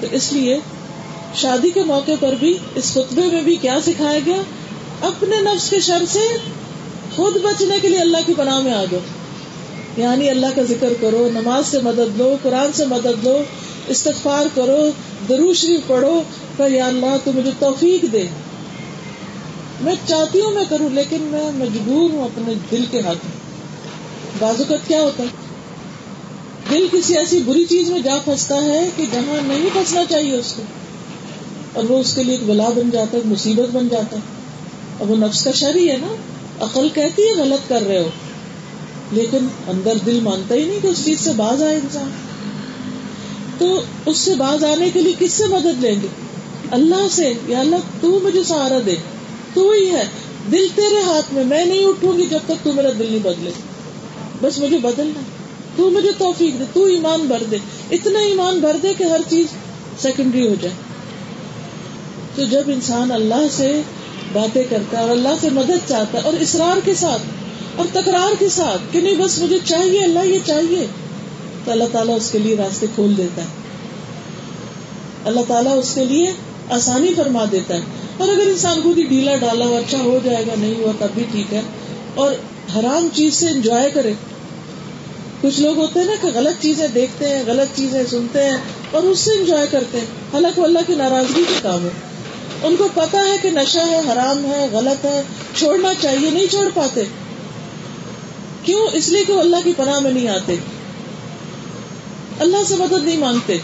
تو 0.00 0.06
اس 0.12 0.32
لیے 0.32 0.58
شادی 1.34 1.70
کے 1.70 1.84
موقع 1.84 2.12
پر 2.20 2.34
بھی، 2.40 2.58
اس 2.74 2.90
خطبے 2.92 3.22
میں 3.32 3.42
بھی 3.42 3.56
کیا 3.56 3.78
سکھایا 3.86 4.18
گیا؟ 4.26 4.42
اپنے 5.00 5.36
نفس 5.40 5.70
کے 5.70 5.80
شر 5.80 6.02
سے 6.08 6.20
خود 7.16 7.36
بچنے 7.42 7.80
کے 7.82 7.88
لیے 7.88 7.98
اللہ 7.98 8.16
کی 8.26 8.34
پناہ 8.36 8.58
میں 8.58 8.72
آ 8.72 8.84
جاؤ۔ 8.90 9.00
یعنی 9.96 10.30
اللہ 10.30 10.46
کا 10.54 10.62
ذکر 10.62 10.92
کرو، 11.00 11.28
نماز 11.32 11.66
سے 11.66 11.78
مدد 11.82 12.18
لو، 12.18 12.36
قرآن 12.42 12.72
سے 12.72 12.86
مدد 12.86 13.24
لو، 13.24 13.38
استغفار 13.88 14.46
کرو 14.54 14.90
درو 15.28 15.54
شریف 15.54 15.80
پڑھو 15.86 16.22
کہ 16.56 16.72
یا 16.72 16.86
اللہ 16.86 17.16
تو 17.24 17.32
مجھے 17.32 17.50
توفیق 17.58 18.04
دے۔ 18.12 18.26
میں 19.84 19.94
چاہتی 20.06 20.40
ہوں 20.40 20.50
میں 20.50 20.64
کروں، 20.68 20.88
لیکن 20.90 21.22
میں 21.22 21.50
مجبور 21.54 22.10
ہوں 22.10 22.24
اپنے 22.24 22.54
دل 22.70 22.84
کے 22.90 23.00
ہاتھ 23.00 23.24
میں۔ 23.24 23.32
بازوقت 24.38 24.88
کیا 24.88 25.00
ہوتا 25.02 25.22
ہے؟ 25.22 25.28
دل 26.70 26.86
کسی 26.92 27.16
ایسی 27.18 27.38
بری 27.38 27.64
چیز 27.64 27.90
میں 27.90 28.00
جا 28.00 28.16
پھنستا 28.24 28.62
ہے 28.62 28.88
کہ 28.96 29.04
جہاں 29.12 29.40
نہیں 29.46 29.68
پھنسنا 29.72 30.04
چاہیے 30.08 30.36
اس 30.36 30.52
کو، 30.52 30.62
اور 31.72 31.84
وہ 31.84 31.98
اس 31.98 32.14
کے 32.14 32.22
لیے 32.22 32.34
ایک 32.34 32.48
بلا 32.48 32.68
بن 32.68 32.90
جاتا 32.90 33.18
ہے 33.18 33.22
مصیبت 33.24 33.74
بن 33.74 33.88
جاتا 33.88 34.16
ہے۔ 34.16 34.20
اور 34.98 35.08
وہ 35.08 35.16
نفس 35.16 35.44
کا 35.44 35.50
شر 35.50 35.74
ہی 35.74 35.90
ہے 35.90 35.96
نا، 35.96 36.14
عقل 36.60 36.88
کہتی 36.88 37.22
ہے 37.22 37.32
غلط 37.32 37.68
کر 37.68 37.82
رہے 37.86 37.98
ہو، 37.98 38.08
لیکن 39.12 39.46
اندر 39.68 39.96
دل 40.06 40.20
مانتا 40.22 40.54
ہی 40.54 40.64
نہیں 40.64 40.80
کہ 40.82 40.86
اس 40.86 41.04
چیز 41.04 41.20
سے 41.20 41.32
باز 41.36 41.62
آئے 41.62 41.76
انسان۔ 41.76 42.10
تو 43.58 43.82
اس 44.06 44.16
سے 44.16 44.34
باز 44.34 44.64
آنے 44.64 44.90
کے 44.90 45.02
لیے 45.02 45.12
کس 45.18 45.32
سے 45.32 45.46
مدد 45.46 45.82
لیں 45.84 45.94
گے؟ 46.02 46.06
اللہ 46.70 47.08
سے، 47.10 47.32
یا 47.46 47.60
اللہ 47.60 47.76
تو 48.00 48.18
مجھے 48.22 48.42
سہارا 48.44 48.78
دے۔ 48.86 48.96
تو 49.54 49.70
ہی 49.70 49.90
ہے۔ 49.90 50.04
دل 50.52 50.66
تیرے 50.74 50.98
ہاتھ 51.06 51.34
میں 51.34 51.44
میں 51.44 51.64
نہیں 51.64 51.84
اٹھوں 51.84 52.18
گی 52.18 52.26
جب 52.26 52.38
تک 52.46 52.64
تو 52.64 52.72
میرا 52.72 52.88
دل 52.98 53.06
نہیں 53.10 53.18
بدلے۔ 53.18 53.50
بس 54.42 54.58
مجھے 54.58 54.78
بدلنا 54.78 55.20
تو 55.76 55.90
مجھے 55.90 56.10
توفیق 56.18 56.58
دے، 56.58 56.64
تو 56.72 56.84
ایمان 56.84 57.20
بھر 57.20 57.42
دے۔ 57.50 57.56
اتنا 57.90 58.18
ایمان 58.18 58.58
بھر 58.58 58.76
دے 58.82 58.94
کہ 58.98 59.04
ہر 59.04 59.20
چیز 59.28 59.46
سیکنڈری 60.02 60.48
ہو 60.48 60.54
جائے۔ 60.60 60.74
تو 62.34 62.44
جب 62.44 62.62
انسان 62.66 63.12
اللہ 63.12 63.46
سے 63.50 63.80
باتیں 64.32 64.62
کرتا 64.70 64.96
ہے 64.96 65.02
اور 65.02 65.10
اللہ 65.10 65.28
سے 65.40 65.50
مدد 65.50 65.88
چاہتا 65.88 66.18
ہے 66.18 66.22
اور 66.22 66.32
اسرار 66.32 66.76
کے 66.84 66.94
ساتھ 66.94 67.22
اور 67.76 67.86
تکرار 67.92 68.34
کے 68.38 68.48
ساتھ 68.48 68.82
کہ 68.92 69.00
نہیں، 69.00 69.14
بس 69.14 69.38
مجھے 69.38 69.58
چاہیے، 69.64 70.04
اللہ 70.04 70.26
یہ 70.26 70.38
چاہیے، 70.46 70.86
تو 71.64 71.72
اللہ 71.72 71.84
تعالیٰ 71.92 72.16
اس 72.16 72.30
کے 72.30 72.38
لیے 72.38 72.56
راستے 72.56 72.86
کھول 72.94 73.16
دیتا 73.16 73.42
ہے۔ 73.42 73.46
اللہ 75.24 75.40
تعالیٰ 75.48 75.78
اس 75.78 75.94
کے 75.94 76.04
لیے 76.04 76.32
آسانی 76.70 77.14
فرما 77.14 77.44
دیتا 77.52 77.74
ہے۔ 77.74 77.80
اور 78.18 78.28
اگر 78.28 78.46
انسان 78.46 78.80
خود 78.82 78.98
ہی 78.98 79.02
ڈھیلا 79.02 79.36
ڈالا 79.36 79.64
ہوا 79.64 79.78
اچھا 79.78 79.98
ہو 79.98 80.18
جائے 80.24 80.46
گا، 80.46 80.52
نہیں 80.58 80.74
ہوا، 80.74 80.92
تب 80.98 81.08
بھی 81.14 81.24
ٹھیک 81.30 81.54
ہے۔ 81.54 81.60
اور 82.14 82.32
حرام 82.76 83.08
چیز 83.12 83.34
سے 83.34 83.48
انجوائے 83.48 83.90
کرے۔ 83.90 84.12
کچھ 85.40 85.60
لوگ 85.60 85.76
ہوتے 85.76 85.98
ہیں 86.00 86.06
نا 86.06 86.12
کہ 86.20 86.28
غلط 86.34 86.62
چیزیں 86.62 86.88
دیکھتے 86.88 87.28
ہیں، 87.28 87.42
غلط 87.46 87.76
چیزیں 87.76 88.02
سنتے 88.10 88.44
ہیں 88.44 88.56
اور 88.90 89.02
اس 89.02 89.18
سے 89.18 89.30
انجوائے 89.30 89.66
کرتے 89.70 89.98
ہیں۔ 89.98 90.06
حالانکہ 90.32 90.60
اللہ 90.60 90.78
کی 90.86 90.94
ناراضگی 90.94 91.42
کے 91.48 91.54
کام 91.62 91.84
ہے۔ 91.84 91.90
ان 92.62 92.76
کو 92.76 92.88
پتا 92.94 93.18
ہے 93.18 93.36
کہ 93.42 93.50
نشہ 93.50 93.78
ہے، 93.78 93.98
حرام 93.98 94.44
ہے، 94.44 94.68
غلط 94.72 95.04
ہے۔ 95.04 95.22
چھوڑنا 95.54 95.88
چاہیے، 96.00 96.30
نہیں 96.30 96.46
چھوڑ 96.46 96.68
پاتے۔ 96.74 97.02
کیوں؟ 98.62 98.88
اس 98.92 99.08
لیے 99.08 99.24
کہ 99.24 99.32
وہ 99.32 99.40
اللہ 99.40 99.56
کی 99.64 99.72
پناہ 99.76 99.98
میں 100.00 100.10
نہیں 100.10 100.28
آتے۔ 100.28 100.56
اللہ 102.40 102.56
سے 102.66 102.76
مدد 102.76 103.04
نہیں 103.04 103.16
مانگتے۔ 103.16 103.58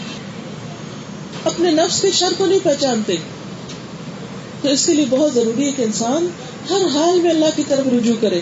اپنے 1.43 1.71
نفس 1.71 2.01
کے 2.01 2.11
شر 2.11 2.33
کو 2.37 2.45
نہیں 2.45 2.59
پہچانتے۔ 2.63 3.15
تو 4.61 4.69
اس 4.69 4.85
کے 4.85 4.93
لیے 4.93 5.05
بہت 5.09 5.33
ضروری 5.33 5.65
ہے 5.65 5.71
کہ 5.71 5.81
انسان 5.81 6.27
ہر 6.69 6.81
حال 6.93 7.21
میں 7.21 7.29
اللہ 7.29 7.45
کی 7.55 7.63
طرف 7.67 7.87
رجوع 7.87 8.15
کرے۔ 8.21 8.41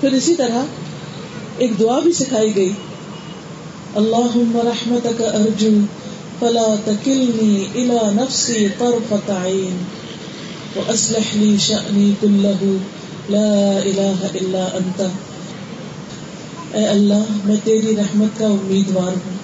پھر 0.00 0.12
اسی 0.12 0.34
طرح 0.34 0.62
ایک 1.58 1.80
دعا 1.80 1.98
بھی 1.98 2.12
سکھائی 2.12 2.56
گئی۔ 2.56 2.72
اللہ 3.94 4.56
رحمت 4.64 5.06
کا 5.18 5.24
ارجن 5.24 5.84
فلا 6.38 6.74
تکلنی 6.84 7.64
الا 7.74 8.10
نفسی 8.12 8.66
طرفت 8.78 9.30
عین 9.30 9.84
واسلح 10.76 11.36
لی 11.36 11.56
شأنی 11.60 12.12
کلہ 12.20 12.64
لا 13.28 13.78
الہ 13.84 14.26
الا 14.34 14.68
انت۔ 14.74 15.02
اے 16.72 16.86
اللہ، 16.86 17.24
میں 17.44 17.56
تیری 17.64 17.96
رحمت 17.96 18.38
کا 18.38 18.46
امیدوار 18.46 19.12
ہوں۔ 19.12 19.38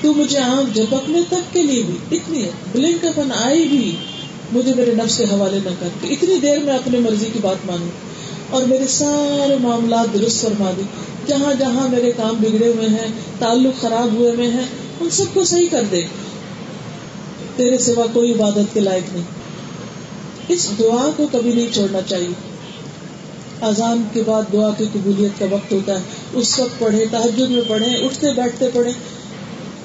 تو 0.00 0.14
مجھے 0.14 0.38
آنکھ 0.38 0.78
جھپکنے 0.78 1.20
تک 1.28 1.52
کے 1.52 1.62
لیے 1.62 1.82
بھی 1.82 2.16
اتنی 2.16 2.44
بلنک 2.72 3.04
اپن 3.04 3.32
آئی 3.32 3.68
بھی۔ 3.68 3.96
مجھے 4.52 4.74
میرے 4.74 4.94
نفس 4.94 5.16
کے 5.16 5.24
حوالے 5.24 5.58
نہ 5.64 5.70
کر 5.80 5.88
کے 6.00 6.08
اتنی 6.08 6.38
دیر 6.42 6.58
میں 6.58 6.74
اپنی 6.74 6.98
مرضی 6.98 7.26
کی 7.32 7.38
بات 7.42 7.66
مانوں 7.66 7.88
اور 8.50 8.62
میرے 8.62 8.86
سارے 8.86 9.56
معاملات 9.60 10.14
درست 10.14 10.42
فرما 10.42 10.70
دی 10.76 10.82
جہاں 11.26 11.54
جہاں 11.58 11.88
میرے 11.88 12.12
کام 12.16 12.34
بگڑے 12.40 12.68
ہوئے 12.68 12.88
ہیں، 12.88 13.06
تعلق 13.38 13.80
خراب 13.80 14.12
ہوئے 14.12 14.30
ہوئے 14.30 14.48
ہیں، 14.48 14.64
ان 15.00 15.10
سب 15.10 15.24
کو 15.34 15.44
صحیح 15.44 15.66
کر 15.70 15.82
دے۔ 15.90 16.02
تیرے 17.56 17.78
سوا 17.78 18.06
کوئی 18.12 18.32
عبادت 18.32 18.74
کے 18.74 18.80
لائق 18.80 19.14
نہیں۔ 19.14 19.24
اس 20.48 20.68
دعا 20.78 21.10
کو 21.16 21.28
کبھی 21.32 21.52
نہیں 21.52 21.74
چھوڑنا 21.74 21.98
چاہیے۔ 22.06 22.34
اذان 23.60 24.02
کے 24.12 24.22
بعد 24.26 24.42
دعا 24.52 24.70
کی 24.78 24.84
قبولیت 24.92 25.38
کا 25.38 25.46
وقت 25.50 25.72
ہوتا 25.72 25.94
ہے۔ 25.94 26.04
اس 26.32 26.58
وقت 26.58 26.78
پڑھے 26.78 27.04
تحجد 27.10 27.50
میں 27.50 27.62
پڑھے 27.68 27.86
اٹھتے 27.86 28.26
بیٹھتے 28.32 28.68
پڑھے 28.74 28.90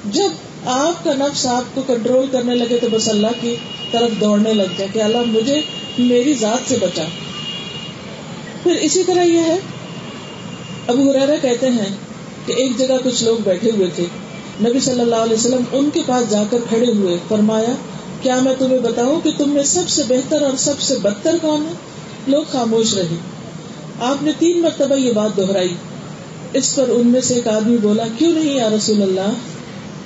جب 0.04 0.28
آپ 0.66 1.04
کا 1.04 1.12
نفس 1.14 1.46
آپ 1.46 1.74
کو 1.74 1.82
کنٹرول 1.86 2.26
کرنے 2.32 2.54
لگے 2.54 2.78
تو 2.78 2.86
بس 2.92 3.08
اللہ 3.08 3.26
کی 3.40 3.56
طرف 3.90 4.20
دوڑنے 4.20 4.54
لگ 4.54 4.62
جائے 4.62 4.90
کہ 4.92 5.02
اللہ 5.02 5.18
مجھے 5.26 5.60
میری 5.98 6.34
ذات 6.34 6.68
سے 6.68 6.76
بچا۔ 6.80 7.02
پھر 8.62 8.74
اسی 8.74 9.02
طرح 9.02 9.22
یہ 9.22 9.38
ہے۔ 9.38 9.58
ابو 10.86 11.10
ہرارا 11.10 11.34
کہتے 11.42 11.70
ہیں 11.70 11.96
کہ 12.46 12.52
ایک 12.52 12.78
جگہ 12.78 12.94
کچھ 13.04 13.24
لوگ 13.24 13.36
بیٹھے 13.44 13.70
ہوئے 13.70 13.88
تھے۔ 13.94 14.04
نبی 14.60 14.80
صلی 14.80 15.00
اللہ 15.00 15.16
علیہ 15.16 15.34
وسلم 15.34 15.62
ان 15.72 15.90
کے 15.94 16.00
پاس 16.06 16.30
جا 16.30 16.42
کر 16.50 16.58
کھڑے 16.68 16.92
ہوئے۔ 16.92 17.18
فرمایا، 17.28 17.74
کیا 18.22 18.40
میں 18.40 18.54
تمہیں 18.58 18.78
بتاؤں 18.78 19.20
کہ 19.20 19.30
تم 19.38 19.50
میں 19.50 19.62
سب 19.62 19.88
سے 19.88 20.02
بہتر 20.08 20.42
اور 20.42 20.56
سب 20.58 20.80
سے 20.80 20.94
بدتر 21.02 21.36
کون 21.42 21.66
ہے؟ 21.68 21.72
لوگ 22.26 22.44
خاموش 22.52 22.94
رہے۔ 22.94 23.16
آپ 24.00 24.22
نے 24.22 24.30
تین 24.38 24.60
مرتبہ 24.60 24.94
یہ 24.94 25.12
بات 25.12 25.36
دہرائی۔ 25.36 25.74
اس 26.52 26.74
پر 26.74 26.84
ان 26.88 27.06
میں 27.06 27.20
سے 27.20 27.34
ایک 27.34 27.48
آدمی 27.48 27.76
بولا، 27.76 28.04
کیوں 28.18 28.32
نہیں 28.32 28.56
یا 28.56 28.68
رسول 28.70 29.02
اللہ؟ 29.02 29.32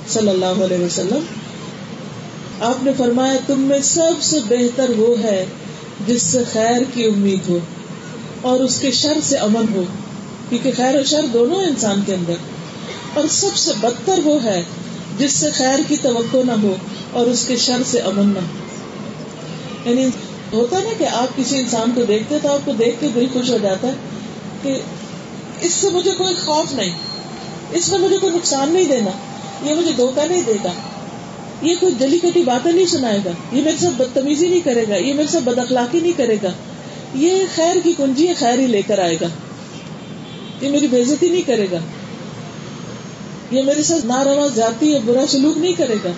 صلی 0.08 0.28
اللہ 0.28 0.44
علیہ 0.44 0.84
وسلم، 0.84 1.24
آپ 2.60 2.84
نے 2.84 2.90
فرمایا، 2.96 3.34
تم 3.46 3.60
میں 3.60 3.78
سب 3.82 4.22
سے 4.22 4.38
بہتر 4.48 4.90
وہ 4.96 5.22
ہے 5.22 5.46
جس 6.06 6.22
سے 6.22 6.38
خیر 6.52 6.82
کی 6.94 7.04
امید 7.04 7.40
ہو 7.48 7.58
اور 8.40 8.60
اس 8.60 8.78
کے 8.80 8.90
شر 8.90 9.18
سے 9.22 9.36
امن 9.36 9.64
ہو، 9.74 9.82
کیونکہ 10.48 10.70
خیر 10.76 11.00
و 11.00 11.02
شر 11.04 11.26
دونوں 11.32 11.62
انسان 11.62 12.00
کے 12.06 12.14
اندر۔ 12.14 12.34
اور 13.14 13.24
سب 13.30 13.56
سے 13.56 13.72
بدتر 13.80 14.18
وہ 14.24 14.44
ہے 14.44 14.62
جس 15.18 15.32
سے 15.32 15.50
خیر 15.50 15.78
کی 15.88 15.96
توقع 16.02 16.36
نہ 16.46 16.52
ہو 16.62 16.74
اور 17.12 17.26
اس 17.26 17.44
کے 17.46 17.56
شر 17.56 17.82
سے 17.86 17.98
امن 17.98 18.28
نہ 18.28 18.38
ہو۔ 18.38 18.68
یعنی 19.90 20.06
ہوتا 20.52 20.78
نا 20.78 20.90
کہ 20.98 21.04
آپ 21.04 21.36
کسی 21.36 21.58
انسان 21.58 21.92
کو 21.94 22.02
دیکھتے 22.02 22.38
تو 22.42 22.52
آپ 22.52 22.58
کو 22.64 22.72
دیکھ 22.72 22.96
کے 23.00 23.08
دل 23.14 23.26
خوش 23.32 23.50
ہو 23.50 23.58
جاتا 23.62 23.88
ہے 23.88 23.92
کہ 24.62 24.80
اس 25.60 25.72
سے 25.72 25.90
مجھے 25.90 26.10
کوئی 26.10 26.34
خوف 26.34 26.72
نہیں، 26.72 26.90
اس 27.72 27.88
میں 27.88 27.98
مجھے 27.98 28.18
کوئی 28.18 28.34
نقصان 28.34 28.72
نہیں 28.72 28.84
دینا۔ 28.84 29.10
یہ 29.62 29.74
مجھے 29.74 29.92
دھوکہ 29.92 30.26
نہیں 30.28 30.42
دے 30.46 30.52
گا۔ 30.64 30.72
یہ 31.62 31.74
کوئی 31.80 31.94
جلی 31.98 32.18
کٹی 32.18 32.42
باتیں 32.42 32.72
نہیں 32.72 32.86
سنائے 32.86 33.18
گا۔ 33.24 33.30
یہ 33.52 33.62
میرے 33.62 33.76
ساتھ 33.76 33.94
بدتمیزی 33.94 34.48
نہیں 34.48 34.60
کرے 34.60 34.84
گا۔ 34.88 34.96
یہ 34.96 35.14
میرے 35.14 35.28
ساتھ 35.28 35.44
بد 35.44 35.58
اخلاقی 35.58 36.00
نہیں 36.00 36.12
کرے 36.16 36.36
گا۔ 36.42 36.48
یہ 37.14 37.44
خیر 37.54 37.76
کی 37.84 37.92
کنجی 37.96 38.34
خیر 38.38 38.58
ہی 38.58 38.66
لے 38.66 38.82
کر 38.82 38.98
آئے 38.98 39.16
گا۔ 39.20 39.26
یہ 40.60 40.68
میری 40.68 40.86
بےزتی 40.86 41.28
نہیں 41.28 41.42
کرے 41.42 41.66
گا۔ 41.72 41.78
یہ 43.50 43.62
میرے 43.62 43.82
ساتھ 43.82 44.06
ناروا 44.06 44.46
جاتی 44.54 44.90
یا 44.90 44.98
برا 45.06 45.26
سلوک 45.28 45.58
نہیں 45.58 45.72
کرے 45.72 45.96
گا۔ 46.04 46.10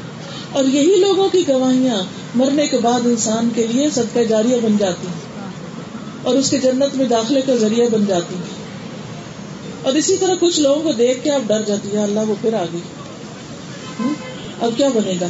اور 0.52 0.64
یہی 0.64 0.96
لوگوں 0.96 1.28
کی 1.28 1.48
گواہیاں 1.48 2.02
مرنے 2.34 2.66
کے 2.66 2.78
بعد 2.78 3.00
انسان 3.04 3.48
کے 3.54 3.66
لیے 3.66 3.90
صدقہ 3.90 4.18
جاریہ 4.28 4.56
بن 4.62 4.76
جاتی 4.78 5.06
اور 6.22 6.34
اس 6.34 6.50
کے 6.50 6.58
جنت 6.58 6.96
میں 6.96 7.06
داخلے 7.06 7.40
کا 7.40 7.54
ذریعہ 7.54 7.86
بن 7.88 8.04
جاتی 8.06 8.34
اور 9.82 9.92
اسی 9.92 10.16
طرح 10.16 10.34
کچھ 10.40 10.60
لوگوں 10.60 10.82
کو 10.82 10.92
دیکھ 10.92 11.24
کے 11.24 11.30
آپ 11.30 11.40
ڈر 11.46 11.62
جاتی 11.62 11.96
ہیں 11.96 12.02
اللہ 12.02 12.20
وہ 12.28 12.34
پھر 12.40 12.54
آ 12.54 12.64
گئی 12.72 12.80
اب 14.60 14.70
کیا 14.76 14.88
بنے 14.88 15.14
گا؟ 15.20 15.26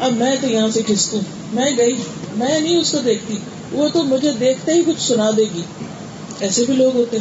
اب 0.00 0.12
میں 0.12 0.36
تو 0.40 0.46
یہاں 0.46 0.68
سے 0.74 0.82
کھسکوں 0.82 1.20
میں 1.52 1.70
گئی، 1.76 1.96
میں 2.36 2.60
نہیں 2.60 2.76
اس 2.76 2.92
کو 2.92 2.98
دیکھتی۔ 2.98 3.36
وہ 3.72 3.88
تو 3.88 4.02
مجھے 4.02 4.32
دیکھتے 4.40 4.72
ہی 4.72 4.82
کچھ 4.86 5.02
سنا 5.02 5.30
دے 5.36 5.44
گی۔ 5.54 5.62
ایسے 6.40 6.64
بھی 6.64 6.74
لوگ 6.74 6.96
ہوتے 6.96 7.16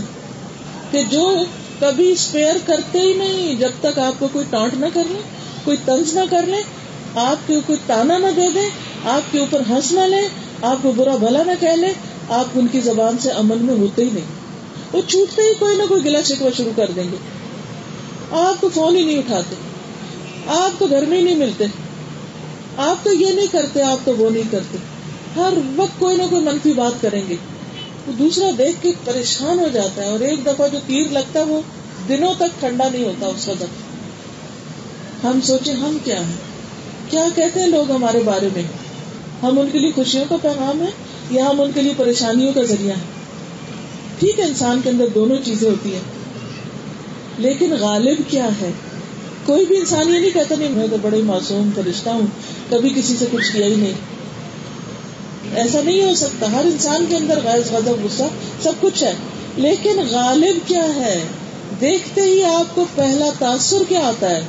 کہ 0.92 1.04
جو 1.04 1.36
کبھی 1.80 2.12
اسپیئر 2.12 2.56
کرتے 2.66 3.00
ہی 3.00 3.14
نہیں، 3.14 3.56
جب 3.56 3.70
تک 3.82 4.00
آپ 4.00 4.14
کو 4.20 4.28
کوئی 4.34 4.46
ٹانٹ 4.50 4.74
نہ 4.74 4.86
کر 4.94 5.04
لے، 5.10 5.20
کوئی 5.64 5.78
تنز 5.86 6.14
نہ 6.14 6.20
کر 6.30 6.46
لے، 6.46 6.58
آپ 7.16 7.48
کے 7.48 7.60
کوئی 7.66 7.80
تانا 7.88 8.18
نہ 8.18 8.28
دے 8.36 8.52
دے، 8.54 8.70
آپ 9.06 9.32
کے 9.32 9.40
اوپر 9.40 9.62
ہنس 9.70 9.92
نہ 9.92 10.00
لے، 10.00 10.28
آپ 10.62 10.78
کو 10.82 10.92
برا 10.96 11.16
بھلا 11.16 11.44
نہ 11.44 11.52
کہہ 11.60 11.68
لے، 11.68 11.94
آپ 12.30 12.46
ان 12.56 12.68
کی 12.68 12.82
زبان 12.82 13.18
سے 13.18 13.30
عمل 13.30 13.58
میں 13.58 13.76
ہوتے 13.76 14.06
ہی 14.06 14.10
نہیں۔ 14.14 14.26
وہ 14.94 15.02
چھوٹتے 15.08 15.42
ہی 15.42 15.54
کوئی 15.60 15.78
نہ 15.78 15.84
کوئی 15.90 16.06
گلا 16.06 16.22
شکوا 16.22 16.50
شروع 16.58 16.72
کر 16.76 16.92
دیں 16.96 17.04
گے۔ 17.04 17.18
آپ 18.32 18.62
کو 18.62 18.70
فون 18.74 18.96
ہی 18.96 19.06
نہیں 19.06 19.18
اٹھاتے۔ 19.18 19.56
آپ 20.48 20.80
تو 20.80 20.88
گھر 20.88 21.06
میں 21.06 21.18
ہی 21.18 21.24
نہیں 21.24 21.36
ملتے۔ 21.36 21.66
آپ 22.78 23.06
تو 23.06 23.14
یہ 23.14 23.34
نہیں 23.34 23.48
کرتے، 23.52 23.82
آپ 23.82 24.06
تو 24.06 24.16
وہ 24.16 24.30
نہیں 24.30 24.52
کرتے۔ 24.52 24.78
ہر 25.36 25.54
وقت 25.76 26.00
کوئی 26.00 26.18
نہ 26.18 26.24
کوئی 26.30 26.42
منفی 26.42 26.74
بات 26.74 27.02
کریں 27.02 27.22
گے۔ 27.30 27.36
تو 28.06 28.12
دوسرا 28.12 28.50
دیکھ 28.58 28.78
کے 28.82 28.92
پریشان 29.06 29.60
ہو 29.60 29.68
جاتا 29.74 30.04
ہے 30.04 30.08
اور 30.08 30.20
ایک 30.20 30.46
دفعہ 30.46 30.68
جو 30.68 30.80
تیر 30.88 31.12
لگتا 31.12 31.40
ہے، 31.40 31.46
وہ 31.46 31.62
دنوں 32.10 32.34
تک 32.38 32.60
ٹھنڈا 32.60 32.90
نہیں 32.92 33.04
ہوتا 33.04 33.26
اس 33.26 33.48
وقت۔ 33.48 33.66
ہم 35.24 35.40
سوچے 35.44 35.72
ہم 35.72 35.98
کیا 36.04 36.28
ہیں؟ 36.28 36.36
کیا 37.10 37.26
کہتے 37.36 37.60
ہیں 37.60 37.68
لوگ 37.68 37.92
ہمارے 37.92 38.20
بارے 38.26 38.50
میں؟ 38.54 38.64
ہم 39.44 39.60
ان 39.60 39.70
کے 39.72 39.80
لیے 39.80 39.92
خوشیوں 39.96 40.26
کا 40.30 40.36
پیغام 40.42 40.82
ہے 40.82 40.92
یا 41.32 41.46
ہم 41.46 41.62
ان 41.62 41.72
کے 41.76 41.82
لیے 41.82 41.94
پریشانیوں 41.98 42.54
کا 42.54 42.64
ذریعہ 42.64 42.96
ہے 42.96 43.18
ٹھیک 44.20 44.40
ہے، 44.40 44.44
انسان 44.44 44.82
کے 44.84 44.90
اندر 44.90 45.08
دونوں 45.08 45.38
چیزیں 45.46 45.70
ہوتی 45.70 45.94
ہیں۔ 45.94 46.02
لیکن 47.38 47.74
غالب 47.80 48.22
کیا 48.28 48.48
ہے؟ 48.62 48.72
کوئی 49.48 49.66
بھی 49.66 49.78
انسان 49.78 50.14
یہ 50.14 50.20
نہیں 50.20 50.32
کہتا 50.32 50.56
نہیں 50.60 50.70
میں 50.70 50.88
تو 50.92 50.98
بڑے 51.02 51.22
معصوم 51.22 51.70
فرشتہ 51.76 52.10
ہوں، 52.10 52.28
کبھی 52.70 52.90
کسی 52.90 53.16
سے 53.20 53.26
کچھ 53.32 53.52
کیا 53.52 53.66
ہی 53.66 53.76
نہیں۔ 53.76 53.94
ایسا 55.56 55.82
نہیں 55.82 56.04
ہو 56.04 56.14
سکتا، 56.14 56.52
ہر 56.52 56.66
انسان 56.66 57.06
کے 57.10 57.16
اندر 57.16 57.40
غیر 57.44 57.60
غضب، 57.72 58.06
غصہ 58.06 58.24
سب 58.64 58.72
کچھ 58.80 59.04
ہے۔ 59.04 59.14
لیکن 59.56 60.00
غالب 60.10 60.68
کیا 60.68 60.96
ہے؟ 60.96 61.24
دیکھتے 61.82 62.22
ہی 62.22 62.44
آپ 62.44 62.76
کو 62.76 62.86
پہلا 62.96 63.30
تاثر 63.40 63.78
کیا 63.90 64.00
آتا 64.00 64.30
ہے۔ 64.30 64.42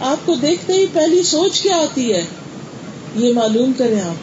آپ 0.00 0.26
کو 0.26 0.34
دیکھتے 0.34 0.72
ہی 0.72 0.86
پہلی 0.92 1.22
سوچ 1.22 1.60
کیا 1.60 1.76
آتی 1.76 2.12
ہے۔ 2.12 2.24
یہ 3.16 3.32
معلوم 3.34 3.72
کریں 3.78 4.00
آپ۔ 4.00 4.14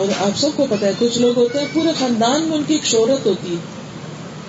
اور 0.00 0.06
آپ 0.20 0.38
سب 0.38 0.48
کو 0.56 0.66
پتا 0.70 0.86
ہے، 0.86 0.92
کچھ 0.98 1.18
لوگ 1.18 1.38
ہوتے 1.38 1.58
ہیں، 1.58 1.66
پورے 1.72 1.88
خاندان 1.98 2.42
میں 2.42 2.56
ان 2.56 2.62
کی 2.66 2.74
ایک 2.74 2.84
شہرت 2.84 3.26
ہوتی 3.26 3.50
ہے 3.50 3.60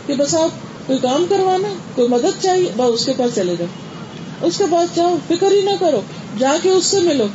کہ 0.05 0.13
بس 0.13 0.35
آپ 0.35 0.49
کوئی 0.87 0.99
کام 0.99 1.25
کروانا، 1.29 1.73
کوئی 1.95 2.07
مدد 2.07 2.43
چاہیے، 2.43 2.69
بس 2.77 2.99
اس 2.99 3.05
کے 3.05 3.13
پاس 3.17 3.35
چلے 3.35 3.55
جاؤ۔ 3.59 3.92
اس 4.43 4.57
کے 4.57 4.63
پاس 4.71 4.95
جاؤ 4.95 5.15
فکر 5.27 5.51
ہی 5.51 5.61
نہ 5.61 5.69
کرو، 5.79 6.01
جا 6.39 6.57
کے 6.63 6.69
اس 6.69 6.85
سے 6.85 6.99
ملو۔ 6.99 7.27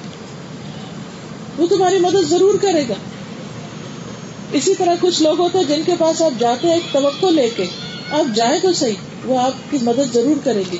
وہ 1.59 1.67
تمہاری 1.67 1.99
مدد 1.99 2.31
ضرور 2.31 2.55
کرے 2.55 2.83
گا۔ 2.89 2.95
اسی 4.53 4.75
طرح 4.75 4.95
کچھ 5.01 5.23
لوگ 5.23 5.41
ہوتے 5.41 5.59
ہیں 5.59 5.65
جن 5.65 5.83
کے 5.87 5.93
پاس 5.99 6.23
آپ 6.23 6.41
جاتے 6.41 6.67
ہیں 6.67 6.75
ایک 6.75 6.93
توقع 6.93 7.27
لے 7.27 7.51
کے۔ 7.57 7.65
آپ 8.11 8.37
جائیں 8.37 8.61
تو 8.63 8.73
صحیح، 8.73 8.95
وہ 9.25 9.39
آپ 9.39 9.53
کی 9.71 9.79
مدد 9.83 10.15
ضرور 10.15 10.37
کرے 10.45 10.63
گی 10.73 10.77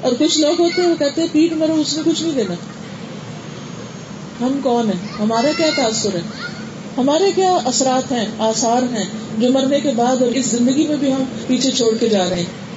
اور 0.00 0.12
کچھ 0.18 0.38
لوگ 0.38 0.60
ہوتے 0.60 0.82
ہیں 0.82 0.88
وہ 0.88 0.96
کہتے 0.96 1.20
ہیں 1.20 1.28
پیٹ 1.32 1.52
مرو 1.52 1.74
اس 1.74 1.96
نے 1.96 2.02
کچھ 2.04 2.22
نہیں 2.22 2.32
دینا۔ 2.32 2.54
ہم 4.40 4.60
کون 4.62 4.86
ہیں؟ 4.86 5.18
ہمارا 5.18 5.48
کیا 5.56 5.70
تاثر 5.76 6.14
ہے؟ 6.14 6.20
ہمارے 6.96 7.32
کیا 7.34 7.52
اثرات 7.52 8.12
ہیں، 8.12 8.26
آثار 8.38 8.82
ہیں 8.82 9.04
جو 9.38 9.52
مرنے 9.52 9.80
کے 9.80 9.90
بعد 9.96 10.22
اور 10.22 10.32
اس 10.32 10.46
زندگی 10.46 10.86
میں 10.86 10.96
بھی 10.96 11.12
ہم 11.12 11.24
پیچھے 11.46 11.70
چھوڑ 11.70 11.96
کے 12.00 12.08
جا 12.08 12.28
رہے 12.30 12.36
ہیں؟ 12.36 12.69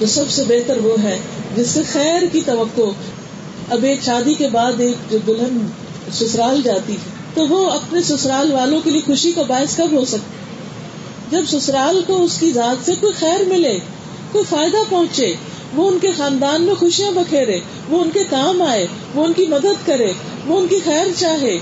تو 0.00 0.06
سب 0.06 0.30
سے 0.30 0.44
بہتر 0.44 0.78
وہ 0.78 1.02
ہے 1.02 1.18
جس 1.56 1.68
سے 1.68 1.80
خیر 1.92 2.22
کی 2.32 2.40
توقع 2.46 2.90
اب 3.68 3.84
ایک 3.84 4.02
شادی 4.02 4.34
کے 4.34 4.48
بعد 4.48 4.72
ایک 4.78 5.10
جو 5.10 5.18
دلہن 5.26 5.66
سسرال 6.12 6.60
جاتی 6.64 6.92
ہے، 6.92 6.98
تو 7.34 7.46
وہ 7.46 7.70
اپنے 7.70 8.02
سسرال 8.02 8.52
والوں 8.52 8.80
کے 8.84 8.90
لیے 8.90 9.00
خوشی 9.06 9.32
کا 9.32 9.42
باعث 9.42 9.76
کب 9.76 9.92
ہو 9.92 10.04
سکتا 10.04 10.40
جب 11.30 11.42
سسرال 11.48 12.00
کو 12.06 12.22
اس 12.22 12.38
کی 12.40 12.52
ذات 12.52 12.86
سے 12.86 12.92
کوئی 13.00 13.12
خیر 13.12 13.44
ملے، 13.44 13.78
کوئی 14.32 14.44
فائدہ 14.48 14.76
پہنچے، 14.88 15.34
وہ 15.74 15.90
ان 15.90 15.98
کے 15.98 16.08
خاندان 16.16 16.62
میں 16.62 16.74
خوشیاں 16.74 17.12
بکھیرے، 17.12 17.60
وہ 17.88 18.04
ان 18.04 18.10
کے 18.10 18.24
کام 18.30 18.62
آئے، 18.62 18.86
وہ 19.14 19.24
ان 19.24 19.32
کی 19.32 19.46
مدد 19.46 19.86
کرے، 19.86 20.12
وہ 20.46 20.60
ان 20.60 20.66
کی 20.66 20.78
خیر 20.84 21.06
چاہے، 21.16 21.58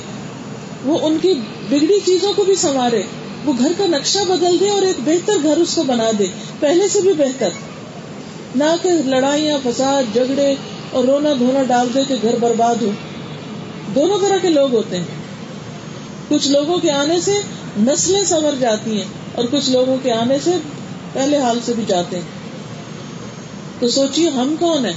وہ 0.84 0.99
ان 1.03 1.18
کی 1.22 1.32
بگڑی 1.68 2.01
چیزوں 2.05 2.32
کو 2.36 2.45
بھی 2.45 2.55
سنوارے، 2.55 3.03
وہ 3.45 3.53
گھر 3.59 3.72
کا 3.78 3.86
نقشہ 3.86 4.18
بدل 4.28 4.61
دے 4.61 4.68
اور 4.68 4.82
ایک 4.82 4.97
بہتر 5.05 5.36
گھر 5.43 5.57
اس 5.57 5.74
کو 5.74 5.82
بنا 5.82 6.11
دے۔ 6.18 6.26
پہلے 6.61 6.89
سے 6.89 7.01
بھی 7.01 7.12
بہتر۔ 7.12 7.49
نہ 8.57 8.64
کہ 8.82 8.88
لڑائیاں، 8.88 9.59
فساد، 9.64 10.03
جھگڑے 10.12 10.55
اور 10.90 11.05
رونا 11.05 11.28
دھونا 11.38 11.62
ڈال 11.62 11.88
دے 11.94 12.01
کہ 12.09 12.14
گھر 12.22 12.36
برباد 12.40 12.82
ہو۔ 12.82 12.90
دونوں 13.94 14.18
طرح 14.18 14.36
کے 14.42 14.49
لوگ 14.49 14.74
ہوتے 14.74 14.96
ہیں۔ 14.96 15.05
کچھ 16.28 16.49
لوگوں 16.49 16.78
کے 16.78 16.90
آنے 16.90 17.20
سے 17.20 17.32
نسلیں 17.78 18.24
سنور 18.24 18.53
جاتی 18.59 18.96
ہیں 18.96 19.09
اور 19.34 19.44
کچھ 19.51 19.70
لوگوں 19.70 19.96
کے 20.03 20.12
آنے 20.12 20.38
سے 20.44 20.51
پہلے 21.12 21.36
حال 21.36 21.59
سے 21.64 21.72
بھی 21.76 21.84
جاتے 21.86 22.16
ہیں۔ 22.16 22.22
تو 23.78 23.88
سوچیے 23.88 24.28
ہم 24.28 24.55
کون 24.61 24.86
ہیں؟ 24.86 24.92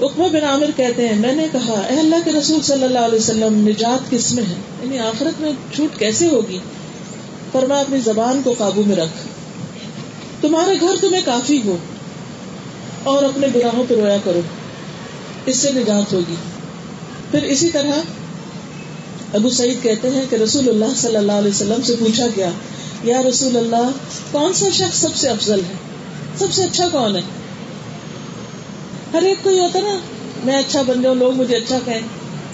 اکبا 0.00 0.26
بن 0.26 0.44
عامر 0.44 0.70
کہتے 0.76 1.08
ہیں، 1.08 1.18
میں 1.18 1.32
نے 1.32 1.46
کہا، 1.52 1.80
اے 1.90 1.98
اللہ 1.98 2.16
کے 2.24 2.32
رسول 2.32 2.60
صلی 2.60 2.82
اللہ 2.82 2.98
علیہ 2.98 3.18
وسلم، 3.18 3.68
نجات 3.68 4.10
کس 4.10 4.32
میں 4.32 4.42
ہے؟ 4.42 4.54
یعنی 4.82 4.98
آخرت 4.98 5.40
میں 5.40 5.52
چھوٹ 5.74 5.98
کیسے 5.98 6.28
ہوگی؟ 6.28 6.58
پر 7.52 7.66
میں 7.66 7.80
اپنی 7.80 7.98
زبان 7.98 8.40
کو 8.44 8.54
قابو 8.58 8.82
میں 8.86 8.96
رکھ۔ 8.96 9.28
تمہارا 10.40 10.72
گھر 10.80 10.94
تمہیں 11.00 11.22
کافی 11.24 11.60
ہو۔ 11.64 11.76
اور 13.04 13.22
اپنے 13.22 13.46
گناہوں 13.54 13.84
پہ 13.88 13.94
رویا 13.94 14.16
کرو۔ 14.24 14.40
اس 15.46 15.56
سے 15.56 15.72
نجات 15.72 16.12
ہوگی۔ 16.12 16.34
پھر 17.30 17.42
اسی 17.42 17.70
طرح 17.70 17.90
ابو 19.32 19.50
سعید 19.50 19.82
کہتے 19.82 20.10
ہیں 20.10 20.24
کہ 20.30 20.36
رسول 20.36 20.68
اللہ 20.68 20.94
صلی 20.96 21.16
اللہ 21.16 21.32
علیہ 21.32 21.50
وسلم 21.50 21.82
سے 21.82 21.94
پوچھا 22.00 22.26
گیا، 22.36 22.50
یا 23.04 23.22
رسول 23.22 23.56
اللہ، 23.56 23.90
کون 24.30 24.52
سا 24.52 24.66
شخص 24.72 25.00
سب 25.00 25.16
سے 25.16 25.28
افضل 25.28 25.60
ہے؟ 25.68 25.74
سب 26.38 26.52
سے 26.52 26.64
اچھا 26.64 26.88
کون 26.88 27.16
ہے؟ 27.16 27.20
ہر 29.12 29.22
ایک 29.22 29.38
کو 29.42 29.50
یہ 29.50 29.60
ہوتا 29.60 29.80
نا، 29.80 29.98
میں 30.44 30.56
اچھا 30.56 30.82
بن 30.82 31.02
جاؤں 31.02 31.14
لوگ 31.14 31.32
مجھے 31.32 31.56
اچھا 31.56 31.78
کہیں۔ 31.84 32.00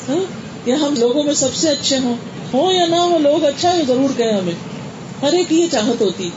ہاں؟ 0.09 0.25
یا 0.67 0.77
ہم 0.81 0.95
لوگوں 0.99 1.23
میں 1.23 1.35
سب 1.35 1.55
سے 1.55 1.69
اچھے 1.69 1.99
ہوں۔ 1.99 2.15
ہوں 2.55 2.73
یا 2.73 2.87
نہ 2.87 2.97
ہو 2.97 3.19
لوگ 3.19 3.45
اچھا 3.45 3.73
ہے، 3.73 3.83
ضرور 3.89 4.09
کہیں 4.17 4.33
ہمیں۔ 4.33 4.55
ہر 5.23 5.33
ایک 5.33 5.53
یہ 5.53 5.67
چاہت 5.73 6.01
ہوتی۔ 6.01 6.31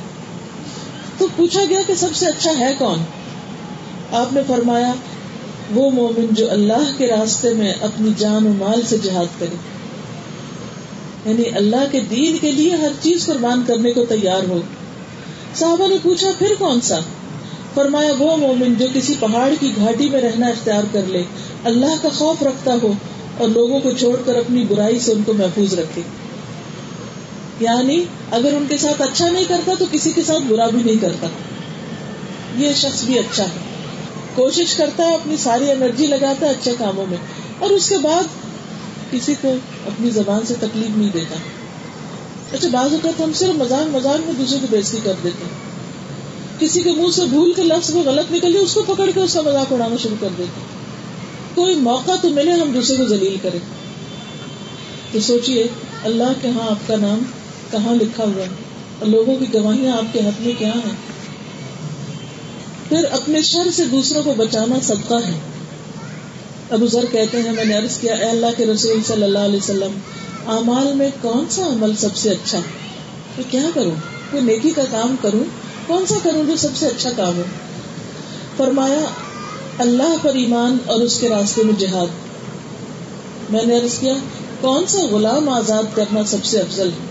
تو 1.18 1.28
پوچھا 1.36 1.62
گیا 1.70 1.80
کہ 1.88 1.96
سب 1.96 2.16
سے 2.16 2.26
اچھا 2.26 2.52
ہے 2.60 2.74
کون؟ 2.78 3.00
آپ 4.12 4.34
نے 4.34 4.42
فرمایا، 4.48 4.94
وہ 5.76 5.92
مومن 5.92 6.26
جو 6.32 6.52
اللہ 6.52 6.92
کے 6.98 7.08
راستے 7.08 7.54
میں 7.54 7.74
اپنی 7.82 8.10
جان 8.18 8.48
و 8.48 8.54
مال 8.54 8.82
سے 8.86 8.98
جہاد 9.04 9.40
کرے۔ 9.40 9.56
یعنی 11.26 11.44
اللہ 11.56 11.86
کے 11.92 12.00
دین 12.00 12.38
کے 12.38 12.52
لیے 12.52 12.76
ہر 12.76 12.92
چیز 13.02 13.26
قربان 13.26 13.64
کرنے 13.68 13.92
کو 13.92 14.06
تیار 14.06 14.50
ہو۔ 14.50 14.62
صحابہ 15.56 15.88
نے 15.88 15.96
پوچھا، 16.02 16.30
پھر 16.40 16.54
کون 16.60 16.82
سا؟ 16.82 17.00
فرمایا، 17.74 18.12
وہ 18.20 18.38
مومن 18.38 18.74
جو 18.74 18.86
کسی 18.94 19.16
پہاڑ 19.20 19.54
کی 19.60 19.72
گھاٹی 19.76 20.10
میں 20.10 20.22
رہنا 20.22 20.48
اختیار 20.48 20.84
کر 20.92 21.02
لے، 21.08 21.24
اللہ 21.64 21.96
کا 22.02 22.10
خوف 22.18 22.44
رکھتا 22.44 22.76
ہو 22.84 22.94
اور 23.38 23.50
لوگوں 23.50 23.80
کو 23.80 23.92
چھوڑ 23.92 24.18
کر 24.26 24.36
اپنی 24.36 24.64
برائی 24.64 25.00
سے 25.00 25.12
ان 25.12 25.24
کو 25.26 25.34
محفوظ 25.34 25.74
رکھے۔ 25.74 26.02
یعنی 27.60 28.04
اگر 28.32 28.54
ان 28.54 28.66
کے 28.70 28.78
ساتھ 28.78 29.02
اچھا 29.02 29.30
نہیں 29.30 29.46
کرتا 29.48 29.72
تو 29.80 29.86
کسی 29.92 30.12
کے 30.12 30.22
ساتھ 30.22 30.44
برا 30.48 30.68
بھی 30.68 30.84
نہیں 30.84 31.02
کرتا۔ 31.02 31.28
یہ 32.58 32.74
شخص 32.76 33.04
بھی 33.04 33.20
اچھا 33.20 33.44
ہے۔ 33.44 33.71
کوشش 34.36 34.76
کرتا 34.76 35.08
ہے، 35.08 35.14
اپنی 35.14 35.38
ساری 35.38 35.72
انرجی 35.72 36.08
لگاتا 36.08 36.46
ہے 36.46 36.52
اچھے 36.52 36.76
کاموں 36.78 37.06
میں، 37.10 37.18
اور 37.60 37.70
اس 37.70 37.90
کے 37.90 37.98
بعد 37.98 38.24
کسی 39.12 39.34
کو 39.42 39.56
اپنی 39.86 40.10
زبان 40.10 40.46
سے 40.46 40.54
تکلیف 40.60 40.98
نہیں 40.98 41.10
دیتا۔ 41.14 41.36
اچھا 42.52 42.68
بعض 42.72 42.94
اوقات 42.94 43.22
ہم 43.22 43.34
صرف 43.34 43.56
مزاق 43.56 43.96
مزاق 43.96 44.26
میں 44.26 44.34
دوسرے 44.40 44.60
کی 44.62 44.68
بےزتی 44.70 44.98
کر 45.04 45.14
دیتے 45.24 45.44
ہیں۔ 45.44 45.72
کسی 46.60 46.82
کے 46.82 46.92
منہ 46.92 47.12
سے 47.12 47.26
بھول 47.26 47.54
کے 47.54 47.64
لفظ 47.64 47.90
میں 47.90 48.04
غلط 48.04 48.32
نکل 48.32 48.58
اس 48.62 48.74
کو 48.74 48.84
پکڑ 48.88 49.10
کے 49.14 49.20
اس 49.20 49.34
کا 49.34 49.42
مذاق 49.42 49.74
اڑانا 49.74 49.96
شروع 50.04 50.16
کر 50.20 50.28
دیتے 50.38 50.62
کوئی 51.56 51.76
موقع 51.76 52.12
تو 52.22 52.30
ملے، 52.30 52.52
ہم 52.52 52.72
دوسرے 52.72 52.98
کو 52.98 53.06
ذلیل 53.06 53.38
کریں۔ 53.42 53.60
تو 55.12 55.20
سوچیے 55.20 55.68
اللہ 56.04 56.34
کے 56.42 56.48
ہاں 56.48 56.72
آپ 56.72 56.88
کا 56.88 56.96
نام 56.96 57.20
کہاں 57.72 57.96
لکھا 57.96 58.24
ہوا 58.24 58.42
ہے؟ 58.42 58.48
اور 59.00 59.08
لوگوں 59.08 59.36
کی 59.36 59.46
گواہیاں 59.54 59.98
آپ 59.98 60.14
کے 60.14 60.22
ہاتھ 60.22 60.42
میں 60.42 60.54
کیا 60.60 60.70
ہیں؟ 60.70 61.11
پھر 62.92 63.06
اپنے 63.12 63.42
شر 63.42 63.72
سے 63.76 63.86
دوسروں 63.86 64.24
کو 64.24 64.34
بچانا 64.38 64.76
صدقہ 64.84 65.14
ہے۔ 65.14 65.40
ابو 66.70 66.88
ذر 66.88 67.06
کہتے 67.12 67.42
ہیں، 67.42 67.52
میں 67.52 67.66
نے 67.66 67.78
عرض 67.78 67.98
کیا، 67.98 68.14
اے 68.14 68.26
اللہ 68.26 68.46
کے 68.58 68.66
رسول 68.66 69.04
صلی 69.08 69.24
اللہ 69.24 69.40
علیہ 69.40 69.58
وسلم، 69.58 70.00
اعمال 70.48 70.94
میں 70.94 71.10
کون 71.22 71.46
سا 71.50 71.66
عمل 71.66 71.96
سب 71.96 72.16
سے 72.16 72.30
اچھا؟ 72.30 72.60
تو 73.36 73.44
کیا 73.50 73.64
کروں؟ 73.74 73.92
کوئی 74.32 74.44
نیکی 74.44 74.70
کا 74.70 74.82
کام 74.92 75.16
کروں؟ 75.22 75.44
کون 75.88 76.06
سا 76.06 76.16
کروں 76.24 76.44
جو 76.44 76.56
سب 76.56 76.70
سے 76.76 76.88
اچھا 76.88 77.10
کام 77.16 77.38
ہو؟ 77.38 77.44
فرمایا، 78.58 79.06
اللہ 79.78 80.16
پر 80.22 80.36
ایمان 80.36 80.78
اور 80.86 81.00
اس 81.00 81.20
کے 81.20 81.30
راستے 81.30 81.64
میں 81.64 81.80
جہاد۔ 81.80 82.08
میں 83.50 83.66
نے 83.66 83.78
عرض 83.78 84.00
کیا، 84.00 84.14
کون 84.62 84.86
سا 84.88 85.00
غلام 85.12 85.50
آزاد 85.50 85.96
کرنا 85.96 86.24
سب 86.26 86.46
سے 86.46 86.60
افضل 86.60 86.88
ہے؟ 86.88 87.08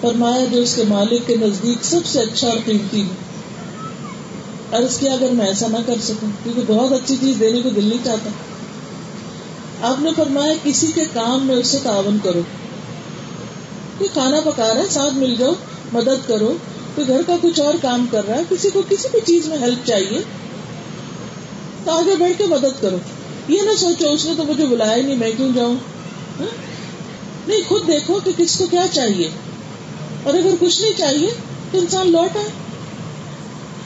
فرمایا، 0.00 0.44
جو 0.44 0.60
اس 0.60 0.74
کے 0.74 0.82
مالک 0.88 1.26
کے 1.26 1.36
نزدیک 1.36 1.84
سب 1.84 2.06
سے 2.06 2.20
اچھا 2.20 2.48
اور 2.48 2.58
قیمتی 2.64 3.02
ہو۔ 3.02 3.27
عرض 4.72 4.98
کیا 4.98 5.12
اگر 5.12 5.28
میں 5.30 5.46
ایسا 5.46 5.66
نہ 5.68 5.76
کر 5.86 5.94
سکوں، 6.02 6.28
کیونکہ 6.42 6.62
بہت 6.66 6.92
اچھی 6.92 7.16
چیز 7.20 7.40
دینے 7.40 7.62
کو 7.62 7.70
دل 7.70 7.84
نہیں 7.84 8.04
چاہتا 8.04 8.30
آپ 9.88 10.00
نے 10.00 10.10
فرمایا 10.16 10.52
کسی 10.62 10.86
کے 10.94 11.04
کام 11.12 11.46
میں 11.46 11.54
اسے 11.54 11.78
تعاون 11.82 12.18
کرو۔ 12.22 12.40
کوئی 13.98 14.08
کھانا 14.12 14.40
پکا 14.40 14.74
رہا 14.74 14.80
ہے، 14.80 14.88
ساتھ 14.90 15.14
مل 15.14 15.34
جاؤ، 15.38 15.52
مدد 15.92 16.28
کرو۔ 16.28 16.56
کوئی 16.94 17.08
گھر 17.08 17.22
کا 17.26 17.36
کچھ 17.42 17.60
اور 17.60 17.74
کام 17.82 18.06
کر 18.10 18.28
رہا 18.28 18.36
ہے، 18.36 18.42
کسی 18.48 18.70
کو 18.70 18.82
کسی 18.88 19.08
بھی 19.12 19.20
چیز 19.26 19.46
میں 19.46 19.58
ہیلپ 19.58 19.86
چاہیے۔ 19.86 20.18
تو 21.84 21.90
آگے 21.90 22.16
بڑھ 22.16 22.32
کے 22.38 22.46
مدد 22.46 22.82
کرو۔ 22.82 22.96
یہ 23.48 23.62
نہ 23.62 23.70
سوچو 23.78 24.12
اس 24.12 24.24
نے 24.24 24.32
تو 24.36 24.44
مجھے 24.44 24.66
بلایا 24.66 25.02
نہیں، 25.02 25.16
میں 25.16 25.32
کیوں 25.36 25.50
جاؤں؟ 25.54 25.76
ہاں؟ 26.40 26.56
نہیں، 27.46 27.60
خود 27.68 27.86
دیکھو 27.86 28.20
کہ 28.24 28.32
کس 28.36 28.58
کو 28.58 28.66
کیا 28.66 28.86
چاہیے۔ 28.92 29.30
اور 30.22 30.34
اگر 30.34 30.50
کچھ 30.60 30.82
نہیں 30.82 30.92
چاہیے 30.96 31.28
تو 31.70 31.78
انسان 31.78 32.12
لوٹ 32.12 32.36
آئے 32.36 32.48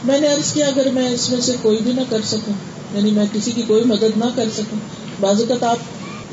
میں 0.05 0.20
نے 0.20 0.26
عرض 0.26 0.53
کیا، 0.53 0.66
اگر 0.66 0.90
میں 0.90 1.11
اس 1.11 1.30
میں 1.30 1.40
سے 1.40 1.53
کوئی 1.62 1.76
بھی 1.76 1.92
نہ 1.92 2.00
کر 2.11 2.20
سکوں 2.24 2.55
یعنی 2.94 3.11
میں 3.11 3.26
کسی 3.32 3.50
کی 3.50 3.62
کوئی 3.62 3.84
مدد 3.84 4.16
نہ 4.16 4.24
کر 4.34 4.48
سکوں، 4.55 4.78
بعض 5.20 5.40
اوقات 5.40 5.62
آپ 5.62 5.76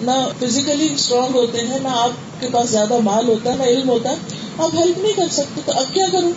نہ 0.03 0.29
فزیکلی 0.39 0.93
اسٹرانگ 0.93 1.35
ہوتے 1.35 1.57
ہیں، 1.57 1.79
نہ 1.79 1.87
آپ 1.87 2.41
کے 2.41 2.47
پاس 2.51 2.69
زیادہ 2.69 2.97
مال 3.03 3.27
ہوتا 3.27 3.51
ہے، 3.51 3.57
نہ 3.57 3.63
علم 3.63 3.89
ہوتا 3.89 4.09
ہے، 4.09 4.15
آپ 4.57 4.75
ہیلپ 4.75 4.97
نہیں 4.97 5.13
کر 5.13 5.27
سکتے، 5.31 5.61
تو 5.65 5.71
اب 5.71 5.93
کیا 5.93 6.05
کروں؟ 6.11 6.31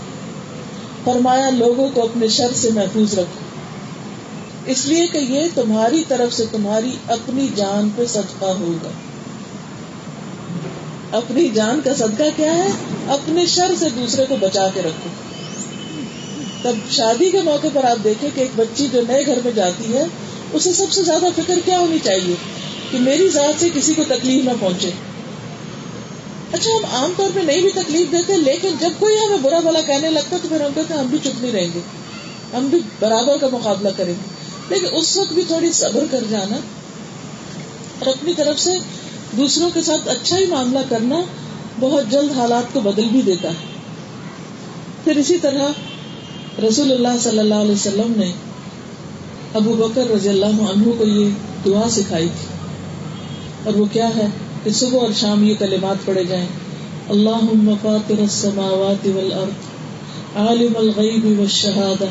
فرمایا، 1.04 1.50
لوگوں 1.50 1.88
کو 1.94 2.02
اپنے 2.02 2.28
شر 2.28 2.52
سے 2.54 2.70
محفوظ 2.70 3.18
رکھو۔ 3.18 3.40
اس 4.66 4.86
لیے 4.86 5.06
کہ 5.06 5.18
یہ 5.18 5.40
تمہاری 5.54 6.04
طرف 6.08 6.34
سے 6.34 6.44
تمہاری 6.50 6.90
اپنی 7.08 7.48
جان 7.56 7.88
پہ 7.96 8.06
صدقہ 8.06 8.44
ہوگا۔ 8.44 8.88
اپنی 11.16 11.48
جان 11.48 11.80
کا 11.84 11.94
صدقہ 11.94 12.22
کیا 12.36 12.54
ہے؟ 12.54 12.68
اپنے 13.08 13.46
شر 13.46 13.74
سے 13.78 13.88
دوسرے 13.88 14.26
کو 14.28 14.36
بچا 14.40 14.68
کے 14.74 14.82
رکھو۔ 14.82 15.31
تب 16.62 16.90
شادی 16.90 17.30
کے 17.30 17.42
موقع 17.42 17.66
پر 17.72 17.84
آپ 17.84 18.04
دیکھیں 18.04 18.30
کہ 18.34 18.40
ایک 18.40 18.50
بچی 18.56 18.88
جو 18.92 19.00
نئے 19.08 19.26
گھر 19.26 19.38
میں 19.44 19.52
جاتی 19.52 19.94
ہے، 19.94 20.04
اسے 20.52 20.72
سب 20.72 20.92
سے 20.92 21.02
زیادہ 21.02 21.24
فکر 21.36 21.58
کیا 21.64 21.78
ہونی 21.78 21.98
چاہیے 21.98 22.34
کہ 22.90 22.98
میری 22.98 23.28
ذات 23.28 23.60
سے 23.60 23.68
کسی 23.74 23.94
کو 23.94 24.04
تکلیف 24.04 24.44
نہ 24.44 24.50
پہنچے۔ 24.60 24.90
اچھا 26.52 26.70
ہم 26.76 26.84
عام 26.96 27.12
طور 27.16 27.28
پہ 27.34 27.40
نہیں 27.40 27.60
بھی 27.60 27.70
تکلیف 27.70 28.12
دیتے، 28.12 28.36
لیکن 28.36 28.68
جب 28.80 28.90
کوئی 28.98 29.16
ہمیں 29.18 29.36
برا 29.42 29.60
بھلا 29.60 29.80
کہنے 29.80 30.10
لگتا 30.10 30.36
تو 30.42 30.48
پھر 30.48 30.60
ہم 30.60 30.72
کہتے 30.74 30.94
ہم 30.94 31.06
بھی 31.06 31.18
چپ 31.18 31.42
نہیں 31.42 31.52
رہیں 31.52 31.68
گے۔ 31.74 31.80
ہم 32.56 32.66
بھی 32.68 32.78
برابر 33.00 33.36
کا 33.40 33.46
مقابلہ 33.52 33.88
کریں 33.96 34.14
گے۔ 34.14 34.42
لیکن 34.68 34.86
اس 34.92 35.16
وقت 35.16 35.32
بھی 35.32 35.42
تھوڑی 35.46 35.72
صبر 35.72 36.04
کر 36.10 36.20
جانا 36.30 36.56
اور 37.98 38.06
اپنی 38.06 38.34
طرف 38.34 38.60
سے 38.60 38.70
دوسروں 39.36 39.70
کے 39.74 39.82
ساتھ 39.82 40.08
اچھا 40.08 40.38
ہی 40.38 40.46
معاملہ 40.46 40.78
کرنا 40.88 41.22
بہت 41.80 42.04
جلد 42.10 42.32
حالات 42.38 42.64
کو 42.72 42.80
بدل 42.80 43.04
بھی 43.04 43.22
دیتا 43.22 43.48
ہے۔ 43.48 43.66
پھر 45.04 45.16
اسی 45.16 45.38
طرح 45.38 45.68
رسول 46.58 46.92
اللہ 46.92 47.18
صلی 47.20 47.38
اللہ 47.38 47.54
علیہ 47.54 47.72
وسلم 47.72 48.12
نے 48.16 48.32
ابو 49.54 49.72
بکر 49.72 50.10
رضی 50.10 50.28
اللہ 50.28 50.46
عنہ 50.46 50.84
کو 50.98 51.04
یہ 51.04 51.28
دعا 51.64 51.90
سکھائی 51.90 52.26
تھی۔ 52.26 52.46
اور 53.64 53.74
وہ 53.74 53.84
کیا 53.92 54.08
ہے 54.16 54.26
کہ 54.64 54.70
صبح 54.70 54.98
اور 54.98 55.08
شام 55.20 55.44
یہ 55.44 55.54
کلمات 55.58 56.06
پڑے 56.06 56.24
جائیں۔ 56.24 56.46
اللہ 57.08 57.72
فاطر 57.82 58.20
السماوات 58.20 59.06
والارض، 59.06 59.66
عالم 60.36 60.72
الغیب 60.76 61.38
والشہادہ، 61.38 62.06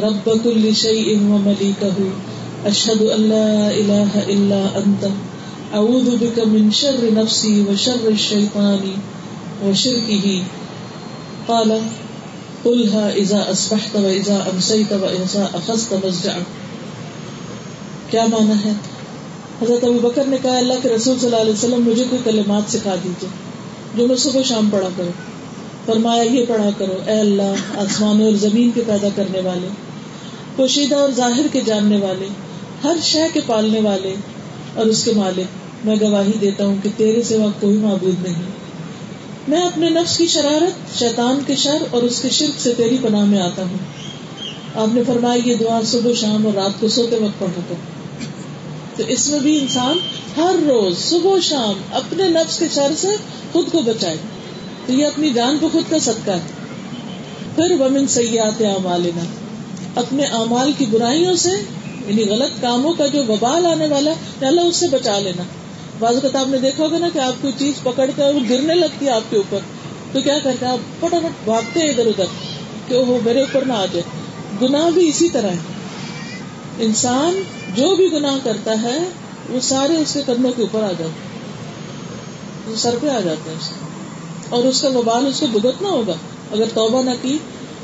رب 0.00 0.30
كل 0.44 0.70
شيء 0.74 1.16
ومليكه 1.20 2.08
اشهد 2.64 3.02
ان 3.02 3.20
لا 3.20 3.68
اله 3.68 4.20
الا 4.26 4.80
انت، 4.84 5.04
اعوذ 5.74 6.08
بك 6.20 6.38
من 6.38 6.70
شر 6.70 6.96
نفسي 7.02 7.60
وشر 7.60 8.06
الشيطان 8.06 8.92
وشركه 9.62 10.42
قال 11.46 11.72
قلها 12.64 13.10
اذا 13.10 13.40
اصبحت 13.50 13.96
واذا 13.96 14.46
امسيت 14.52 14.92
واذا 14.92 15.50
اخذت 15.54 16.06
مسجعك 16.06 16.46
کیا 18.10 18.26
مانا 18.26 18.54
ہے؟ 18.64 18.72
حضرت 19.62 19.84
ابو 19.84 19.98
بکر 19.98 20.24
نے 20.24 20.36
کہا، 20.42 20.56
اللہ 20.58 20.72
کے 20.82 20.88
رسول 20.88 21.18
صلی 21.18 21.26
اللہ 21.26 21.36
علیہ 21.36 21.52
وسلم 21.52 21.88
مجھے 21.88 22.04
کوئی 22.10 22.22
کلمات 22.24 22.72
سکھا 22.72 22.94
دیجیے 23.04 23.28
جو 23.94 24.06
میں 24.06 24.16
صبح 24.16 24.42
شام 24.42 24.68
پڑھا 24.70 24.88
کروں 24.96 25.12
فرمایا، 25.86 26.22
یہ 26.22 26.44
پڑھا 26.48 26.70
کرو، 26.78 26.98
اے 27.06 27.20
اللہ، 27.20 27.78
آسمانوں 27.78 28.26
اور 28.26 28.34
زمین 28.34 28.70
کے 28.74 28.82
پیدا 28.86 29.08
کرنے 29.14 29.40
والے، 29.40 29.68
پوشیدہ 30.56 30.94
اور 30.94 31.10
ظاہر 31.16 31.46
کے 31.52 31.60
جاننے 31.60 31.96
والے، 31.96 32.28
ہر 32.84 32.96
شے 33.02 33.26
کے 33.32 33.40
پالنے 33.46 33.80
والے 33.80 34.14
اور 34.74 34.86
اس 34.86 35.04
کے 35.04 35.12
مالک، 35.16 35.86
میں 35.86 35.96
گواہی 36.00 36.32
دیتا 36.40 36.66
ہوں 36.66 36.76
کہ 36.82 36.90
تیرے 36.96 37.22
سوا 37.22 37.46
کوئی 37.60 37.76
معبود 37.76 38.22
نہیں۔ 38.22 38.67
میں 39.48 39.62
اپنے 39.62 39.90
نفس 39.90 40.18
کی 40.18 40.26
شرارت، 40.26 40.98
شیطان 40.98 41.40
کے 41.46 41.56
شر 41.56 41.78
اور 41.90 42.02
اس 42.02 42.20
کے 42.20 42.30
شرک 42.30 42.60
سے 42.60 42.74
تیری 42.76 42.96
پناہ 43.02 43.24
میں 43.24 43.40
آتا 43.40 43.62
ہوں۔ 43.62 43.78
آپ 44.74 44.94
نے 44.94 45.02
فرمایا، 45.06 45.48
یہ 45.48 45.54
دعا 45.54 45.80
صبح، 45.84 46.12
شام 46.12 46.46
اور 46.46 46.54
رات 46.54 46.80
کو 46.80 46.88
سوتے 46.88 47.16
وقت 47.16 47.38
پڑھا 47.38 47.60
کر 47.68 47.74
تو 48.96 49.02
اس 49.08 49.28
میں 49.28 49.38
بھی 49.38 49.60
انسان 49.60 49.98
ہر 50.36 50.56
روز 50.68 50.98
صبح 50.98 51.38
شام 51.42 51.72
اپنے 51.92 52.28
نفس 52.28 52.58
کے 52.58 52.66
شر 52.74 52.92
سے 52.96 53.08
خود 53.52 53.70
کو 53.72 53.78
بچائے۔ 53.78 54.16
تو 54.86 54.92
یہ 54.92 55.06
اپنی 55.06 55.30
جان 55.30 55.58
کو 55.60 55.68
خود 55.72 55.90
کا 55.90 55.98
صدقہ 55.98 56.30
ہے۔ 56.30 56.40
پھر 57.54 57.80
ومن 57.80 58.08
سیاحت 58.08 58.62
عمالنا 58.62 59.24
اپنے 59.94 60.24
اعمال 60.24 60.72
کی 60.78 60.86
برائیوں 60.86 61.36
سے 61.36 61.50
یعنی 62.06 62.24
غلط 62.24 62.62
کاموں 62.62 62.92
کا 62.92 63.06
جو 63.06 63.22
ببال 63.22 63.66
آنے 63.66 63.86
والا 63.86 64.10
ہے 64.10 64.46
اللہ 64.46 64.60
اس 64.60 64.76
سے 64.76 64.88
بچا 64.88 65.18
لینا۔ 65.18 65.42
بعض 65.98 66.14
اوقات 66.14 66.36
آپ 66.36 66.48
نے 66.48 66.58
دیکھا 66.58 66.84
ہوگا 66.84 66.98
نا 66.98 67.08
کہ 67.12 67.18
آپ 67.18 67.32
کوئی 67.40 67.52
چیز 67.58 67.82
پکڑ 67.82 68.10
کر 68.16 68.34
وہ 68.34 68.40
گرنے 68.50 68.74
لگتی 68.74 69.06
ہے 69.06 69.10
آپ 69.10 69.30
کے 69.30 69.36
اوپر، 69.36 69.58
تو 70.12 70.20
کیا 70.20 70.38
کرتے 70.44 70.66
ہیں 70.66 70.72
آپ 70.72 71.00
فٹافٹ 71.00 71.44
بھاگتے 71.44 71.80
ہیں 71.80 71.88
ادھر 71.88 72.06
ادھر 72.06 72.24
کہ 72.88 72.96
وہ 72.96 73.18
میرے 73.24 73.40
اوپر 73.40 73.64
نہ 73.64 73.72
آ 73.72 73.86
جائے۔ 73.92 74.02
گناہ 74.62 74.90
بھی 74.90 75.08
اسی 75.08 75.28
طرح 75.28 75.48
ہے۔ 75.48 75.56
انسان 76.78 77.42
جو 77.74 77.94
بھی 77.96 78.12
گناہ 78.12 78.36
کرتا 78.44 78.82
ہے، 78.82 78.98
وہ 79.50 79.60
سارے 79.60 79.96
اس 79.96 80.12
کے 80.12 80.22
قدموں 80.26 80.52
کے 80.56 80.62
اوپر 80.62 80.82
آ 80.82 80.92
جاتے 80.98 82.76
سر 82.76 82.94
پہ 83.00 83.08
آ 83.08 83.20
جاتے 83.20 83.50
ہیں 83.50 83.58
اور 84.48 84.64
اس 84.64 84.82
کا 84.82 84.88
وبال 84.88 85.26
اس 85.26 85.40
کو 85.40 85.46
بھگتنا 85.46 85.88
ہوگا۔ 85.88 86.14
اگر 86.52 86.64
توبہ 86.74 87.02
نہ 87.02 87.10
کی، 87.22 87.38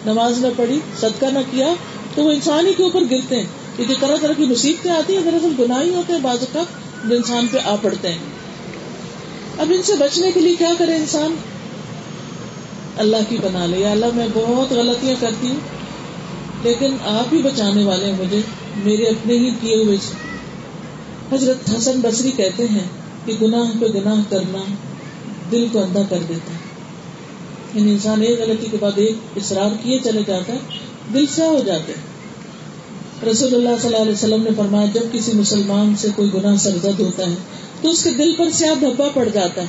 نماز 0.07 0.39
نہ 0.39 0.49
پڑھی، 0.57 0.81
صدقہ 1.01 1.27
نہ 1.27 1.39
کیا، 1.51 1.69
تو 2.15 2.23
وہ 2.23 2.33
انسان 2.33 2.67
ہی 2.67 2.73
کے 2.75 2.83
اوپر 2.83 3.03
گرتے 3.11 3.37
ہیں۔ 3.37 3.47
کیونکہ 3.77 3.95
طرح 4.01 4.17
طرح 4.21 4.33
کی 4.33 4.45
مصیبتیں 4.45 4.91
آتی 4.91 5.17
ہیں، 5.17 5.23
دراصل 5.25 5.53
گناہ 5.59 5.83
ہی 5.83 5.95
ہوتے 5.95 6.13
ہیں 6.13 6.21
بازو 6.21 6.47
کا 6.53 6.63
جو 7.09 7.17
انسان 7.17 7.47
پہ 7.51 7.59
آ 7.65 7.77
پڑتے 7.83 8.13
ہیں۔ 8.13 8.19
اب 9.59 9.73
ان 9.75 9.83
سے 9.83 9.93
بچنے 9.99 10.31
کے 10.33 10.41
لیے 10.41 10.55
کیا 10.55 10.73
کرے 10.79 10.97
انسان؟ 10.97 11.35
اللہ 12.97 13.17
کی 13.29 13.37
بنا 13.43 13.67
لے۔ 13.67 13.79
یا 13.79 13.91
اللہ، 13.91 14.07
میں 14.15 14.29
بہت 14.35 14.73
غلطیاں 14.73 15.15
کرتی 15.21 15.49
ہوں، 15.49 15.57
لیکن 16.63 16.97
آپ 17.05 17.35
ہی 17.35 17.43
بچانے 17.43 17.85
والے 17.85 18.07
ہیں 18.07 18.13
مجھے، 18.13 18.41
میرے 18.85 19.05
اپنے 19.05 19.35
ہی 19.35 19.51
کیے 19.61 19.77
ہوئے۔ 19.77 19.97
سے 19.97 20.15
حضرت 21.37 21.71
حسن 21.77 22.01
بصری 22.01 22.31
کہتے 22.31 22.67
ہیں 22.69 22.89
کہ 23.25 23.33
گناہ 23.43 23.81
پہ 23.81 23.87
گناہ 23.87 24.23
کرنا 24.29 24.59
دل 25.51 25.67
کو 25.73 25.83
اندھا 25.83 26.03
کر 26.11 26.19
دیتا 26.29 26.53
ہے۔ 26.53 26.59
یعنی 27.75 27.93
انسان 27.93 28.23
ایک 28.23 28.41
غلطی 28.41 28.67
کے 28.71 28.77
بعد 28.81 28.93
ایک 28.97 29.15
اصرار 29.37 29.71
کیے 29.83 29.99
چلے 30.05 30.21
جاتا 30.27 30.53
ہے، 30.53 30.59
دل 31.15 31.25
سے 31.27 31.43
ہو 31.43 31.63
جاتے 31.67 31.93
رسول 33.31 33.55
اللہ 33.55 33.69
صلی 33.83 33.87
اللہ 33.87 34.03
علیہ 34.03 34.13
وسلم 34.13 34.43
نے 34.43 34.51
فرمایا، 34.57 34.87
جب 34.95 35.01
کسی 35.13 35.33
مسلمان 35.35 35.97
سے 35.97 36.09
کوئی 36.17 36.31
گناہ 36.35 36.57
سرزد 36.57 37.01
ہوتا 37.01 37.27
ہے، 37.27 37.35
تو 37.83 37.91
اس 37.91 38.05
کے 38.05 38.11
دل 38.11 38.35
پر 38.39 38.51
سیاہ 38.51 38.75
دھبا 38.75 39.09
پڑ 39.15 39.29
جاتا 39.33 39.63
ہے۔ 39.63 39.67